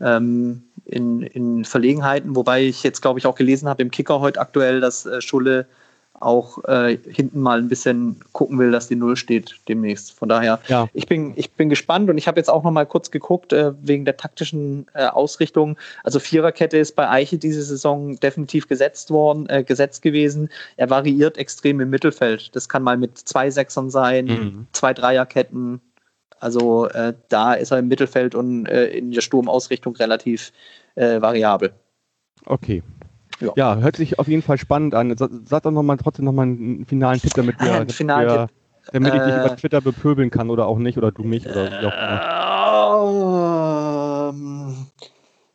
ähm, 0.00 0.62
in, 0.84 1.22
in 1.22 1.64
Verlegenheiten. 1.64 2.36
Wobei 2.36 2.62
ich 2.64 2.82
jetzt, 2.82 3.00
glaube 3.00 3.18
ich, 3.18 3.26
auch 3.26 3.34
gelesen 3.34 3.68
habe 3.68 3.82
im 3.82 3.90
Kicker 3.90 4.20
heute 4.20 4.40
aktuell, 4.40 4.80
dass 4.80 5.06
äh, 5.06 5.22
Schulle 5.22 5.66
auch 6.22 6.62
äh, 6.64 6.96
hinten 7.08 7.40
mal 7.40 7.58
ein 7.58 7.68
bisschen 7.68 8.20
gucken 8.32 8.58
will, 8.58 8.70
dass 8.70 8.88
die 8.88 8.96
Null 8.96 9.16
steht 9.16 9.56
demnächst. 9.68 10.12
Von 10.12 10.28
daher, 10.28 10.60
ja. 10.68 10.88
ich, 10.94 11.06
bin, 11.06 11.32
ich 11.36 11.50
bin 11.52 11.68
gespannt 11.68 12.08
und 12.08 12.18
ich 12.18 12.28
habe 12.28 12.38
jetzt 12.38 12.48
auch 12.48 12.62
noch 12.62 12.70
mal 12.70 12.86
kurz 12.86 13.10
geguckt 13.10 13.52
äh, 13.52 13.72
wegen 13.82 14.04
der 14.04 14.16
taktischen 14.16 14.86
äh, 14.94 15.06
Ausrichtung. 15.06 15.76
Also 16.04 16.20
Viererkette 16.20 16.78
ist 16.78 16.94
bei 16.96 17.08
Eiche 17.08 17.38
diese 17.38 17.62
Saison 17.62 18.18
definitiv 18.20 18.68
gesetzt 18.68 19.10
worden, 19.10 19.48
äh, 19.48 19.64
gesetzt 19.64 20.02
gewesen. 20.02 20.48
Er 20.76 20.90
variiert 20.90 21.38
extrem 21.38 21.80
im 21.80 21.90
Mittelfeld. 21.90 22.54
Das 22.54 22.68
kann 22.68 22.82
mal 22.82 22.96
mit 22.96 23.18
zwei 23.18 23.50
Sechsern 23.50 23.90
sein, 23.90 24.26
mhm. 24.26 24.66
zwei 24.72 24.94
Dreierketten. 24.94 25.80
Also 26.38 26.88
äh, 26.88 27.14
da 27.28 27.54
ist 27.54 27.72
er 27.72 27.78
im 27.78 27.88
Mittelfeld 27.88 28.34
und 28.34 28.66
äh, 28.66 28.86
in 28.86 29.12
der 29.12 29.20
Sturmausrichtung 29.20 29.96
relativ 29.96 30.52
variabel. 30.94 31.72
Okay, 32.44 32.82
ja. 33.42 33.52
ja. 33.56 33.76
hört 33.76 33.96
sich 33.96 34.18
auf 34.18 34.28
jeden 34.28 34.42
Fall 34.42 34.58
spannend 34.58 34.94
an. 34.94 35.14
Sag 35.16 35.62
doch 35.62 35.70
noch 35.70 35.82
mal, 35.82 35.96
trotzdem 35.96 36.24
nochmal 36.24 36.46
einen 36.46 36.86
finalen 36.86 37.20
Tipp, 37.20 37.32
damit 37.34 37.60
wir, 37.60 37.84
damit, 37.84 37.98
wir, 37.98 38.48
damit 38.92 39.14
ich 39.14 39.20
dich 39.20 39.34
über 39.34 39.52
äh, 39.52 39.56
Twitter 39.56 39.80
bepöbeln 39.80 40.30
kann 40.30 40.50
oder 40.50 40.66
auch 40.66 40.78
nicht, 40.78 40.98
oder 40.98 41.12
du 41.12 41.22
mich 41.22 41.46
oder 41.48 41.70
wie 41.70 41.86
auch 41.86 41.92
immer. 41.92 42.42
Ähm, 44.30 44.86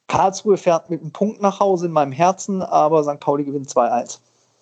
Karlsruhe 0.08 0.58
fährt 0.58 0.89
mit 0.89 1.02
einem 1.02 1.12
Punkt 1.12 1.41
nach 1.41 1.60
Hause 1.60 1.88
in 1.88 1.91
meinem 1.91 2.12
Herzen, 2.12 2.62
aber 2.62 3.04
St. 3.04 3.19
Pauli 3.19 3.43
gewinnt 3.43 3.67
2-1. 3.69 4.19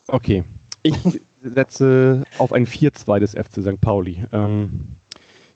Okay. 0.07 0.43
Ich 0.83 0.95
setze 1.43 2.23
auf 2.37 2.53
ein 2.53 2.65
4-2 2.65 3.19
des 3.19 3.31
FC 3.31 3.61
St. 3.61 3.81
Pauli. 3.81 4.25
Ähm, 4.31 4.97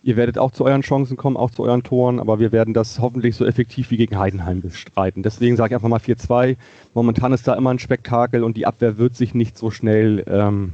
Ihr 0.01 0.15
werdet 0.15 0.37
auch 0.37 0.51
zu 0.51 0.63
euren 0.63 0.81
Chancen 0.81 1.17
kommen, 1.17 1.35
auch 1.35 1.51
zu 1.51 1.63
euren 1.63 1.83
Toren, 1.83 2.21
aber 2.21 2.39
wir 2.39 2.53
werden 2.53 2.73
das 2.73 2.99
hoffentlich 2.99 3.35
so 3.35 3.45
effektiv 3.45 3.91
wie 3.91 3.97
gegen 3.97 4.17
Heidenheim 4.17 4.61
bestreiten. 4.61 5.23
Deswegen 5.23 5.57
sage 5.57 5.71
ich 5.71 5.75
einfach 5.75 5.89
mal 5.89 5.99
4-2. 5.99 6.55
Momentan 6.93 7.33
ist 7.33 7.47
da 7.47 7.53
immer 7.55 7.71
ein 7.71 7.79
Spektakel 7.79 8.43
und 8.43 8.55
die 8.55 8.65
Abwehr 8.65 8.97
wird 8.97 9.15
sich 9.15 9.33
nicht 9.33 9.57
so 9.57 9.71
schnell 9.71 10.23
ähm, 10.27 10.71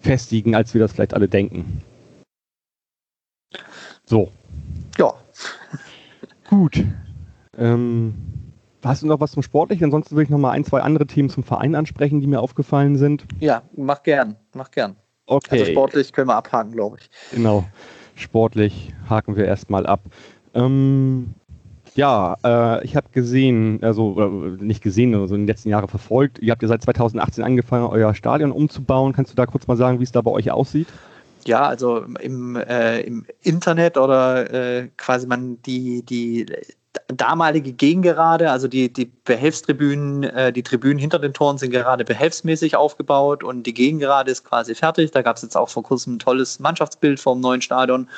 festigen, 0.00 0.54
als 0.54 0.74
wir 0.74 0.80
das 0.80 0.92
vielleicht 0.92 1.14
alle 1.14 1.28
denken. 1.28 1.82
So. 4.04 4.30
Ja. 4.98 5.14
Gut. 6.50 6.84
Ähm, 7.56 8.14
hast 8.84 9.02
du 9.02 9.06
noch 9.06 9.20
was 9.20 9.32
zum 9.32 9.42
Sportlichen? 9.42 9.84
Ansonsten 9.86 10.14
würde 10.14 10.24
ich 10.24 10.30
noch 10.30 10.38
mal 10.38 10.50
ein, 10.50 10.64
zwei 10.64 10.80
andere 10.80 11.06
Themen 11.06 11.30
zum 11.30 11.42
Verein 11.42 11.74
ansprechen, 11.74 12.20
die 12.20 12.26
mir 12.26 12.40
aufgefallen 12.40 12.96
sind. 12.96 13.24
Ja, 13.40 13.62
mach 13.74 14.02
gern. 14.02 14.36
Mach 14.54 14.70
gern. 14.70 14.96
Okay. 15.24 15.60
Also 15.60 15.72
sportlich 15.72 16.12
können 16.12 16.28
wir 16.28 16.36
abhaken, 16.36 16.72
glaube 16.72 16.98
ich. 17.00 17.08
Genau 17.30 17.64
sportlich 18.14 18.92
haken 19.08 19.36
wir 19.36 19.44
erstmal 19.44 19.86
ab. 19.86 20.00
Ähm, 20.54 21.34
ja, 21.94 22.36
äh, 22.44 22.84
ich 22.84 22.96
habe 22.96 23.08
gesehen, 23.12 23.80
also 23.82 24.18
äh, 24.18 24.62
nicht 24.62 24.82
gesehen, 24.82 25.14
also 25.14 25.34
in 25.34 25.42
den 25.42 25.46
letzten 25.46 25.68
Jahren 25.68 25.88
verfolgt. 25.88 26.38
Ihr 26.38 26.52
habt 26.52 26.62
ja 26.62 26.68
seit 26.68 26.82
2018 26.82 27.44
angefangen, 27.44 27.86
euer 27.86 28.14
Stadion 28.14 28.52
umzubauen. 28.52 29.12
Kannst 29.12 29.32
du 29.32 29.36
da 29.36 29.46
kurz 29.46 29.66
mal 29.66 29.76
sagen, 29.76 29.98
wie 29.98 30.04
es 30.04 30.12
da 30.12 30.22
bei 30.22 30.30
euch 30.30 30.50
aussieht? 30.50 30.88
Ja, 31.44 31.66
also 31.66 32.04
im, 32.20 32.56
äh, 32.56 33.00
im 33.00 33.26
Internet 33.42 33.98
oder 33.98 34.52
äh, 34.52 34.88
quasi 34.96 35.26
man 35.26 35.60
die, 35.62 36.02
die 36.04 36.46
damalige 37.08 37.72
Gegengerade, 37.72 38.50
also 38.50 38.68
die, 38.68 38.92
die 38.92 39.10
Behelfstribünen, 39.24 40.24
äh, 40.24 40.52
die 40.52 40.62
Tribünen 40.62 40.98
hinter 40.98 41.18
den 41.18 41.32
Toren 41.32 41.58
sind 41.58 41.70
gerade 41.70 42.04
behelfsmäßig 42.04 42.76
aufgebaut 42.76 43.42
und 43.42 43.64
die 43.64 43.74
Gegengerade 43.74 44.30
ist 44.30 44.44
quasi 44.44 44.74
fertig. 44.74 45.10
Da 45.10 45.22
gab 45.22 45.36
es 45.36 45.42
jetzt 45.42 45.56
auch 45.56 45.68
vor 45.68 45.82
kurzem 45.82 46.14
ein 46.14 46.18
tolles 46.18 46.58
Mannschaftsbild 46.60 47.18
vom 47.18 47.40
neuen 47.40 47.62
Stadion 47.62 48.08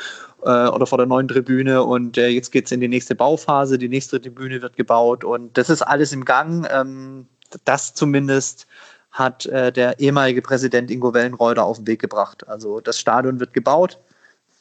äh, 0.43 0.67
oder 0.69 0.87
vor 0.87 0.99
der 0.99 1.07
neuen 1.07 1.29
Tribüne 1.29 1.83
und 1.83 2.19
äh, 2.19 2.29
jetzt 2.29 2.51
geht 2.51 2.67
es 2.67 2.73
in 2.73 2.81
die 2.81 2.89
nächste 2.89 3.15
Bauphase. 3.15 3.79
Die 3.79 3.89
nächste 3.89 4.21
Tribüne 4.21 4.61
wird 4.61 4.77
gebaut 4.77 5.25
und 5.25 5.57
das 5.57 5.71
ist 5.71 5.83
alles 5.83 6.13
im 6.13 6.25
Gang. 6.25 6.67
Ähm, 6.71 7.27
das 7.65 7.95
zumindest 7.95 8.67
hat 9.13 9.47
äh, 9.47 9.71
der 9.71 10.01
ehemalige 10.01 10.43
Präsident 10.43 10.91
Ingo 10.91 11.15
Wellenreuter 11.15 11.65
auf 11.65 11.77
den 11.77 11.87
Weg 11.87 12.01
gebracht. 12.01 12.47
Also 12.49 12.81
das 12.81 12.99
Stadion 12.99 13.39
wird 13.39 13.55
gebaut 13.55 14.01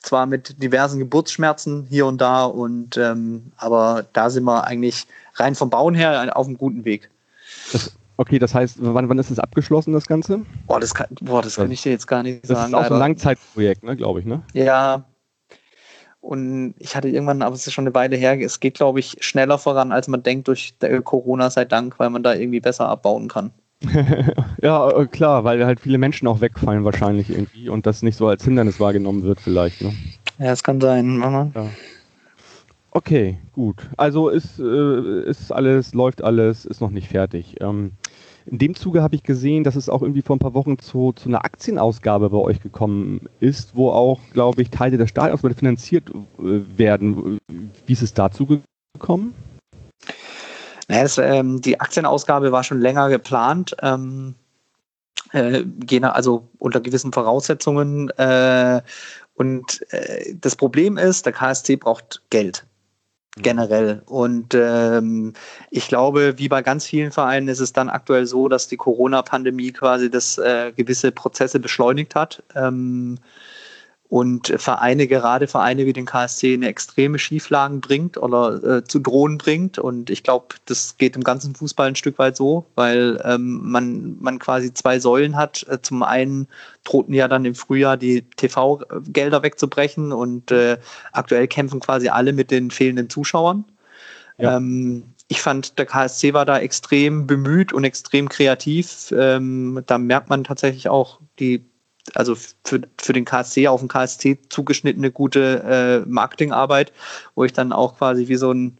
zwar 0.03 0.25
mit 0.25 0.61
diversen 0.61 0.99
Geburtsschmerzen 0.99 1.87
hier 1.89 2.05
und 2.05 2.19
da, 2.19 2.45
und 2.45 2.97
ähm, 2.97 3.51
aber 3.57 4.05
da 4.13 4.29
sind 4.29 4.43
wir 4.43 4.65
eigentlich 4.65 5.07
rein 5.35 5.55
vom 5.55 5.69
Bauen 5.69 5.95
her 5.95 6.37
auf 6.37 6.45
einem 6.45 6.57
guten 6.57 6.85
Weg. 6.85 7.09
Das, 7.71 7.91
okay, 8.17 8.37
das 8.37 8.53
heißt, 8.53 8.77
wann, 8.79 9.09
wann 9.09 9.17
ist 9.17 9.31
es 9.31 9.39
abgeschlossen, 9.39 9.93
das 9.93 10.05
Ganze? 10.05 10.41
Boah, 10.67 10.79
das 10.79 10.93
kann, 10.93 11.07
boah, 11.21 11.41
das 11.41 11.55
kann 11.55 11.71
ich 11.71 11.81
dir 11.81 11.91
jetzt 11.91 12.07
gar 12.07 12.21
nicht 12.21 12.43
das 12.43 12.49
sagen. 12.49 12.71
Das 12.71 12.81
ist 12.81 12.85
auch 12.85 12.89
so 12.89 12.93
ein 12.95 12.99
Langzeitprojekt, 12.99 13.83
ne, 13.83 13.95
glaube 13.95 14.19
ich, 14.19 14.25
ne? 14.25 14.43
Ja. 14.53 15.05
Und 16.19 16.75
ich 16.79 16.95
hatte 16.95 17.09
irgendwann, 17.09 17.41
aber 17.41 17.53
es 17.53 17.67
ist 17.67 17.73
schon 17.73 17.85
eine 17.85 17.95
Weile 17.95 18.15
her, 18.15 18.39
es 18.39 18.61
geht, 18.61 18.75
glaube 18.75 18.99
ich, 18.99 19.17
schneller 19.19 19.57
voran, 19.57 19.91
als 19.91 20.07
man 20.07 20.23
denkt, 20.23 20.47
durch 20.47 20.73
Corona 21.03 21.49
sei 21.49 21.65
Dank, 21.65 21.99
weil 21.99 22.09
man 22.09 22.23
da 22.23 22.33
irgendwie 22.33 22.61
besser 22.61 22.87
abbauen 22.87 23.27
kann. 23.27 23.51
ja, 24.61 24.89
äh, 24.89 25.07
klar, 25.07 25.43
weil 25.43 25.65
halt 25.65 25.79
viele 25.79 25.97
Menschen 25.97 26.27
auch 26.27 26.41
wegfallen 26.41 26.83
wahrscheinlich 26.83 27.29
irgendwie 27.29 27.69
und 27.69 27.85
das 27.85 28.01
nicht 28.01 28.17
so 28.17 28.27
als 28.27 28.43
Hindernis 28.43 28.79
wahrgenommen 28.79 29.23
wird 29.23 29.39
vielleicht. 29.39 29.81
Ne? 29.81 29.93
Ja, 30.39 30.51
es 30.51 30.63
kann 30.63 30.79
sein. 30.81 31.17
Mama. 31.17 31.51
Ja. 31.53 31.67
Okay, 32.91 33.39
gut. 33.53 33.89
Also 33.97 34.29
ist, 34.29 34.59
äh, 34.59 35.23
ist 35.23 35.51
alles, 35.51 35.93
läuft 35.93 36.23
alles, 36.23 36.65
ist 36.65 36.79
noch 36.79 36.91
nicht 36.91 37.07
fertig. 37.07 37.55
Ähm, 37.59 37.93
in 38.45 38.57
dem 38.57 38.75
Zuge 38.75 39.01
habe 39.01 39.15
ich 39.15 39.23
gesehen, 39.23 39.63
dass 39.63 39.75
es 39.75 39.89
auch 39.89 40.01
irgendwie 40.01 40.21
vor 40.21 40.35
ein 40.35 40.39
paar 40.39 40.53
Wochen 40.53 40.77
zu, 40.77 41.13
zu 41.13 41.29
einer 41.29 41.45
Aktienausgabe 41.45 42.29
bei 42.29 42.37
euch 42.37 42.61
gekommen 42.61 43.21
ist, 43.39 43.75
wo 43.75 43.89
auch, 43.89 44.19
glaube 44.31 44.61
ich, 44.61 44.69
Teile 44.69 44.97
der 44.97 45.07
Stadions 45.07 45.41
finanziert 45.57 46.09
äh, 46.11 46.61
werden. 46.77 47.39
Wie 47.85 47.93
ist 47.93 48.03
es 48.03 48.13
dazu 48.13 48.61
gekommen? 48.93 49.33
Naja, 50.87 51.03
das, 51.03 51.17
ähm, 51.17 51.61
die 51.61 51.79
Aktienausgabe 51.79 52.51
war 52.51 52.63
schon 52.63 52.81
länger 52.81 53.09
geplant. 53.09 53.75
Ähm, 53.81 54.35
äh, 55.31 55.63
also 56.01 56.47
unter 56.59 56.81
gewissen 56.81 57.13
Voraussetzungen. 57.13 58.09
Äh, 58.11 58.81
und 59.35 59.81
äh, 59.91 60.35
das 60.35 60.55
Problem 60.55 60.97
ist, 60.97 61.25
der 61.25 61.33
KSC 61.33 61.75
braucht 61.77 62.21
Geld 62.29 62.65
generell. 63.37 64.03
Und 64.05 64.53
ähm, 64.53 65.33
ich 65.71 65.87
glaube, 65.87 66.37
wie 66.37 66.49
bei 66.49 66.61
ganz 66.61 66.85
vielen 66.85 67.11
Vereinen 67.11 67.47
ist 67.47 67.59
es 67.59 67.73
dann 67.73 67.89
aktuell 67.89 68.27
so, 68.27 68.47
dass 68.47 68.67
die 68.67 68.77
Corona-Pandemie 68.77 69.71
quasi 69.71 70.11
das 70.11 70.37
äh, 70.37 70.71
gewisse 70.75 71.11
Prozesse 71.11 71.59
beschleunigt 71.59 72.13
hat. 72.13 72.43
Ähm, 72.53 73.17
und 74.13 74.53
Vereine, 74.57 75.07
gerade 75.07 75.47
Vereine 75.47 75.87
wie 75.87 75.93
den 75.93 76.05
KSC, 76.05 76.53
eine 76.53 76.67
extreme 76.67 77.17
Schieflagen 77.17 77.81
bringt 77.81 78.15
oder 78.15 78.63
äh, 78.63 78.83
zu 78.83 78.99
Drohen 78.99 79.39
bringt. 79.39 79.79
Und 79.79 80.11
ich 80.11 80.21
glaube, 80.21 80.53
das 80.65 80.99
geht 80.99 81.15
im 81.15 81.23
ganzen 81.23 81.55
Fußball 81.55 81.87
ein 81.87 81.95
Stück 81.95 82.19
weit 82.19 82.35
so, 82.37 82.67
weil 82.75 83.19
ähm, 83.25 83.61
man, 83.63 84.15
man 84.19 84.37
quasi 84.37 84.71
zwei 84.71 84.99
Säulen 84.99 85.35
hat. 85.35 85.65
Äh, 85.67 85.81
zum 85.81 86.03
einen 86.03 86.47
drohten 86.83 87.15
ja 87.15 87.27
dann 87.27 87.43
im 87.43 87.55
Frühjahr 87.55 87.97
die 87.97 88.21
TV-Gelder 88.21 89.41
wegzubrechen 89.41 90.11
und 90.11 90.51
äh, 90.51 90.77
aktuell 91.11 91.47
kämpfen 91.47 91.79
quasi 91.79 92.09
alle 92.09 92.33
mit 92.33 92.51
den 92.51 92.69
fehlenden 92.69 93.09
Zuschauern. 93.09 93.65
Ja. 94.37 94.57
Ähm, 94.57 95.05
ich 95.27 95.41
fand, 95.41 95.79
der 95.79 95.87
KSC 95.87 96.35
war 96.35 96.45
da 96.45 96.59
extrem 96.59 97.25
bemüht 97.25 97.73
und 97.73 97.83
extrem 97.83 98.29
kreativ. 98.29 99.11
Ähm, 99.17 99.81
da 99.87 99.97
merkt 99.97 100.29
man 100.29 100.43
tatsächlich 100.43 100.87
auch 100.87 101.19
die 101.39 101.65
also 102.15 102.35
für, 102.35 102.81
für 102.99 103.13
den 103.13 103.25
KSC 103.25 103.67
auf 103.67 103.79
den 103.79 103.87
KSC 103.87 104.39
zugeschnittene 104.49 105.11
gute 105.11 106.03
äh, 106.05 106.09
Marketingarbeit, 106.09 106.91
wo 107.35 107.43
ich 107.43 107.53
dann 107.53 107.71
auch 107.71 107.97
quasi 107.97 108.27
wie 108.27 108.35
so 108.35 108.51
ein 108.51 108.77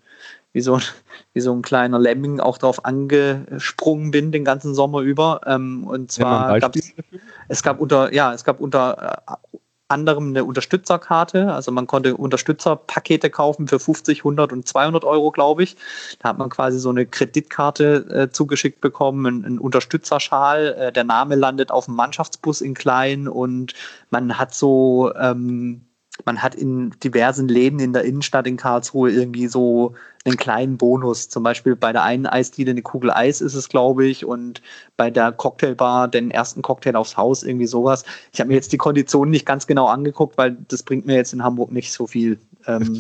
wie 0.54 0.62
so, 0.62 0.80
wie 1.34 1.42
so 1.42 1.52
ein 1.52 1.64
kleiner 1.64 2.00
Lemming 2.00 2.40
auch 2.40 2.60
drauf 2.60 2.86
angesprungen 2.86 4.12
bin 4.12 4.32
den 4.32 4.46
ganzen 4.46 4.76
Sommer 4.76 5.02
über. 5.02 5.42
Ähm, 5.48 5.86
und 5.88 6.12
zwar 6.12 6.60
gab 6.60 6.76
es 7.48 7.64
gab 7.64 7.80
unter 7.80 8.14
ja 8.14 8.34
es 8.34 8.44
gab 8.44 8.60
unter 8.60 9.24
äh, 9.28 9.58
anderem 9.94 10.30
eine 10.30 10.44
Unterstützerkarte. 10.44 11.54
Also 11.54 11.72
man 11.72 11.88
konnte 11.88 12.18
Unterstützerpakete 12.18 13.30
kaufen 13.30 13.68
für 13.68 13.80
50, 13.80 14.20
100 14.20 14.52
und 14.52 14.68
200 14.68 15.04
Euro, 15.06 15.32
glaube 15.32 15.64
ich. 15.64 15.78
Da 16.20 16.30
hat 16.30 16.38
man 16.38 16.50
quasi 16.50 16.80
so 16.80 16.90
eine 16.90 17.06
Kreditkarte 17.06 18.06
äh, 18.10 18.30
zugeschickt 18.32 18.82
bekommen, 18.82 19.26
einen, 19.26 19.46
einen 19.46 19.60
Unterstützerschal. 19.60 20.76
Äh, 20.78 20.92
der 20.92 21.04
Name 21.06 21.36
landet 21.36 21.72
auf 21.72 21.86
dem 21.86 21.96
Mannschaftsbus 21.96 22.62
in 22.62 22.74
Klein 22.74 23.28
und 23.28 23.74
man 24.10 24.38
hat 24.38 24.54
so 24.54 25.14
ähm, 25.16 25.82
man 26.26 26.42
hat 26.42 26.56
in 26.56 26.92
diversen 27.04 27.48
Läden 27.48 27.80
in 27.80 27.94
der 27.94 28.04
Innenstadt 28.04 28.46
in 28.46 28.58
Karlsruhe 28.58 29.12
irgendwie 29.12 29.48
so 29.48 29.96
einen 30.26 30.38
kleinen 30.38 30.78
Bonus. 30.78 31.28
Zum 31.28 31.44
Beispiel 31.44 31.76
bei 31.76 31.92
der 31.92 32.04
einen 32.04 32.28
Eisdiele 32.28 32.72
eine 32.72 32.82
Kugel 32.82 33.12
Eis 33.12 33.42
ist 33.42 33.56
es, 33.56 33.68
glaube 33.68 34.06
ich, 34.06 34.24
und 34.24 34.62
bei 34.96 35.10
der 35.10 35.32
Cocktailbar 35.32 36.08
den 36.08 36.32
ersten 36.32 36.62
Cocktail 36.62 36.96
aufs 36.96 37.18
Haus, 37.18 37.44
irgendwie 37.44 37.66
sowas. 37.66 38.04
Ich 38.32 38.40
habe 38.40 38.50
mir 38.50 38.56
jetzt 38.56 38.72
die 38.72 38.78
Konditionen 38.78 39.32
nicht 39.32 39.46
ganz 39.46 39.68
genau 39.68 39.88
angeguckt, 39.88 40.38
weil 40.38 40.56
das 40.68 40.84
bringt 40.84 41.06
mir 41.06 41.16
jetzt 41.16 41.34
in 41.34 41.44
Hamburg 41.44 41.72
nicht 41.72 41.92
so 41.92 42.08
viel. 42.08 42.40
Ähm, 42.68 43.00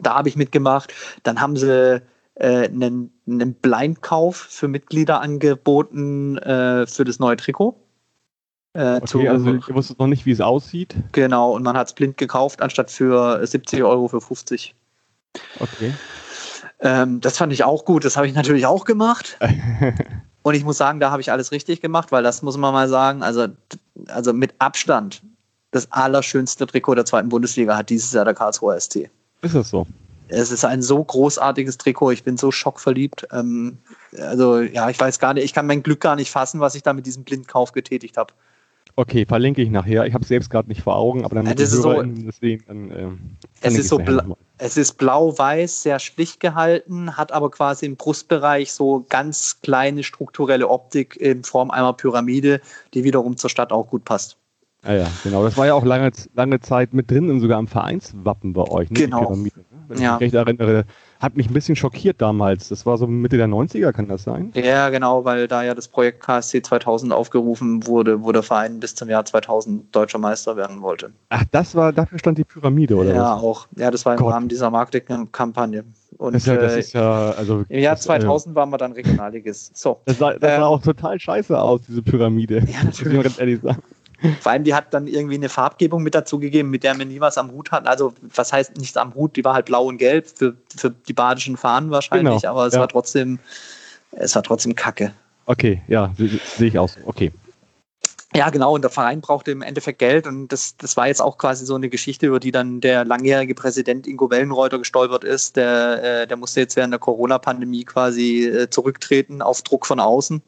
da 0.00 0.14
habe 0.14 0.28
ich 0.28 0.36
mitgemacht. 0.36 0.94
Dann 1.24 1.40
haben 1.40 1.56
sie 1.56 2.00
äh, 2.36 2.68
einen, 2.68 3.12
einen 3.26 3.54
Blindkauf 3.54 4.36
für 4.36 4.68
Mitglieder 4.68 5.20
angeboten 5.20 6.38
äh, 6.38 6.86
für 6.86 7.04
das 7.04 7.18
neue 7.18 7.36
Trikot. 7.36 7.76
Äh, 8.74 8.96
okay, 8.96 9.06
zu, 9.06 9.20
also 9.20 9.54
ich 9.54 9.72
wusste 9.72 9.94
noch 9.98 10.08
nicht, 10.08 10.26
wie 10.26 10.32
es 10.32 10.40
aussieht. 10.40 10.94
Genau, 11.12 11.52
und 11.52 11.62
man 11.62 11.76
hat 11.76 11.86
es 11.86 11.92
blind 11.92 12.16
gekauft, 12.16 12.60
anstatt 12.60 12.90
für 12.90 13.44
70 13.46 13.82
Euro 13.84 14.08
für 14.08 14.20
50. 14.20 14.74
Okay. 15.60 15.94
Ähm, 16.80 17.20
das 17.20 17.38
fand 17.38 17.52
ich 17.52 17.64
auch 17.64 17.84
gut, 17.84 18.04
das 18.04 18.16
habe 18.16 18.26
ich 18.26 18.34
natürlich 18.34 18.66
auch 18.66 18.84
gemacht. 18.84 19.38
und 20.42 20.54
ich 20.54 20.64
muss 20.64 20.76
sagen, 20.76 20.98
da 20.98 21.12
habe 21.12 21.22
ich 21.22 21.30
alles 21.30 21.52
richtig 21.52 21.80
gemacht, 21.80 22.10
weil 22.10 22.24
das 22.24 22.42
muss 22.42 22.56
man 22.56 22.72
mal 22.72 22.88
sagen, 22.88 23.22
also, 23.22 23.46
also 24.08 24.32
mit 24.32 24.54
Abstand 24.58 25.22
das 25.70 25.90
allerschönste 25.92 26.66
Trikot 26.66 26.96
der 26.96 27.04
zweiten 27.04 27.28
Bundesliga 27.28 27.76
hat 27.76 27.90
dieses 27.90 28.12
Jahr 28.12 28.24
der 28.24 28.34
Karlsruher 28.34 28.78
ST. 28.80 29.08
Ist 29.42 29.54
das 29.54 29.70
so? 29.70 29.86
Es 30.28 30.50
ist 30.50 30.64
ein 30.64 30.82
so 30.82 31.02
großartiges 31.04 31.78
Trikot. 31.78 32.12
Ich 32.12 32.24
bin 32.24 32.36
so 32.36 32.50
schockverliebt. 32.50 33.26
Ähm, 33.30 33.78
also 34.18 34.60
ja, 34.60 34.88
ich 34.88 34.98
weiß 34.98 35.18
gar 35.18 35.34
nicht, 35.34 35.44
ich 35.44 35.52
kann 35.52 35.66
mein 35.66 35.82
Glück 35.82 36.00
gar 36.00 36.16
nicht 36.16 36.30
fassen, 36.30 36.60
was 36.60 36.74
ich 36.74 36.82
da 36.82 36.92
mit 36.92 37.06
diesem 37.06 37.24
Blindkauf 37.24 37.72
getätigt 37.72 38.16
habe. 38.16 38.32
Okay, 38.96 39.26
verlinke 39.26 39.60
ich 39.60 39.70
nachher. 39.70 40.06
Ich 40.06 40.14
habe 40.14 40.22
es 40.22 40.28
selbst 40.28 40.50
gerade 40.50 40.68
nicht 40.68 40.82
vor 40.82 40.96
Augen, 40.96 41.24
aber 41.24 41.34
dann 41.34 41.46
ja, 41.46 41.54
das 41.54 41.72
ist 41.72 41.82
so, 41.82 41.92
dann, 41.94 42.90
äh, 42.90 43.08
es 43.60 43.76
ist 43.76 43.88
so 43.88 44.00
es 44.58 44.76
ist 44.76 44.98
blau-weiß, 44.98 45.82
sehr 45.82 45.98
schlicht 45.98 46.38
gehalten, 46.38 47.16
hat 47.16 47.32
aber 47.32 47.50
quasi 47.50 47.86
im 47.86 47.96
Brustbereich 47.96 48.72
so 48.72 49.04
ganz 49.08 49.60
kleine 49.62 50.04
strukturelle 50.04 50.68
Optik 50.68 51.16
in 51.16 51.42
Form 51.42 51.72
einer 51.72 51.92
Pyramide, 51.92 52.60
die 52.94 53.02
wiederum 53.02 53.36
zur 53.36 53.50
Stadt 53.50 53.72
auch 53.72 53.88
gut 53.88 54.04
passt. 54.04 54.36
Ja, 54.84 54.94
ja, 54.94 55.06
genau. 55.24 55.42
Das 55.42 55.56
war 55.56 55.66
ja 55.66 55.74
auch 55.74 55.84
lange, 55.84 56.12
lange 56.34 56.60
Zeit 56.60 56.94
mit 56.94 57.10
drin 57.10 57.30
und 57.30 57.40
sogar 57.40 57.58
am 57.58 57.66
Vereinswappen 57.66 58.52
bei 58.52 58.62
euch. 58.62 58.90
Ne? 58.90 59.00
Genau. 59.00 59.34
Ne? 59.34 59.50
Wenn 59.88 59.98
ja. 59.98 60.14
ich 60.14 60.20
mich 60.20 60.20
recht 60.20 60.34
erinnere, 60.34 60.84
hat 61.24 61.36
mich 61.36 61.48
ein 61.48 61.54
bisschen 61.54 61.74
schockiert 61.74 62.20
damals. 62.20 62.68
Das 62.68 62.84
war 62.86 62.98
so 62.98 63.06
Mitte 63.06 63.36
der 63.36 63.48
90er, 63.48 63.92
kann 63.92 64.08
das 64.08 64.24
sein? 64.24 64.52
Ja, 64.54 64.90
genau, 64.90 65.24
weil 65.24 65.48
da 65.48 65.62
ja 65.62 65.74
das 65.74 65.88
Projekt 65.88 66.20
KSC 66.20 66.62
2000 66.62 67.12
aufgerufen 67.12 67.86
wurde, 67.86 68.22
wo 68.22 68.30
der 68.30 68.42
Verein 68.42 68.78
bis 68.78 68.94
zum 68.94 69.08
Jahr 69.08 69.24
2000 69.24 69.94
deutscher 69.94 70.18
Meister 70.18 70.56
werden 70.56 70.82
wollte. 70.82 71.12
Ach, 71.30 71.44
das 71.50 71.74
war, 71.74 71.92
dafür 71.92 72.18
stand 72.18 72.38
die 72.38 72.44
Pyramide, 72.44 72.94
oder? 72.94 73.14
Ja, 73.14 73.36
was? 73.36 73.42
auch. 73.42 73.66
Ja, 73.76 73.90
das 73.90 74.04
war 74.04 74.14
im 74.14 74.20
Gott. 74.20 74.34
Rahmen 74.34 74.48
dieser 74.48 74.70
Marketingkampagne. 74.70 75.84
Und 76.18 76.34
das 76.34 76.46
ja, 76.46 76.56
das 76.56 76.74
äh, 76.74 76.80
ist 76.80 76.92
ja 76.92 77.30
also, 77.30 77.64
im 77.68 77.80
Jahr 77.80 77.96
2000 77.96 78.52
äh, 78.52 78.56
waren 78.56 78.70
wir 78.70 78.78
dann 78.78 78.92
Regionalligist. 78.92 79.76
So. 79.76 80.00
Das 80.04 80.18
sah, 80.18 80.34
das 80.34 80.52
ähm, 80.52 80.60
sah 80.60 80.66
auch 80.66 80.82
total 80.82 81.18
scheiße 81.18 81.58
aus, 81.58 81.80
diese 81.88 82.02
Pyramide. 82.02 82.62
Ja, 82.66 82.84
natürlich. 82.84 82.86
Muss 82.86 83.00
ich 83.00 83.12
mal 83.12 83.22
ganz 83.22 83.40
ehrlich 83.40 83.60
sagen. 83.60 83.82
Vor 84.40 84.52
allem, 84.52 84.64
die 84.64 84.74
hat 84.74 84.94
dann 84.94 85.06
irgendwie 85.06 85.34
eine 85.34 85.48
Farbgebung 85.48 86.02
mit 86.02 86.14
dazugegeben, 86.14 86.70
mit 86.70 86.82
der 86.82 86.98
wir 86.98 87.04
nie 87.04 87.20
was 87.20 87.36
am 87.36 87.50
Hut 87.52 87.70
hatten. 87.72 87.86
Also, 87.86 88.14
was 88.34 88.52
heißt 88.52 88.76
nichts 88.78 88.96
am 88.96 89.14
Hut? 89.14 89.36
Die 89.36 89.44
war 89.44 89.54
halt 89.54 89.66
blau 89.66 89.86
und 89.86 89.98
gelb 89.98 90.26
für, 90.34 90.54
für 90.74 90.90
die 90.90 91.12
badischen 91.12 91.56
Fahnen 91.56 91.90
wahrscheinlich, 91.90 92.42
genau, 92.42 92.52
aber 92.52 92.66
es 92.66 92.74
ja. 92.74 92.80
war 92.80 92.88
trotzdem, 92.88 93.38
es 94.12 94.34
war 94.34 94.42
trotzdem 94.42 94.74
Kacke. 94.74 95.12
Okay, 95.46 95.82
ja, 95.88 96.12
sehe 96.16 96.40
seh 96.56 96.66
ich 96.68 96.78
aus. 96.78 96.96
Okay. 97.04 97.32
Ja, 98.36 98.50
genau, 98.50 98.74
und 98.74 98.82
der 98.82 98.90
Verein 98.90 99.20
brauchte 99.20 99.52
im 99.52 99.62
Endeffekt 99.62 100.00
Geld 100.00 100.26
und 100.26 100.48
das, 100.48 100.76
das 100.76 100.96
war 100.96 101.06
jetzt 101.06 101.22
auch 101.22 101.38
quasi 101.38 101.64
so 101.64 101.76
eine 101.76 101.88
Geschichte, 101.88 102.26
über 102.26 102.40
die 102.40 102.50
dann 102.50 102.80
der 102.80 103.04
langjährige 103.04 103.54
Präsident 103.54 104.08
Ingo 104.08 104.28
Wellenreuter 104.28 104.78
gestolpert 104.78 105.22
ist. 105.22 105.56
Der, 105.56 106.02
äh, 106.22 106.26
der 106.26 106.36
musste 106.36 106.58
jetzt 106.58 106.74
während 106.74 106.92
der 106.92 106.98
Corona-Pandemie 106.98 107.84
quasi 107.84 108.44
äh, 108.44 108.68
zurücktreten 108.70 109.40
auf 109.40 109.62
Druck 109.62 109.86
von 109.86 110.00
außen. 110.00 110.42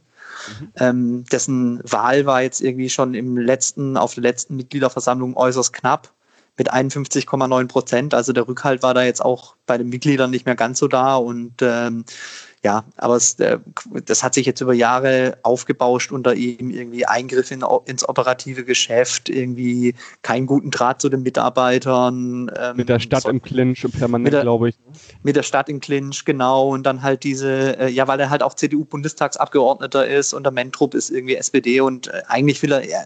Mhm. 0.49 0.73
Ähm, 0.77 1.25
dessen 1.25 1.81
Wahl 1.85 2.27
war 2.27 2.43
jetzt 2.43 2.61
irgendwie 2.61 2.91
schon 2.91 3.15
im 3.15 3.37
letzten, 3.37 3.97
auf 3.97 4.15
der 4.15 4.23
letzten 4.23 4.57
Mitgliederversammlung 4.57 5.37
äußerst 5.37 5.73
knapp 5.73 6.13
mit 6.57 6.73
51,9 6.73 7.69
Prozent. 7.69 8.15
Also 8.15 8.33
der 8.33 8.49
Rückhalt 8.49 8.83
war 8.83 8.95
da 8.95 9.05
jetzt 9.05 9.25
auch 9.25 9.57
bei 9.67 9.79
den 9.79 9.89
Mitgliedern 9.89 10.31
nicht 10.31 10.47
mehr 10.47 10.57
ganz 10.57 10.79
so 10.79 10.89
da 10.89 11.17
und 11.17 11.55
ähm, 11.61 12.05
ja, 12.67 12.85
aber 12.97 13.15
es, 13.15 13.35
äh, 13.39 13.59
das 14.07 14.25
hat 14.25 14.35
sich 14.35 14.45
jetzt 14.45 14.61
über 14.61 14.75
Jahre 14.75 15.39
aufgebauscht 15.45 16.11
unter 16.11 16.35
ihm, 16.35 16.71
irgendwie 16.71 17.07
Eingriff 17.07 17.53
in, 17.53 17.65
ins 17.85 18.09
operative 18.09 18.65
Geschäft, 18.65 19.29
irgendwie 19.29 19.95
keinen 20.23 20.47
guten 20.47 20.73
Draht 20.73 21.01
zu 21.01 21.09
den 21.09 21.23
Mitarbeitern. 21.23 22.51
Ähm, 22.59 22.77
mit 22.77 22.89
der 22.89 22.99
Stadt 22.99 23.23
so, 23.23 23.29
im 23.29 23.41
Clinch 23.41 23.87
permanent, 23.97 24.41
glaube 24.41 24.71
ich. 24.71 24.75
Mit 25.23 25.37
der 25.37 25.45
Stadt 25.45 25.69
im 25.69 25.79
Clinch, 25.79 26.25
genau. 26.25 26.71
Und 26.71 26.83
dann 26.83 27.03
halt 27.03 27.23
diese, 27.23 27.79
äh, 27.79 27.89
ja, 27.89 28.09
weil 28.09 28.19
er 28.19 28.31
halt 28.31 28.43
auch 28.43 28.55
CDU-Bundestagsabgeordneter 28.55 30.05
ist 30.05 30.35
und 30.35 30.43
der 30.43 30.53
Mentrup 30.53 30.95
ist 30.95 31.11
irgendwie 31.11 31.37
SPD 31.37 31.81
und 31.81 32.09
äh, 32.09 32.23
eigentlich 32.27 32.61
will 32.65 32.73
er, 32.73 32.85
ja, 32.85 33.05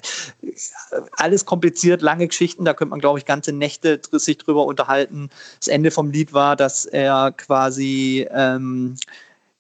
alles 1.19 1.45
kompliziert, 1.45 2.01
lange 2.01 2.29
Geschichten, 2.29 2.65
da 2.65 2.73
könnte 2.73 2.91
man, 2.91 3.01
glaube 3.01 3.19
ich, 3.19 3.27
ganze 3.27 3.53
Nächte 3.53 4.01
sich 4.11 4.39
drüber 4.39 4.65
unterhalten. 4.65 5.29
Das 5.59 5.69
Ende 5.69 5.91
vom 5.91 6.11
Lied 6.11 6.33
war, 6.33 6.57
dass 6.57 6.87
er 6.87 7.33
quasi 7.33 8.27
ähm, 8.31 8.97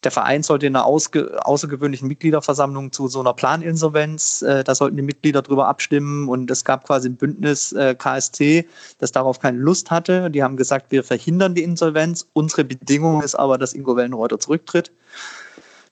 der 0.04 0.10
Verein 0.10 0.42
sollte 0.42 0.66
in 0.66 0.76
einer 0.76 0.86
außergewöhnlichen 0.86 2.08
Mitgliederversammlung 2.08 2.90
zu 2.90 3.08
so 3.08 3.20
einer 3.20 3.34
Planinsolvenz, 3.34 4.42
äh, 4.42 4.64
da 4.64 4.74
sollten 4.74 4.96
die 4.96 5.02
Mitglieder 5.02 5.42
drüber 5.42 5.68
abstimmen 5.68 6.28
und 6.28 6.50
es 6.50 6.64
gab 6.64 6.86
quasi 6.86 7.08
ein 7.08 7.16
Bündnis 7.16 7.72
äh, 7.72 7.94
KST, 7.94 8.66
das 8.98 9.12
darauf 9.12 9.40
keine 9.40 9.58
Lust 9.58 9.90
hatte. 9.90 10.30
Die 10.30 10.42
haben 10.42 10.56
gesagt, 10.56 10.90
wir 10.90 11.04
verhindern 11.04 11.54
die 11.54 11.62
Insolvenz. 11.62 12.26
Unsere 12.32 12.64
Bedingung 12.64 13.22
ist 13.22 13.34
aber, 13.34 13.58
dass 13.58 13.74
Ingo 13.74 13.94
Wellenreuter 13.94 14.40
zurücktritt. 14.40 14.90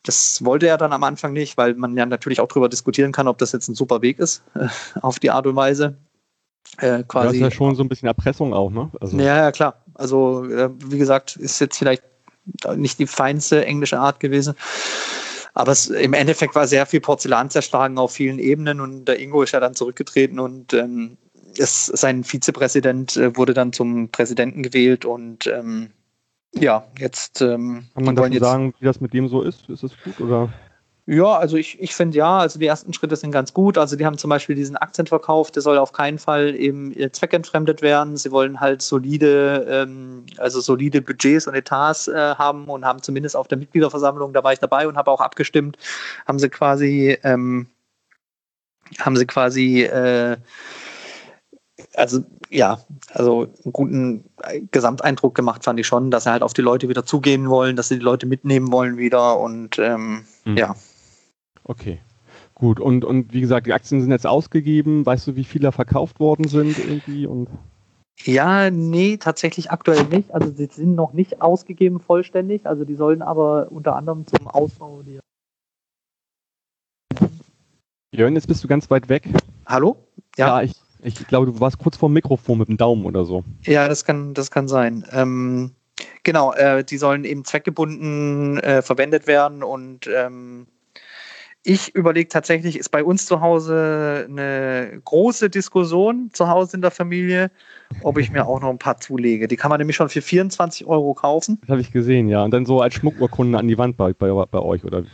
Das 0.04 0.42
wollte 0.42 0.68
er 0.68 0.78
dann 0.78 0.92
am 0.94 1.04
Anfang 1.04 1.34
nicht, 1.34 1.59
weil 1.59 1.74
man 1.74 1.94
ja 1.96 2.06
natürlich 2.06 2.40
auch 2.40 2.48
darüber 2.48 2.70
diskutieren 2.70 3.12
kann, 3.12 3.28
ob 3.28 3.36
das 3.36 3.52
jetzt 3.52 3.68
ein 3.68 3.74
super 3.74 4.00
Weg 4.00 4.18
ist, 4.18 4.42
äh, 4.54 4.68
auf 5.02 5.18
die 5.18 5.30
Art 5.30 5.46
und 5.46 5.56
Weise. 5.56 5.98
Äh, 6.78 7.02
quasi. 7.02 7.26
Das 7.26 7.34
ist 7.34 7.40
ja 7.40 7.50
schon 7.50 7.74
so 7.74 7.82
ein 7.82 7.88
bisschen 7.88 8.09
Erpressung 8.09 8.54
auch, 8.54 8.70
ne? 8.70 8.90
Also. 9.00 9.18
Ja, 9.18 9.36
ja, 9.36 9.52
klar. 9.52 9.82
Also, 9.94 10.44
äh, 10.44 10.70
wie 10.86 10.98
gesagt, 10.98 11.36
ist 11.36 11.61
jetzt 11.61 11.76
vielleicht 11.76 12.02
nicht 12.76 12.99
die 12.99 13.07
feinste 13.07 13.64
englische 13.64 13.99
Art 13.99 14.20
gewesen. 14.20 14.55
Aber 15.55 15.72
es, 15.72 15.88
im 15.88 16.12
Endeffekt 16.12 16.55
war 16.55 16.66
sehr 16.66 16.86
viel 16.86 17.01
Porzellan 17.01 17.51
zerschlagen 17.51 17.99
auf 17.99 18.12
vielen 18.12 18.38
Ebenen 18.38 18.80
und 18.80 19.07
der 19.07 19.18
Ingo 19.18 19.42
ist 19.42 19.53
ja 19.53 19.61
dann 19.61 19.74
zurückgetreten 19.74 20.38
und 20.38 20.72
ähm, 20.72 21.16
es, 21.59 21.86
sein 21.86 22.22
Vizepräsident 22.22 23.16
äh, 23.16 23.36
wurde 23.36 23.55
dann 23.55 23.72
zum 23.72 24.11
Präsidenten 24.11 24.62
gewählt 24.62 25.05
und 25.05 25.46
ähm, 25.46 25.90
Ja, 26.55 26.86
jetzt. 26.99 27.40
Ähm, 27.40 27.88
Kann 27.94 28.05
man 28.05 28.16
dazu 28.16 28.38
sagen, 28.38 28.74
wie 28.78 28.84
das 28.84 29.01
mit 29.01 29.12
dem 29.12 29.28
so 29.28 29.42
ist? 29.42 29.68
Ist 29.68 29.82
es 29.82 29.92
gut 30.03 30.20
oder? 30.20 30.53
Ja, 31.11 31.38
also 31.38 31.56
ich, 31.56 31.80
ich 31.80 31.94
finde 31.94 32.18
ja, 32.18 32.36
also 32.40 32.59
die 32.59 32.66
ersten 32.66 32.92
Schritte 32.92 33.16
sind 33.16 33.30
ganz 33.30 33.54
gut. 33.54 33.78
Also 33.78 33.96
die 33.96 34.04
haben 34.04 34.18
zum 34.18 34.28
Beispiel 34.28 34.54
diesen 34.54 34.76
Aktienverkauf, 34.76 35.50
der 35.50 35.62
soll 35.62 35.78
auf 35.78 35.92
keinen 35.92 36.18
Fall 36.18 36.54
eben 36.54 36.94
zweckentfremdet 37.12 37.80
werden. 37.80 38.18
Sie 38.18 38.30
wollen 38.30 38.61
halt 38.61 38.82
solide, 38.82 39.66
ähm, 39.70 40.26
also 40.36 40.61
solide 40.61 41.00
Budgets 41.00 41.46
und 41.46 41.54
Etats 41.54 42.09
äh, 42.09 42.34
haben 42.34 42.66
und 42.66 42.84
haben 42.84 43.02
zumindest 43.02 43.36
auf 43.36 43.48
der 43.48 43.56
Mitgliederversammlung, 43.56 44.34
da 44.34 44.44
war 44.44 44.52
ich 44.52 44.59
dabei 44.59 44.86
und 44.86 44.98
habe 44.98 45.11
auch 45.11 45.22
abgestimmt, 45.22 45.78
haben 46.26 46.38
sie 46.38 46.50
quasi, 46.50 47.16
ähm, 47.22 47.68
haben 48.98 49.16
sie 49.16 49.24
quasi 49.24 49.84
äh, 49.84 50.36
also 51.94 52.20
ja, 52.50 52.80
also 53.14 53.46
einen 53.64 53.72
guten 53.72 54.24
Gesamteindruck 54.72 55.34
gemacht 55.34 55.64
fand 55.64 55.80
ich 55.80 55.86
schon, 55.86 56.11
dass 56.11 56.24
sie 56.24 56.30
halt 56.30 56.42
auf 56.42 56.52
die 56.52 56.61
Leute 56.61 56.90
wieder 56.90 57.06
zugehen 57.06 57.48
wollen, 57.48 57.76
dass 57.76 57.88
sie 57.88 57.98
die 57.98 58.04
Leute 58.04 58.26
mitnehmen 58.26 58.70
wollen 58.70 58.98
wieder 58.98 59.38
und 59.38 59.78
ähm, 59.78 60.26
hm. 60.44 60.56
ja. 60.59 60.74
Okay. 61.68 62.00
Gut, 62.54 62.80
und, 62.80 63.04
und 63.04 63.32
wie 63.32 63.40
gesagt, 63.40 63.68
die 63.68 63.72
Aktien 63.72 64.00
sind 64.00 64.10
jetzt 64.10 64.26
ausgegeben. 64.26 65.06
Weißt 65.06 65.28
du, 65.28 65.36
wie 65.36 65.44
viele 65.44 65.70
verkauft 65.70 66.18
worden 66.18 66.48
sind 66.48 66.76
irgendwie? 66.78 67.26
Und 67.26 67.48
ja, 68.24 68.70
nee, 68.70 69.16
tatsächlich 69.16 69.70
aktuell 69.70 70.04
nicht. 70.04 70.34
Also 70.34 70.50
sie 70.50 70.66
sind 70.66 70.96
noch 70.96 71.12
nicht 71.12 71.40
ausgegeben 71.40 72.00
vollständig. 72.00 72.66
Also 72.66 72.84
die 72.84 72.96
sollen 72.96 73.22
aber 73.22 73.70
unter 73.70 73.94
anderem 73.94 74.26
zum 74.26 74.48
Ausbau 74.48 75.02
die. 75.06 75.20
Jörn, 78.12 78.34
jetzt 78.34 78.48
bist 78.48 78.64
du 78.64 78.68
ganz 78.68 78.90
weit 78.90 79.08
weg. 79.08 79.28
Hallo? 79.66 79.96
Ja, 80.36 80.60
ja 80.60 80.62
ich, 80.62 80.72
ich 81.02 81.26
glaube, 81.28 81.46
du 81.46 81.60
warst 81.60 81.78
kurz 81.78 81.96
vor 81.96 82.08
dem 82.08 82.14
Mikrofon 82.14 82.58
mit 82.58 82.68
dem 82.68 82.76
Daumen 82.76 83.04
oder 83.04 83.24
so. 83.24 83.44
Ja, 83.62 83.86
das 83.86 84.04
kann, 84.04 84.34
das 84.34 84.50
kann 84.50 84.66
sein. 84.66 85.04
Ähm, 85.12 85.74
genau, 86.24 86.52
äh, 86.54 86.82
die 86.82 86.98
sollen 86.98 87.24
eben 87.24 87.44
zweckgebunden 87.44 88.58
äh, 88.58 88.82
verwendet 88.82 89.26
werden 89.26 89.62
und 89.62 90.08
ähm, 90.08 90.66
ich 91.68 91.94
überlege 91.94 92.30
tatsächlich, 92.30 92.78
ist 92.78 92.88
bei 92.88 93.04
uns 93.04 93.26
zu 93.26 93.42
Hause 93.42 94.26
eine 94.26 95.02
große 95.04 95.50
Diskussion 95.50 96.30
zu 96.32 96.48
Hause 96.48 96.78
in 96.78 96.80
der 96.80 96.90
Familie, 96.90 97.50
ob 98.02 98.16
ich 98.16 98.30
mir 98.30 98.46
auch 98.46 98.62
noch 98.62 98.70
ein 98.70 98.78
paar 98.78 98.98
zulege. 98.98 99.48
Die 99.48 99.56
kann 99.56 99.68
man 99.68 99.76
nämlich 99.76 99.94
schon 99.94 100.08
für 100.08 100.22
24 100.22 100.86
Euro 100.86 101.12
kaufen. 101.12 101.58
Das 101.60 101.68
habe 101.68 101.82
ich 101.82 101.92
gesehen, 101.92 102.26
ja. 102.28 102.42
Und 102.42 102.52
dann 102.52 102.64
so 102.64 102.80
als 102.80 102.94
Schmuckurkunde 102.94 103.58
an 103.58 103.68
die 103.68 103.76
Wand 103.76 103.98
bei, 103.98 104.14
bei, 104.14 104.32
bei 104.46 104.58
euch, 104.60 104.82
oder? 104.82 105.04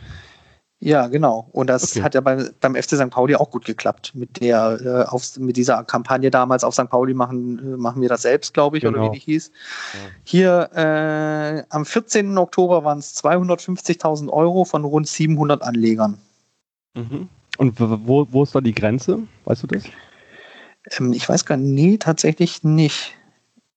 Ja, 0.79 1.07
genau. 1.07 1.49
Und 1.51 1.69
das 1.69 1.91
okay. 1.91 2.03
hat 2.03 2.15
ja 2.15 2.21
beim, 2.21 2.49
beim 2.61 2.75
FC 2.75 2.91
St. 2.91 3.09
Pauli 3.09 3.35
auch 3.35 3.49
gut 3.49 3.65
geklappt. 3.65 4.13
Mit 4.15 4.39
der, 4.39 4.79
äh, 4.81 5.11
auf, 5.11 5.37
mit 5.37 5.57
dieser 5.57 5.83
Kampagne 5.83 6.31
damals 6.31 6.63
auf 6.63 6.73
St. 6.73 6.89
Pauli 6.89 7.13
machen, 7.13 7.59
äh, 7.59 7.77
machen 7.77 8.01
wir 8.01 8.07
das 8.07 8.21
selbst, 8.21 8.53
glaube 8.53 8.77
ich, 8.77 8.83
genau. 8.83 8.99
oder 8.99 9.11
wie 9.11 9.19
die 9.19 9.25
hieß. 9.25 9.51
Ja. 9.93 9.99
Hier 10.23 10.69
äh, 10.73 11.63
am 11.69 11.85
14. 11.85 12.37
Oktober 12.37 12.85
waren 12.85 12.99
es 12.99 13.13
250.000 13.21 14.29
Euro 14.29 14.63
von 14.63 14.85
rund 14.85 15.07
700 15.07 15.61
Anlegern. 15.61 16.17
Mhm. 16.95 17.29
Und 17.57 17.79
wo, 17.79 18.27
wo 18.29 18.43
ist 18.43 18.55
da 18.55 18.61
die 18.61 18.73
Grenze? 18.73 19.19
Weißt 19.45 19.63
du 19.63 19.67
das? 19.67 19.83
Ähm, 20.97 21.13
ich 21.13 21.27
weiß 21.27 21.45
gar 21.45 21.57
nicht, 21.57 21.73
nee, 21.73 21.97
tatsächlich 21.97 22.63
nicht. 22.63 23.15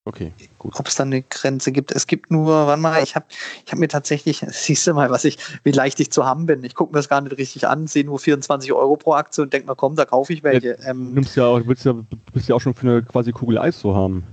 Okay, 0.05 0.33
gut. 0.57 0.73
Ob 0.79 0.87
es 0.87 0.95
da 0.95 1.03
eine 1.03 1.21
Grenze 1.21 1.71
gibt. 1.71 1.91
Es 1.91 2.07
gibt 2.07 2.31
nur, 2.31 2.65
wann 2.67 2.81
mal, 2.81 3.03
ich 3.03 3.15
habe 3.15 3.25
ich 3.63 3.71
hab 3.71 3.77
mir 3.77 3.87
tatsächlich, 3.87 4.43
siehst 4.47 4.87
du 4.87 4.93
mal, 4.93 5.11
was 5.11 5.23
ich, 5.23 5.37
wie 5.63 5.71
leicht 5.71 5.99
ich 5.99 6.11
zu 6.11 6.25
haben 6.25 6.45
bin. 6.45 6.63
Ich 6.63 6.73
gucke 6.73 6.91
mir 6.91 6.99
das 6.99 7.09
gar 7.09 7.21
nicht 7.21 7.37
richtig 7.37 7.67
an, 7.67 7.85
sehe 7.85 8.05
nur 8.05 8.17
24 8.17 8.73
Euro 8.73 8.95
pro 8.95 9.13
Aktie 9.13 9.43
und 9.43 9.53
denke 9.53 9.67
mal, 9.67 9.75
komm, 9.75 9.95
da 9.95 10.05
kaufe 10.05 10.33
ich 10.33 10.41
welche. 10.41 10.77
Ja, 10.79 10.89
ähm, 10.89 11.13
nimmst 11.13 11.35
ja 11.35 11.45
auch, 11.45 11.61
willst 11.65 11.85
ja, 11.85 11.93
bist 12.33 12.49
ja 12.49 12.55
auch 12.55 12.61
schon 12.61 12.73
für 12.73 12.87
eine 12.87 13.03
quasi 13.03 13.31
Kugel 13.31 13.59
Eis 13.59 13.79
zu 13.79 13.95
haben. 13.95 14.23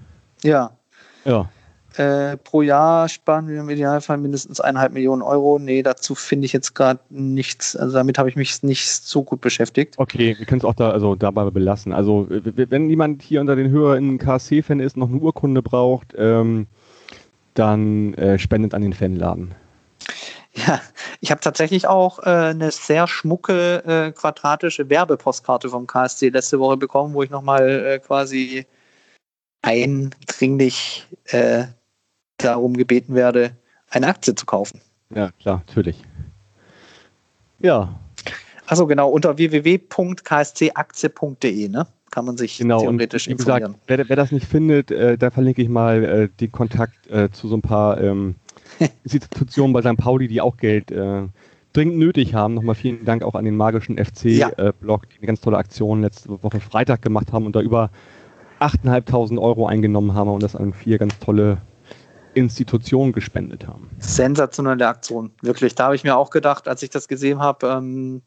Ja. 0.43 0.70
Ja. 1.24 1.51
Äh, 1.97 2.36
pro 2.36 2.61
Jahr 2.61 3.09
sparen 3.09 3.49
wir 3.49 3.61
im 3.61 3.70
Idealfall 3.70 4.18
mindestens 4.18 4.61
eineinhalb 4.61 4.92
Millionen 4.92 5.22
Euro. 5.22 5.59
Nee, 5.59 5.82
dazu 5.82 6.14
finde 6.14 6.44
ich 6.44 6.53
jetzt 6.53 6.74
gerade 6.74 7.01
nichts. 7.09 7.74
Also 7.74 7.94
damit 7.94 8.18
habe 8.18 8.28
ich 8.28 8.36
mich 8.36 8.62
nicht 8.62 8.86
so 8.86 9.22
gut 9.22 9.40
beschäftigt. 9.40 9.94
Okay, 9.97 10.36
wir 10.38 10.44
können 10.47 10.61
es 10.61 10.64
auch 10.64 10.74
da 10.74 10.90
also 10.90 11.14
dabei 11.14 11.49
belassen. 11.49 11.92
Also 11.92 12.26
wenn 12.28 12.90
jemand 12.90 13.22
hier 13.22 13.40
unter 13.40 13.57
den 13.57 13.70
HörerInnen 13.70 14.18
KSC-Fan 14.18 14.80
ist, 14.80 14.99
noch 14.99 15.09
eine 15.09 15.18
Urkunde 15.18 15.62
braucht, 15.62 16.14
ähm, 16.18 16.66
dann 17.55 18.12
äh, 18.14 18.38
spendet 18.38 18.74
an 18.74 18.82
den 18.82 18.92
Fanladen. 18.92 19.55
Ja, 20.53 20.80
ich 21.20 21.30
habe 21.30 21.40
tatsächlich 21.40 21.86
auch 21.86 22.18
äh, 22.20 22.30
eine 22.30 22.70
sehr 22.70 23.07
schmucke 23.09 23.84
äh, 23.86 24.12
quadratische 24.12 24.88
Werbepostkarte 24.88 25.68
vom 25.68 25.86
KSC 25.86 26.28
letzte 26.28 26.59
Woche 26.59 26.76
bekommen, 26.76 27.14
wo 27.14 27.22
ich 27.22 27.30
nochmal 27.30 27.68
äh, 27.68 27.99
quasi 27.99 28.66
eindringlich 29.62 31.07
äh, 31.26 31.64
darum 32.47 32.74
gebeten 32.74 33.14
werde, 33.14 33.53
eine 33.90 34.07
Aktie 34.07 34.34
zu 34.34 34.47
kaufen. 34.47 34.80
Ja, 35.14 35.30
klar, 35.40 35.62
natürlich. 35.66 36.03
Ja. 37.61 37.99
Achso, 38.66 38.86
genau, 38.86 39.11
unter 39.11 39.36
www.kscaktie.de, 39.38 41.68
ne? 41.68 41.86
Kann 42.11 42.24
man 42.24 42.36
sich 42.36 42.59
genau, 42.59 42.80
theoretisch 42.80 43.26
und, 43.26 43.30
wie 43.30 43.34
informieren. 43.42 43.72
Gesagt, 43.72 43.88
wer, 43.88 44.09
wer, 44.09 44.16
das 44.16 44.32
nicht 44.32 44.47
findet, 44.47 44.90
äh, 44.90 45.16
da 45.18 45.30
verlinke 45.30 45.62
ich 45.62 45.68
mal 45.68 46.05
äh, 46.05 46.28
den 46.40 46.51
Kontakt 46.51 47.07
äh, 47.09 47.30
zu 47.30 47.47
so 47.49 47.57
ein 47.57 47.62
paar 47.62 48.01
ähm, 48.01 48.36
Institutionen 49.05 49.72
bei 49.72 49.82
St. 49.82 49.97
Pauli, 49.97 50.26
die 50.28 50.40
auch 50.40 50.57
Geld 50.57 50.90
äh, 50.90 51.22
dringend 51.72 51.99
nötig 51.99 52.34
haben. 52.34 52.55
Nochmal 52.55 52.74
vielen 52.74 53.05
Dank 53.05 53.22
auch 53.22 53.34
an 53.34 53.44
den 53.44 53.57
magischen 53.57 53.99
FC-Blog, 53.99 54.38
ja. 54.38 54.49
Äh, 54.49 54.72
die 55.12 55.18
eine 55.18 55.26
ganz 55.26 55.40
tolle 55.40 55.59
Aktion 55.59 56.03
letzte 56.03 56.42
Woche 56.42 56.61
Freitag 56.61 57.03
gemacht 57.03 57.32
haben 57.32 57.47
und 57.47 57.55
da 57.55 57.61
über 57.61 57.90
8.500 58.61 59.40
Euro 59.40 59.66
eingenommen 59.66 60.14
haben 60.14 60.30
und 60.30 60.42
das 60.42 60.57
an 60.57 60.72
vier 60.72 60.99
ganz 60.99 61.18
tolle 61.18 61.59
Institutionen 62.37 63.12
gespendet 63.12 63.66
haben. 63.66 63.91
Sensationelle 63.99 64.87
Aktion, 64.87 65.32
wirklich. 65.41 65.74
Da 65.74 65.84
habe 65.84 65.97
ich 65.97 66.05
mir 66.05 66.16
auch 66.16 66.28
gedacht, 66.28 66.68
als 66.68 66.82
ich 66.82 66.91
das 66.91 67.09
gesehen 67.09 67.39
habe, 67.41 67.66
ähm, 67.68 68.22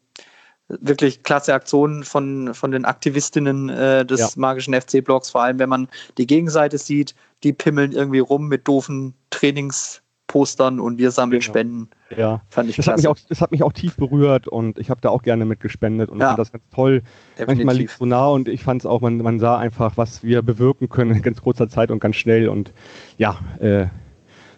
wirklich 0.68 1.22
klasse 1.22 1.54
Aktionen 1.54 2.02
von, 2.02 2.52
von 2.54 2.72
den 2.72 2.84
Aktivistinnen 2.84 3.68
äh, 3.68 4.04
des 4.04 4.20
ja. 4.20 4.28
magischen 4.34 4.74
FC-Blogs, 4.74 5.30
vor 5.30 5.42
allem 5.42 5.58
wenn 5.60 5.68
man 5.68 5.88
die 6.18 6.26
Gegenseite 6.26 6.78
sieht, 6.78 7.14
die 7.44 7.52
pimmeln 7.52 7.92
irgendwie 7.92 8.18
rum 8.18 8.48
mit 8.48 8.66
doofen 8.66 9.14
Trainings- 9.30 10.02
Postern 10.30 10.78
und 10.78 10.96
wir 10.98 11.10
sammeln 11.10 11.40
genau. 11.40 11.50
Spenden. 11.52 11.88
Ja, 12.16 12.40
fand 12.50 12.70
ich 12.70 12.76
das 12.76 12.86
Hat 12.86 12.98
mich 12.98 13.08
auch, 13.08 13.16
das 13.28 13.40
hat 13.40 13.50
mich 13.50 13.64
auch 13.64 13.72
tief 13.72 13.96
berührt 13.96 14.46
und 14.46 14.78
ich 14.78 14.88
habe 14.88 15.00
da 15.00 15.08
auch 15.08 15.22
gerne 15.22 15.44
mitgespendet 15.44 16.08
und 16.08 16.20
ja. 16.20 16.28
fand 16.28 16.38
das 16.38 16.52
ganz 16.52 16.62
toll. 16.72 17.02
Definitiv. 17.32 17.46
Manchmal 17.48 17.76
liegt 17.76 17.90
es 17.90 17.98
so 17.98 18.06
nah 18.06 18.28
und 18.28 18.48
ich 18.48 18.62
fand 18.62 18.82
es 18.82 18.86
auch, 18.86 19.00
man, 19.00 19.16
man 19.16 19.40
sah 19.40 19.58
einfach, 19.58 19.96
was 19.96 20.22
wir 20.22 20.42
bewirken 20.42 20.88
können 20.88 21.16
in 21.16 21.22
ganz 21.22 21.42
kurzer 21.42 21.68
Zeit 21.68 21.90
und 21.90 21.98
ganz 21.98 22.14
schnell 22.14 22.48
und 22.48 22.72
ja, 23.18 23.38
äh, 23.58 23.86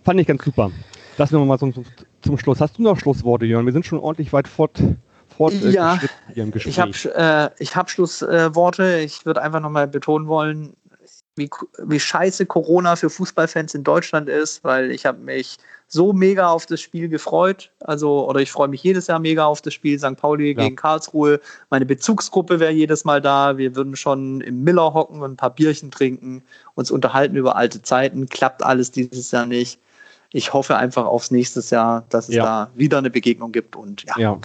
fand 0.02 0.20
ich 0.20 0.26
ganz 0.26 0.44
super. 0.44 0.70
Lassen 1.16 1.38
wir 1.38 1.44
mal 1.46 1.58
zum, 1.58 1.72
zum 2.20 2.38
Schluss. 2.38 2.60
Hast 2.60 2.76
du 2.76 2.82
noch 2.82 2.98
Schlussworte, 2.98 3.46
Jörn? 3.46 3.64
Wir 3.64 3.72
sind 3.72 3.86
schon 3.86 3.98
ordentlich 3.98 4.30
weit 4.34 4.48
fort. 4.48 4.78
fort 5.34 5.54
äh, 5.54 5.70
ja, 5.70 5.98
Gespräch. 6.34 6.66
ich 6.66 6.80
habe 6.80 7.50
äh, 7.58 7.64
hab 7.64 7.88
Schlussworte. 7.88 8.98
ich 8.98 9.24
würde 9.24 9.40
einfach 9.40 9.60
nochmal 9.60 9.88
betonen 9.88 10.26
wollen, 10.26 10.74
wie, 11.36 11.48
wie 11.84 12.00
scheiße 12.00 12.46
Corona 12.46 12.96
für 12.96 13.08
Fußballfans 13.08 13.74
in 13.74 13.84
Deutschland 13.84 14.28
ist, 14.28 14.62
weil 14.64 14.90
ich 14.90 15.06
habe 15.06 15.18
mich 15.18 15.58
so 15.88 16.12
mega 16.12 16.48
auf 16.48 16.66
das 16.66 16.80
Spiel 16.80 17.08
gefreut. 17.08 17.70
Also, 17.80 18.28
oder 18.28 18.40
ich 18.40 18.50
freue 18.50 18.68
mich 18.68 18.82
jedes 18.82 19.06
Jahr 19.06 19.18
mega 19.18 19.44
auf 19.44 19.60
das 19.60 19.74
Spiel 19.74 19.98
St. 19.98 20.16
Pauli 20.16 20.48
ja. 20.48 20.62
gegen 20.62 20.76
Karlsruhe. 20.76 21.40
Meine 21.70 21.86
Bezugsgruppe 21.86 22.60
wäre 22.60 22.72
jedes 22.72 23.04
Mal 23.04 23.20
da. 23.20 23.58
Wir 23.58 23.76
würden 23.76 23.96
schon 23.96 24.40
im 24.40 24.64
Miller 24.64 24.94
hocken 24.94 25.20
und 25.20 25.32
ein 25.32 25.36
paar 25.36 25.54
Bierchen 25.54 25.90
trinken, 25.90 26.42
uns 26.74 26.90
unterhalten 26.90 27.36
über 27.36 27.56
alte 27.56 27.82
Zeiten. 27.82 28.28
Klappt 28.28 28.62
alles 28.62 28.90
dieses 28.90 29.30
Jahr 29.30 29.46
nicht. 29.46 29.78
Ich 30.30 30.54
hoffe 30.54 30.76
einfach 30.76 31.04
aufs 31.04 31.30
nächste 31.30 31.60
Jahr, 31.74 32.04
dass 32.08 32.28
es 32.28 32.36
ja. 32.36 32.44
da 32.44 32.70
wieder 32.74 32.98
eine 32.98 33.10
Begegnung 33.10 33.52
gibt 33.52 33.76
und 33.76 34.04
ja. 34.04 34.14
ja. 34.18 34.38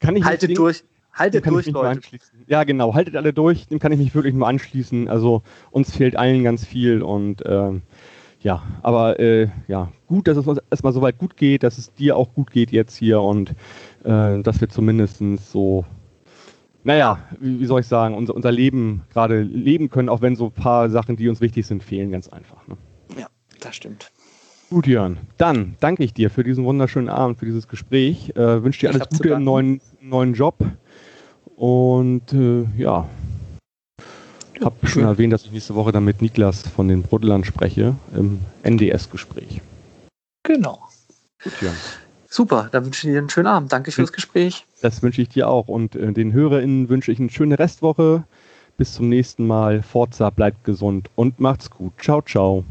Kann 0.00 0.16
ich 0.16 0.24
haltet 0.24 0.56
durch. 0.56 0.82
Haltet 1.12 1.46
durch, 1.46 1.66
Leute. 1.66 2.00
Ja, 2.46 2.64
genau. 2.64 2.94
Haltet 2.94 3.16
alle 3.16 3.32
durch. 3.32 3.66
Dem 3.66 3.78
kann 3.78 3.92
ich 3.92 3.98
mich 3.98 4.14
wirklich 4.14 4.34
nur 4.34 4.46
anschließen. 4.46 5.08
Also 5.08 5.42
uns 5.70 5.96
fehlt 5.96 6.16
allen 6.16 6.44
ganz 6.44 6.64
viel 6.64 7.02
und 7.02 7.42
ähm, 7.44 7.82
ja, 8.40 8.62
aber 8.82 9.18
äh, 9.18 9.48
ja, 9.66 9.90
gut, 10.06 10.28
dass 10.28 10.36
es 10.36 10.46
uns 10.46 10.60
erstmal 10.70 10.92
so 10.92 11.02
weit 11.02 11.18
gut 11.18 11.36
geht, 11.36 11.64
dass 11.64 11.76
es 11.76 11.92
dir 11.94 12.16
auch 12.16 12.32
gut 12.34 12.52
geht 12.52 12.70
jetzt 12.70 12.96
hier 12.96 13.20
und 13.20 13.50
äh, 14.04 14.40
dass 14.42 14.60
wir 14.60 14.68
zumindest 14.68 15.18
so, 15.50 15.84
naja, 16.84 17.18
wie, 17.40 17.58
wie 17.58 17.66
soll 17.66 17.80
ich 17.80 17.88
sagen, 17.88 18.14
unser, 18.14 18.34
unser 18.34 18.52
Leben 18.52 19.02
gerade 19.12 19.42
leben 19.42 19.90
können, 19.90 20.08
auch 20.08 20.20
wenn 20.20 20.36
so 20.36 20.46
ein 20.46 20.52
paar 20.52 20.88
Sachen, 20.88 21.16
die 21.16 21.28
uns 21.28 21.40
wichtig 21.40 21.66
sind, 21.66 21.82
fehlen 21.82 22.12
ganz 22.12 22.28
einfach. 22.28 22.66
Ne? 22.68 22.76
Ja, 23.18 23.26
das 23.60 23.74
stimmt. 23.74 24.12
Gut, 24.70 24.86
Jörn. 24.86 25.18
Dann 25.38 25.76
danke 25.80 26.04
ich 26.04 26.12
dir 26.12 26.30
für 26.30 26.44
diesen 26.44 26.64
wunderschönen 26.64 27.08
Abend, 27.08 27.38
für 27.38 27.46
dieses 27.46 27.68
Gespräch. 27.68 28.36
Äh, 28.36 28.62
wünsche 28.62 28.80
dir 28.80 28.90
alles 28.90 29.08
Gute 29.08 29.30
im 29.30 29.42
neuen, 29.42 29.80
neuen 30.00 30.34
Job. 30.34 30.58
Und 31.58 32.32
äh, 32.32 32.66
ja, 32.76 33.06
ich 34.54 34.64
habe 34.64 34.86
schon 34.86 35.02
erwähnt, 35.04 35.32
dass 35.32 35.44
ich 35.44 35.52
nächste 35.52 35.74
Woche 35.74 35.92
dann 35.92 36.04
mit 36.04 36.22
Niklas 36.22 36.62
von 36.62 36.88
den 36.88 37.02
Brodelern 37.02 37.44
spreche 37.44 37.94
im 38.14 38.40
NDS-Gespräch. 38.62 39.60
Genau. 40.44 40.88
Gut, 41.42 41.52
Jan. 41.60 41.74
Super, 42.28 42.68
dann 42.70 42.84
wünsche 42.84 43.08
ich 43.08 43.12
dir 43.12 43.18
einen 43.18 43.30
schönen 43.30 43.46
Abend. 43.46 43.72
Danke 43.72 43.90
fürs 43.90 44.12
Gespräch. 44.12 44.66
Das 44.82 45.02
wünsche 45.02 45.22
ich 45.22 45.30
dir 45.30 45.48
auch. 45.48 45.68
Und 45.68 45.96
äh, 45.96 46.12
den 46.12 46.32
HörerInnen 46.32 46.88
wünsche 46.88 47.10
ich 47.10 47.18
eine 47.18 47.30
schöne 47.30 47.58
Restwoche. 47.58 48.24
Bis 48.76 48.94
zum 48.94 49.08
nächsten 49.08 49.46
Mal. 49.46 49.82
Forza, 49.82 50.30
bleibt 50.30 50.64
gesund 50.64 51.10
und 51.16 51.40
macht's 51.40 51.70
gut. 51.70 51.92
Ciao, 52.00 52.22
ciao. 52.22 52.64